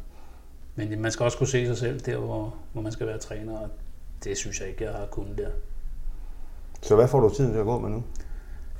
Men 0.75 1.03
man 1.03 1.11
skal 1.11 1.25
også 1.25 1.39
kunne 1.39 1.49
se 1.49 1.67
sig 1.67 1.77
selv 1.77 2.01
der, 2.01 2.17
hvor, 2.17 2.55
hvor 2.73 2.83
man 2.83 2.93
skal 2.93 3.07
være 3.07 3.19
træner, 3.19 3.59
og 3.59 3.69
det 4.25 4.37
synes 4.37 4.61
jeg 4.61 4.69
ikke, 4.69 4.85
jeg 4.85 4.93
har 4.93 5.07
kunnet 5.07 5.39
der. 5.39 5.49
Så 6.83 6.95
hvad 6.95 7.09
får 7.09 7.21
du 7.21 7.35
tiden 7.35 7.53
til 7.53 7.59
at 7.59 7.65
gå 7.65 7.79
med 7.79 7.91
nu? 7.91 8.05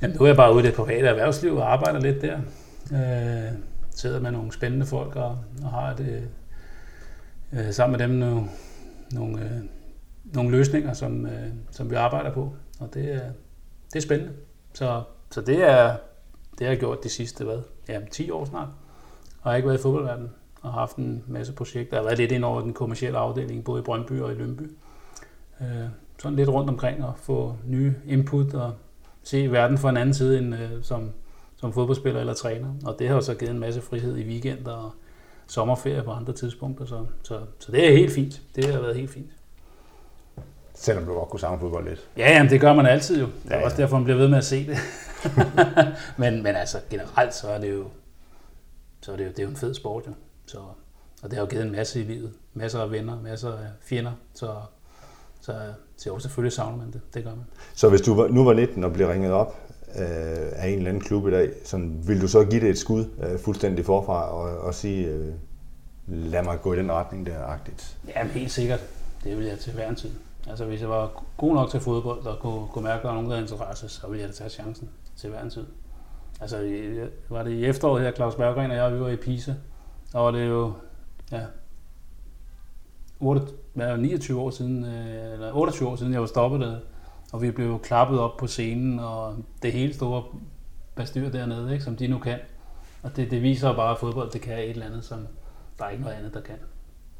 Jamen, 0.03 0.17
nu 0.17 0.23
er 0.23 0.27
jeg 0.27 0.37
bare 0.37 0.55
ude 0.55 0.65
i 0.65 0.67
det 0.67 0.75
private 0.75 1.09
erhvervsliv 1.09 1.57
og 1.57 1.73
arbejder 1.73 2.01
lidt 2.01 2.23
der. 2.23 2.39
Øh, 2.93 3.53
sidder 3.91 4.21
med 4.21 4.31
nogle 4.31 4.53
spændende 4.53 4.87
folk 4.87 5.17
og, 5.17 5.39
og 5.63 5.71
har 5.71 5.95
det 5.95 6.29
øh, 7.53 7.73
sammen 7.73 7.99
med 7.99 8.09
dem 8.09 8.17
nogle, 8.17 8.49
nogle, 9.13 9.43
øh, 9.45 9.61
nogle 10.25 10.51
løsninger, 10.51 10.93
som, 10.93 11.27
øh, 11.27 11.49
som 11.71 11.91
vi 11.91 11.95
arbejder 11.95 12.33
på. 12.33 12.55
Og 12.81 12.95
det 12.95 13.15
er, 13.15 13.31
det 13.93 13.97
er 13.97 14.01
spændende. 14.01 14.33
Så, 14.73 15.03
så 15.31 15.41
det, 15.41 15.63
er, 15.63 15.97
det 16.59 16.67
har 16.67 16.73
jeg 16.73 16.79
gjort 16.79 17.05
de 17.05 17.09
sidste, 17.09 17.45
hvad? 17.45 17.59
Ja, 17.89 18.01
10 18.11 18.31
år 18.31 18.45
snart. 18.45 18.69
Og 19.43 19.45
jeg 19.45 19.51
har 19.51 19.57
ikke 19.57 19.69
været 19.69 19.79
i 19.79 19.83
fodboldverdenen 19.83 20.31
og 20.63 20.73
har 20.73 20.81
haft 20.81 20.97
en 20.97 21.25
masse 21.27 21.53
projekter. 21.53 21.97
Jeg 21.97 22.03
har 22.03 22.09
været 22.09 22.19
lidt 22.19 22.33
ind 22.33 22.45
over 22.45 22.61
den 22.61 22.73
kommercielle 22.73 23.19
afdeling, 23.19 23.65
både 23.65 23.81
i 23.81 23.85
Brøndby 23.85 24.21
og 24.21 24.33
i 24.33 24.35
Lønby. 24.35 24.63
Øh, 25.61 25.89
sådan 26.19 26.37
lidt 26.37 26.49
rundt 26.49 26.71
omkring 26.71 27.05
og 27.05 27.15
få 27.17 27.57
nye 27.67 27.95
input 28.07 28.55
og 28.55 28.73
se 29.23 29.53
verden 29.53 29.79
fra 29.79 29.91
en 29.91 29.97
anden 29.97 30.15
side 30.15 30.39
end 30.39 30.55
øh, 30.55 30.83
som, 30.83 31.11
som 31.57 31.73
fodboldspiller 31.73 32.21
eller 32.21 32.35
træner. 32.35 32.69
Og 32.85 32.97
det 32.99 33.09
har 33.09 33.15
jo 33.15 33.21
så 33.21 33.35
givet 33.35 33.51
en 33.51 33.59
masse 33.59 33.81
frihed 33.81 34.17
i 34.17 34.29
weekender 34.29 34.73
og 34.73 34.93
sommerferie 35.47 36.03
på 36.03 36.11
andre 36.11 36.33
tidspunkter. 36.33 36.85
Så, 36.85 37.07
så, 37.23 37.41
så 37.59 37.73
det 37.73 37.89
er 37.89 37.93
helt 37.93 38.13
fint. 38.13 38.43
Det 38.57 38.65
har 38.65 38.81
været 38.81 38.97
helt 38.97 39.11
fint. 39.11 39.31
Selvom 40.79 41.05
du 41.05 41.13
godt 41.13 41.29
kunne 41.29 41.41
savne 41.41 41.61
fodbold 41.61 41.89
lidt. 41.89 42.09
Ja, 42.17 42.33
jamen, 42.33 42.51
det 42.51 42.61
gør 42.61 42.73
man 42.73 42.87
altid 42.87 43.21
jo. 43.21 43.27
Det 43.27 43.53
er 43.53 43.55
ja, 43.55 43.59
ja. 43.59 43.65
også 43.65 43.77
derfor, 43.77 43.97
man 43.97 44.05
bliver 44.05 44.19
ved 44.19 44.29
med 44.29 44.39
at 44.39 44.45
se 44.45 44.67
det. 44.67 44.77
men, 46.23 46.43
men 46.43 46.57
altså, 46.57 46.79
generelt 46.91 47.35
så 47.35 47.49
er 47.49 47.59
det 47.59 47.71
jo, 47.73 47.85
så 49.01 49.13
er 49.13 49.17
det 49.17 49.25
jo, 49.25 49.31
det 49.31 49.39
er 49.39 49.43
jo 49.43 49.49
en 49.49 49.57
fed 49.57 49.75
sport 49.75 50.07
jo. 50.07 50.13
Så, 50.47 50.59
og 51.23 51.31
det 51.31 51.33
har 51.33 51.41
jo 51.41 51.47
givet 51.47 51.65
en 51.65 51.73
masse 51.73 52.01
i 52.01 52.05
livet. 52.05 52.33
Masser 52.55 52.81
af 52.81 52.91
venner, 52.91 53.21
masser 53.23 53.53
af 53.53 53.69
fjender. 53.83 54.13
Så, 54.35 54.55
så, 55.41 55.53
så 55.97 56.09
jo, 56.09 56.19
selvfølgelig 56.19 56.53
savner 56.53 56.77
man 56.77 56.93
det. 56.93 57.01
Det 57.15 57.25
gør 57.25 57.31
man. 57.31 57.45
Så 57.75 57.89
hvis 57.89 58.01
du 58.01 58.29
nu 58.31 58.45
var 58.45 58.53
19 58.53 58.85
og 58.85 58.93
blev 58.93 59.09
ringet 59.09 59.33
op 59.33 59.57
øh, 59.97 60.05
af 60.53 60.69
en 60.69 60.79
eller 60.79 60.89
anden 60.89 61.03
klub 61.03 61.29
i 61.29 61.31
dag, 61.31 61.51
så 61.65 61.89
vil 62.07 62.21
du 62.21 62.29
så 62.29 62.45
give 62.45 62.61
det 62.61 62.71
et 62.71 62.79
skud 62.79 63.05
øh, 63.23 63.39
fuldstændig 63.39 63.85
forfra 63.85 64.31
og, 64.31 64.59
og 64.59 64.75
sige, 64.75 65.07
øh, 65.07 65.35
lad 66.07 66.43
mig 66.43 66.59
gå 66.63 66.73
i 66.73 66.77
den 66.77 66.93
retning 66.93 67.27
der 67.27 67.45
agtigt? 67.45 67.97
Jamen 68.17 68.33
helt 68.33 68.51
sikkert. 68.51 68.81
Det 69.25 69.39
vil 69.39 69.47
jeg 69.47 69.59
til 69.59 69.73
hver 69.73 69.89
en 69.89 69.97
tid. 69.97 70.11
Altså 70.49 70.65
hvis 70.65 70.81
jeg 70.81 70.89
var 70.89 71.23
god 71.37 71.55
nok 71.55 71.71
til 71.71 71.81
fodbold 71.81 72.27
og 72.27 72.39
kunne, 72.39 72.69
kunne 72.69 72.85
mærke, 72.85 72.97
at 72.97 73.03
der 73.03 73.09
var 73.09 73.15
nogen, 73.15 73.31
der 73.31 73.37
havde 73.37 73.45
interesse, 73.45 73.89
så 73.89 74.07
ville 74.07 74.21
jeg 74.21 74.29
da 74.29 74.35
tage 74.35 74.51
chancen 74.51 74.91
til 75.17 75.31
hver 75.31 75.43
en 75.43 75.51
tid. 75.51 75.67
Altså 76.41 76.57
var 77.29 77.43
det 77.43 77.51
i 77.51 77.65
efteråret 77.65 78.03
her, 78.03 78.13
Claus 78.13 78.35
Berggren 78.35 78.71
og 78.71 78.77
jeg, 78.77 78.95
vi 78.95 79.01
var 79.01 79.09
i 79.09 79.17
Pisa, 79.17 79.55
og 80.15 80.25
var 80.25 80.31
det 80.31 80.49
jo 80.49 80.73
ja, 81.33 81.43
8, 83.21 83.43
29 83.99 84.41
år 84.41 84.51
siden, 84.51 84.85
øh, 84.85 85.33
eller 85.33 85.53
28 85.53 85.89
år 85.89 85.97
siden, 85.97 86.13
jeg 86.13 86.21
var 86.21 86.27
stoppet 86.27 86.61
der, 86.61 86.79
og 87.33 87.43
vi 87.43 87.51
blev 87.51 87.81
klappet 87.81 88.21
op 88.21 88.37
på 88.37 88.47
scenen, 88.47 88.99
og 88.99 89.37
det 89.63 89.73
hele 89.73 89.95
store 89.95 90.23
bestyr 90.95 91.31
dernede, 91.31 91.73
ikke, 91.73 91.85
som 91.85 91.97
de 91.97 92.09
nu 92.09 92.19
kan. 92.19 92.39
Og 93.03 93.17
det, 93.17 93.31
det 93.31 93.43
viser 93.43 93.77
bare, 93.77 93.91
at 93.91 93.99
fodbold 93.99 94.31
det 94.31 94.41
kan 94.41 94.59
et 94.59 94.71
eller 94.71 94.87
andet, 94.87 95.05
som 95.05 95.27
der 95.79 95.85
er 95.85 95.91
ikke 95.91 96.03
noget 96.03 96.17
andet, 96.17 96.35
der 96.35 96.41
kan. 96.41 96.55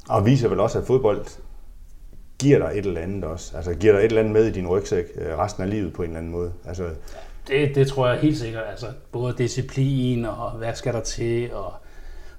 Og 0.09 0.25
viser 0.25 0.49
vel 0.49 0.59
også, 0.59 0.79
at 0.79 0.85
fodbold 0.87 1.25
giver 2.39 2.59
dig 2.59 2.79
et 2.79 2.85
eller 2.85 3.01
andet 3.01 3.23
også. 3.23 3.57
Altså 3.57 3.73
giver 3.73 3.93
dig 3.93 3.99
et 3.99 4.05
eller 4.05 4.19
andet 4.19 4.33
med 4.33 4.45
i 4.45 4.51
din 4.51 4.67
rygsæk 4.67 5.05
øh, 5.15 5.37
resten 5.37 5.63
af 5.63 5.69
livet 5.69 5.93
på 5.93 6.03
en 6.03 6.09
eller 6.09 6.19
anden 6.19 6.31
måde. 6.31 6.53
Altså, 6.65 6.89
Det, 7.47 7.75
det 7.75 7.87
tror 7.87 8.07
jeg 8.07 8.19
helt 8.19 8.37
sikkert. 8.37 8.63
Altså, 8.69 8.87
både 9.11 9.35
disciplin 9.37 10.25
og 10.25 10.51
hvad 10.51 10.75
skal 10.75 10.93
der 10.93 11.01
til, 11.01 11.53
og 11.53 11.73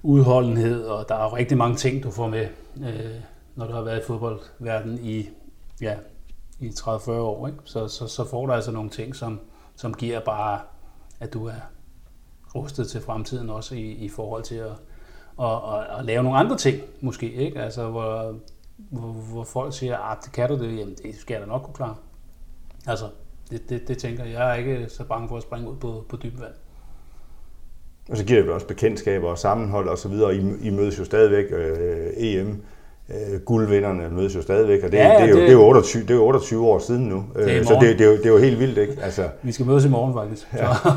udholdenhed, 0.02 0.84
og 0.84 1.08
der 1.08 1.14
er 1.14 1.34
rigtig 1.34 1.58
mange 1.58 1.76
ting, 1.76 2.02
du 2.02 2.10
får 2.10 2.28
med, 2.28 2.48
øh, 2.80 3.14
når 3.54 3.66
du 3.66 3.72
har 3.72 3.82
været 3.82 3.98
i 3.98 4.06
fodboldverdenen 4.06 4.98
i, 5.02 5.28
ja, 5.80 5.94
i 6.60 6.68
30-40 6.68 7.10
år. 7.10 7.46
Ikke? 7.46 7.58
Så, 7.64 7.88
så, 7.88 8.06
så 8.06 8.28
får 8.28 8.46
du 8.46 8.52
altså 8.52 8.70
nogle 8.70 8.90
ting, 8.90 9.16
som, 9.16 9.40
som 9.76 9.94
giver 9.94 10.20
bare, 10.20 10.60
at 11.20 11.32
du 11.32 11.46
er 11.46 11.60
rustet 12.54 12.88
til 12.88 13.00
fremtiden 13.00 13.50
også 13.50 13.74
i, 13.74 13.90
i 13.90 14.08
forhold 14.08 14.42
til 14.42 14.54
at, 14.54 14.72
og, 15.36 15.62
og, 15.62 15.84
og 15.90 16.04
lave 16.04 16.22
nogle 16.22 16.38
andre 16.38 16.56
ting, 16.56 16.82
måske. 17.00 17.32
Ikke? 17.32 17.60
Altså, 17.60 17.90
hvor, 17.90 18.34
hvor, 18.90 19.08
hvor 19.08 19.44
folk 19.44 19.76
siger, 19.76 19.96
at 19.96 20.10
ah, 20.10 20.16
det 20.24 20.32
kan 20.32 20.48
du 20.48 20.58
det, 20.58 20.78
jamen 20.78 20.94
det 21.02 21.14
skal 21.14 21.34
jeg 21.34 21.42
da 21.42 21.46
nok 21.46 21.62
kunne 21.62 21.74
klare. 21.74 21.96
Altså, 22.86 23.04
det, 23.50 23.70
det, 23.70 23.88
det 23.88 23.98
tænker 23.98 24.24
jeg. 24.24 24.32
Jeg 24.32 24.50
er 24.50 24.54
ikke 24.54 24.86
så 24.88 25.04
bange 25.04 25.28
for 25.28 25.36
at 25.36 25.42
springe 25.42 25.70
ud 25.70 25.76
på, 25.76 26.04
på 26.08 26.16
dyb 26.16 26.40
vand. 26.40 26.52
Og 28.10 28.16
så 28.16 28.24
giver 28.24 28.42
det 28.42 28.50
også 28.50 28.66
bekendtskaber 28.66 29.28
og 29.28 29.38
sammenhold 29.38 29.88
og 29.88 29.98
så 29.98 30.08
videre. 30.08 30.36
I, 30.36 30.40
I 30.62 30.70
mødes 30.70 30.98
jo 30.98 31.04
stadigvæk 31.04 31.44
øh, 31.52 32.10
EM. 32.16 32.62
Øh, 33.10 33.40
guldvinderne 33.40 34.08
mødes 34.10 34.34
jo 34.34 34.42
stadigvæk, 34.42 34.84
og 34.84 34.92
det, 34.92 34.98
ja, 34.98 35.12
ja, 35.12 35.14
det, 35.14 35.22
er, 35.22 35.28
jo, 35.28 35.34
det, 35.34 35.42
det, 35.42 35.48
er 35.48 35.52
jo 35.52 35.66
28, 35.68 36.02
det 36.02 36.10
er 36.10 36.14
jo 36.14 36.26
28 36.26 36.66
år 36.66 36.78
siden 36.78 37.08
nu. 37.08 37.24
Det 37.34 37.58
øh, 37.58 37.64
så 37.64 37.78
det, 37.80 37.98
det, 37.98 38.06
er 38.06 38.10
jo, 38.10 38.16
det 38.16 38.26
er 38.26 38.30
jo 38.30 38.38
helt 38.38 38.58
vildt, 38.58 38.78
ikke? 38.78 38.96
Altså, 39.02 39.28
vi 39.42 39.52
skal 39.52 39.66
mødes 39.66 39.84
i 39.84 39.88
morgen 39.88 40.14
faktisk. 40.14 40.48
Ja. 40.54 40.74
Så, 40.74 40.92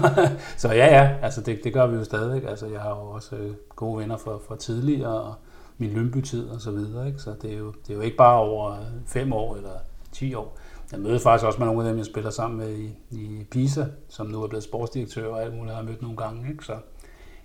så 0.68 0.74
ja, 0.74 0.86
ja, 0.86 1.10
altså 1.22 1.42
det, 1.42 1.60
det 1.64 1.74
gør 1.74 1.88
vi 1.88 1.96
jo 1.96 2.04
stadigvæk. 2.04 2.44
Altså, 2.50 2.66
jeg 2.68 2.80
har 2.80 2.90
jo 2.90 3.10
også 3.16 3.36
øh, 3.36 3.52
gode 3.76 4.00
venner 4.00 4.18
fra, 4.18 4.40
fra 4.48 4.58
tidligere, 4.58 5.22
og 5.22 5.34
min 5.82 5.90
lønbytid 5.90 6.50
og 6.50 6.62
så 6.62 6.72
videre. 6.72 7.08
Ikke? 7.08 7.20
Så 7.20 7.34
det 7.42 7.54
er, 7.54 7.58
jo, 7.58 7.74
det 7.88 7.90
er 7.90 7.94
jo 7.94 8.02
ikke 8.02 8.18
bare 8.18 8.40
over 8.40 8.78
fem 9.08 9.34
år 9.34 9.56
eller 9.56 9.74
10 10.12 10.34
år. 10.34 10.58
Jeg 10.92 11.00
møder 11.00 11.20
faktisk 11.20 11.46
også 11.46 11.60
med 11.60 11.68
nogle 11.68 11.84
af 11.84 11.90
dem, 11.90 11.98
jeg 11.98 12.06
spiller 12.06 12.30
sammen 12.30 12.60
med 12.60 12.78
i, 12.78 12.96
i 13.12 13.44
Pisa, 13.52 13.86
som 14.10 14.28
nu 14.28 14.44
er 14.44 14.48
blevet 14.48 14.64
sportsdirektør 14.64 15.28
og 15.28 15.44
alt 15.44 15.54
muligt, 15.54 15.72
har 15.72 15.82
jeg 15.82 15.90
mødt 15.90 16.02
nogle 16.02 16.18
gange. 16.18 16.52
Ikke? 16.52 16.66
Så 16.66 16.74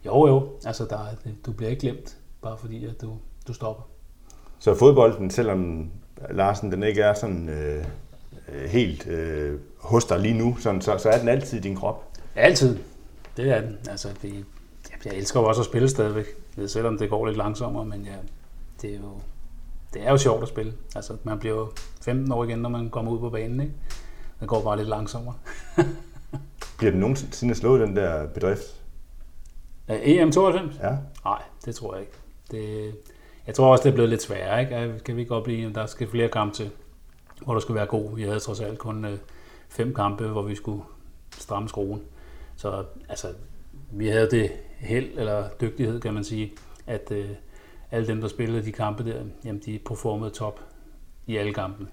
jo, 0.07 0.27
jo, 0.27 0.49
altså 0.67 0.85
der, 0.85 0.99
du 1.47 1.53
bliver 1.53 1.71
ikke 1.71 1.81
glemt, 1.81 2.17
bare 2.43 2.59
fordi 2.59 2.87
at 2.87 3.01
du, 3.01 3.13
du 3.49 3.53
stopper. 3.53 3.83
Så 4.59 4.75
fodbolden, 4.75 5.31
selvom 5.31 5.91
Larsen 6.31 6.73
den 6.73 6.83
ikke 6.83 7.03
er 7.03 7.15
sådan 7.15 7.49
øh, 7.49 7.85
øh, 8.49 8.69
helt 8.69 9.07
øh, 9.07 9.59
hos 9.79 10.05
dig 10.05 10.21
lige 10.21 10.39
nu, 10.39 10.57
sådan, 10.59 10.81
så, 10.81 10.99
så 10.99 11.09
er 11.09 11.19
den 11.19 11.29
altid 11.29 11.59
i 11.59 11.61
din 11.61 11.77
krop? 11.77 12.05
Altid. 12.35 12.79
Det 13.37 13.51
er 13.51 13.61
den. 13.61 13.79
Altså, 13.91 14.09
det, 14.23 14.45
jeg 15.05 15.15
elsker 15.15 15.41
jo 15.41 15.47
også 15.47 15.61
at 15.61 15.67
spille 15.67 15.89
stadigvæk, 15.89 16.27
selvom 16.67 16.99
det 16.99 17.11
går 17.11 17.27
lidt 17.27 17.37
langsommere, 17.37 17.85
men 17.85 18.05
ja, 18.05 18.17
det 18.83 18.91
er 18.95 18.99
jo, 18.99 19.21
det 19.95 20.03
er 20.07 20.11
jo 20.11 20.19
sjovt 20.19 20.43
at 20.43 20.49
spille. 20.49 20.73
Altså, 20.95 21.17
man 21.25 21.39
bliver 21.39 21.55
jo 21.55 21.69
15 22.03 22.33
år 22.33 22.45
igen, 22.45 22.59
når 22.59 22.69
man 22.69 22.91
kommer 22.91 23.13
ud 23.13 23.19
på 23.19 23.31
banen, 23.31 23.61
ikke? 23.61 23.73
Det 24.41 24.49
går 24.49 24.63
bare 24.63 24.77
lidt 24.77 24.89
langsommere. 24.89 25.35
bliver 26.79 26.91
den 26.91 27.01
nogensinde 27.01 27.55
slået, 27.55 27.81
den 27.81 27.97
der 27.97 28.27
bedrift? 28.27 28.83
Ja, 29.89 30.25
EM92? 30.25 30.83
Ja. 30.83 30.97
Nej, 31.25 31.43
det 31.65 31.75
tror 31.75 31.95
jeg 31.95 32.03
ikke. 32.03 32.19
Det, 32.51 32.95
jeg 33.47 33.55
tror 33.55 33.73
også, 33.73 33.85
det 33.85 33.91
er 33.91 33.95
blevet 33.95 34.11
lidt 34.11 34.23
sværere. 34.23 34.61
Ikke? 34.61 35.01
Kan 35.05 35.17
vi 35.17 35.25
godt 35.25 35.45
blive, 35.45 35.73
der 35.73 35.87
skal 35.87 36.09
flere 36.09 36.29
kampe 36.29 36.57
til, 36.57 36.71
hvor 37.45 37.53
der 37.53 37.61
skulle 37.61 37.77
være 37.77 37.87
god. 37.87 38.17
Vi 38.17 38.23
havde 38.23 38.41
trods 38.41 38.61
alt 38.61 38.79
kun 38.79 39.05
øh, 39.05 39.19
fem 39.69 39.95
kampe, 39.95 40.27
hvor 40.27 40.43
vi 40.43 40.55
skulle 40.55 40.83
stramme 41.39 41.69
skruen. 41.69 42.03
Så 42.57 42.85
altså, 43.09 43.29
vi 43.91 44.09
havde 44.09 44.31
det 44.31 44.53
held 44.77 45.19
eller 45.19 45.49
dygtighed, 45.61 46.01
kan 46.01 46.15
man 46.15 46.25
sige, 46.25 46.53
at 46.87 47.11
øh, 47.11 47.31
alle 47.91 48.07
dem, 48.07 48.21
der 48.21 48.29
spillede 48.29 48.65
de 48.65 48.73
kampe 48.73 49.05
der, 49.05 49.25
jamen 49.45 49.63
de 49.67 49.79
performede 49.87 50.31
top 50.31 50.61
i 51.27 51.37
alle 51.37 51.55
kampe. 51.55 51.87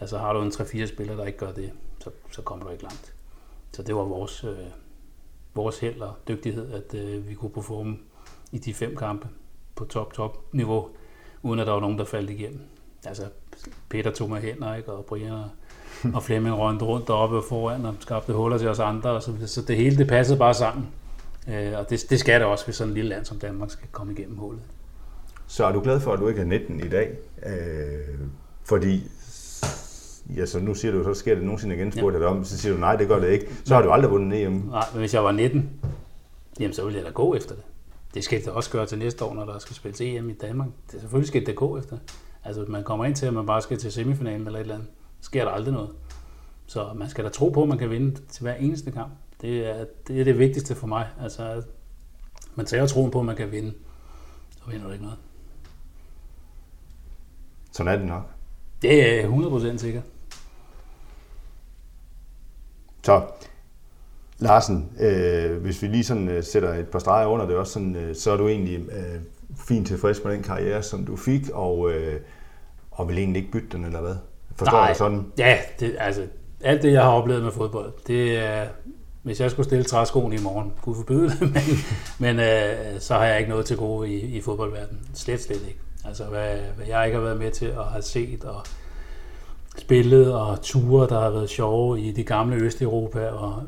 Altså 0.00 0.18
har 0.18 0.32
du 0.32 0.42
en 0.42 0.48
3-4 0.48 0.86
spillere, 0.86 1.16
der 1.16 1.24
ikke 1.24 1.38
gør 1.38 1.52
det, 1.52 1.72
så, 2.00 2.10
så 2.32 2.42
kommer 2.42 2.64
du 2.64 2.70
ikke 2.70 2.82
langt. 2.82 3.14
Så 3.72 3.82
det 3.82 3.94
var 3.94 4.02
vores, 4.02 4.44
øh, 4.44 4.56
vores 5.54 5.78
held 5.78 6.00
og 6.00 6.14
dygtighed, 6.28 6.72
at 6.72 6.94
øh, 6.94 7.28
vi 7.28 7.34
kunne 7.34 7.50
performe 7.50 7.96
i 8.52 8.58
de 8.58 8.74
fem 8.74 8.96
kampe 8.96 9.28
på 9.74 9.84
top-top 9.84 10.54
niveau, 10.54 10.88
uden 11.42 11.60
at 11.60 11.66
der 11.66 11.72
var 11.72 11.80
nogen, 11.80 11.98
der 11.98 12.04
faldt 12.04 12.30
igennem. 12.30 12.60
Altså, 13.04 13.22
Peter 13.88 14.10
tog 14.10 14.28
mig 14.28 14.40
hen, 14.40 14.76
ikke? 14.76 14.92
og 14.92 15.04
Brian 15.04 15.32
og, 15.32 15.48
og 16.14 16.22
Flemming 16.22 16.58
rundt 16.58 16.82
rundt 16.82 17.08
deroppe 17.08 17.42
foran 17.48 17.84
og 17.84 17.94
skabte 18.00 18.32
huller 18.32 18.58
til 18.58 18.68
os 18.68 18.78
andre, 18.78 19.10
og 19.10 19.22
så, 19.22 19.32
så 19.46 19.62
det 19.62 19.76
hele 19.76 19.96
det 19.96 20.08
passede 20.08 20.38
bare 20.38 20.54
sammen. 20.54 20.88
Øh, 21.48 21.78
og 21.78 21.90
det, 21.90 22.06
det 22.10 22.20
skal 22.20 22.40
det 22.40 22.48
også, 22.48 22.64
hvis 22.64 22.76
sådan 22.76 22.90
et 22.90 22.94
lille 22.94 23.08
land 23.08 23.24
som 23.24 23.38
Danmark 23.38 23.70
skal 23.70 23.88
komme 23.92 24.12
igennem 24.12 24.36
hullet. 24.36 24.62
Så 25.46 25.64
er 25.64 25.72
du 25.72 25.80
glad 25.80 26.00
for, 26.00 26.12
at 26.12 26.18
du 26.18 26.28
ikke 26.28 26.40
er 26.40 26.44
19 26.44 26.80
i 26.80 26.88
dag? 26.88 27.16
Øh, 27.46 28.18
fordi 28.64 29.10
ja, 30.36 30.46
så 30.46 30.60
nu 30.60 30.74
siger 30.74 30.92
du, 30.92 31.04
så 31.04 31.14
sker 31.14 31.34
det 31.34 31.44
nogensinde 31.44 31.74
igen, 31.74 31.92
spurgte 31.92 32.18
ja. 32.18 32.24
dig 32.24 32.32
om, 32.32 32.44
så 32.44 32.58
siger 32.58 32.72
du, 32.72 32.80
nej, 32.80 32.96
det 32.96 33.08
gør 33.08 33.18
det 33.18 33.28
ikke. 33.28 33.46
Så 33.64 33.74
har 33.74 33.82
du 33.82 33.90
aldrig 33.90 34.10
vundet 34.10 34.42
EM. 34.42 34.52
Nej, 34.52 34.84
men 34.92 34.98
hvis 34.98 35.14
jeg 35.14 35.24
var 35.24 35.32
19, 35.32 35.70
jamen 36.60 36.74
så 36.74 36.84
ville 36.84 36.98
jeg 36.98 37.06
da 37.06 37.10
gå 37.10 37.34
efter 37.34 37.54
det. 37.54 37.64
Det 38.14 38.24
skal 38.24 38.40
det 38.40 38.48
også 38.48 38.70
gøre 38.70 38.86
til 38.86 38.98
næste 38.98 39.24
år, 39.24 39.34
når 39.34 39.44
der 39.44 39.58
skal 39.58 39.76
spilles 39.76 40.00
EM 40.00 40.30
i 40.30 40.32
Danmark. 40.32 40.68
Det, 40.92 41.00
selvfølgelig 41.00 41.28
skal 41.28 41.46
det 41.46 41.56
gå 41.56 41.78
efter. 41.78 41.98
Altså, 42.44 42.64
man 42.68 42.84
kommer 42.84 43.04
ind 43.04 43.14
til, 43.14 43.26
at 43.26 43.34
man 43.34 43.46
bare 43.46 43.62
skal 43.62 43.78
til 43.78 43.92
semifinalen 43.92 44.46
eller 44.46 44.58
et 44.58 44.62
eller 44.62 44.74
andet, 44.74 44.88
sker 45.20 45.44
der 45.44 45.50
aldrig 45.50 45.74
noget. 45.74 45.90
Så 46.66 46.86
man 46.94 47.08
skal 47.08 47.24
da 47.24 47.28
tro 47.28 47.48
på, 47.48 47.62
at 47.62 47.68
man 47.68 47.78
kan 47.78 47.90
vinde 47.90 48.20
til 48.28 48.42
hver 48.42 48.54
eneste 48.54 48.90
kamp. 48.90 49.12
Det 49.46 49.66
er 49.66 49.84
det, 50.06 50.20
er 50.20 50.24
det 50.24 50.38
vigtigste 50.38 50.74
for 50.74 50.86
mig. 50.86 51.08
Altså, 51.22 51.62
man 52.54 52.66
tager 52.66 52.86
troen 52.86 53.10
på, 53.10 53.18
at 53.18 53.24
man 53.24 53.36
kan 53.36 53.52
vinde, 53.52 53.72
så 54.50 54.70
vinder 54.70 54.86
du 54.86 54.92
ikke 54.92 55.04
noget. 55.04 55.18
Sådan 57.72 57.92
er 57.92 57.96
det 57.96 58.06
nok. 58.06 58.30
Det 58.82 59.24
er 59.24 59.28
100% 59.74 59.78
sikkert. 59.78 60.02
Så, 63.02 63.26
Larsen, 64.38 64.90
øh, 65.00 65.62
hvis 65.62 65.82
vi 65.82 65.86
lige 65.86 66.04
sådan 66.04 66.28
øh, 66.28 66.44
sætter 66.44 66.74
et 66.74 66.88
par 66.88 66.98
streger 66.98 67.26
under 67.26 67.46
det 67.46 67.56
også, 67.56 67.72
sådan, 67.72 67.96
øh, 67.96 68.16
så 68.16 68.30
er 68.30 68.36
du 68.36 68.48
egentlig 68.48 68.80
øh, 68.80 69.20
fint 69.68 69.86
tilfreds 69.86 70.24
med 70.24 70.32
den 70.32 70.42
karriere, 70.42 70.82
som 70.82 71.04
du 71.04 71.16
fik, 71.16 71.50
og, 71.52 71.90
øh, 71.92 72.20
og 72.90 73.08
vil 73.08 73.18
egentlig 73.18 73.40
ikke 73.40 73.52
bytte 73.52 73.68
den, 73.72 73.84
eller 73.84 74.00
hvad? 74.00 74.16
Forstår 74.56 74.76
Nej, 74.76 74.86
jeg 74.86 74.96
sådan? 74.96 75.32
Ja, 75.38 75.58
det, 75.80 75.96
altså, 75.98 76.26
alt 76.60 76.82
det, 76.82 76.92
jeg 76.92 77.02
har 77.02 77.10
oplevet 77.10 77.42
med 77.42 77.52
fodbold, 77.52 77.92
det 78.06 78.36
er, 78.36 78.66
hvis 79.26 79.40
jeg 79.40 79.50
skulle 79.50 79.66
stille 79.66 79.84
træskoen 79.84 80.32
i 80.32 80.38
morgen, 80.42 80.72
kunne 80.82 80.96
forbyde 80.96 81.30
det, 81.30 81.40
men, 81.54 81.62
men 82.18 82.38
øh, 82.38 83.00
så 83.00 83.14
har 83.14 83.24
jeg 83.24 83.38
ikke 83.38 83.50
noget 83.50 83.66
til 83.66 83.76
gode 83.76 84.08
i, 84.10 84.36
i 84.36 84.40
fodboldverdenen. 84.40 85.08
Slet, 85.14 85.40
slet 85.40 85.62
ikke. 85.68 85.80
Altså, 86.04 86.24
hvad, 86.24 86.56
hvad 86.76 86.86
jeg 86.86 87.06
ikke 87.06 87.16
har 87.16 87.24
været 87.24 87.38
med 87.38 87.50
til 87.50 87.66
at 87.66 87.84
have 87.84 88.02
set 88.02 88.44
og 88.44 88.66
spillet, 89.78 90.34
og 90.34 90.62
ture, 90.62 91.08
der 91.08 91.20
har 91.20 91.30
været 91.30 91.50
sjove 91.50 92.00
i 92.00 92.12
de 92.12 92.24
gamle 92.24 92.56
Østeuropa, 92.56 93.28
og 93.28 93.62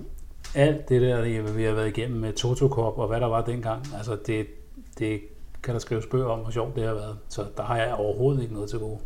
alt 0.54 0.88
det 0.88 1.02
der, 1.02 1.22
vi 1.52 1.64
har 1.64 1.74
været 1.74 1.88
igennem 1.88 2.20
med 2.20 2.32
Totokop 2.32 2.98
og 2.98 3.08
hvad 3.08 3.20
der 3.20 3.26
var 3.26 3.44
dengang, 3.44 3.82
altså 3.96 4.16
det, 4.26 4.46
det 4.98 5.20
kan 5.62 5.74
der 5.74 5.80
skrives 5.80 6.06
bøger 6.06 6.26
om, 6.26 6.38
hvor 6.38 6.50
sjovt 6.50 6.76
det 6.76 6.86
har 6.86 6.94
været. 6.94 7.18
Så 7.28 7.44
der 7.56 7.62
har 7.62 7.76
jeg 7.76 7.94
overhovedet 7.94 8.42
ikke 8.42 8.54
noget 8.54 8.70
til 8.70 8.78
gode. 8.78 8.98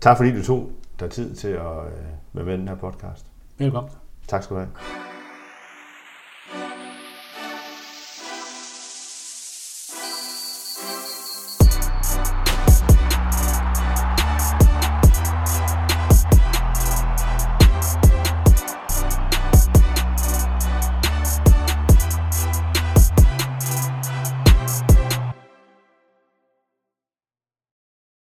Tak 0.00 0.16
fordi 0.16 0.36
du 0.36 0.42
tog 0.42 0.70
dig 1.00 1.10
tid 1.10 1.34
til 1.34 1.48
at 1.48 1.78
øh, 1.86 1.92
være 2.32 2.44
med 2.44 2.54
i 2.54 2.56
den 2.56 2.68
her 2.68 2.76
podcast. 2.76 3.26
Velkommen. 3.58 4.01
Tak 4.32 4.42
skal 4.42 4.56
du 4.56 4.60
have. 4.60 5.11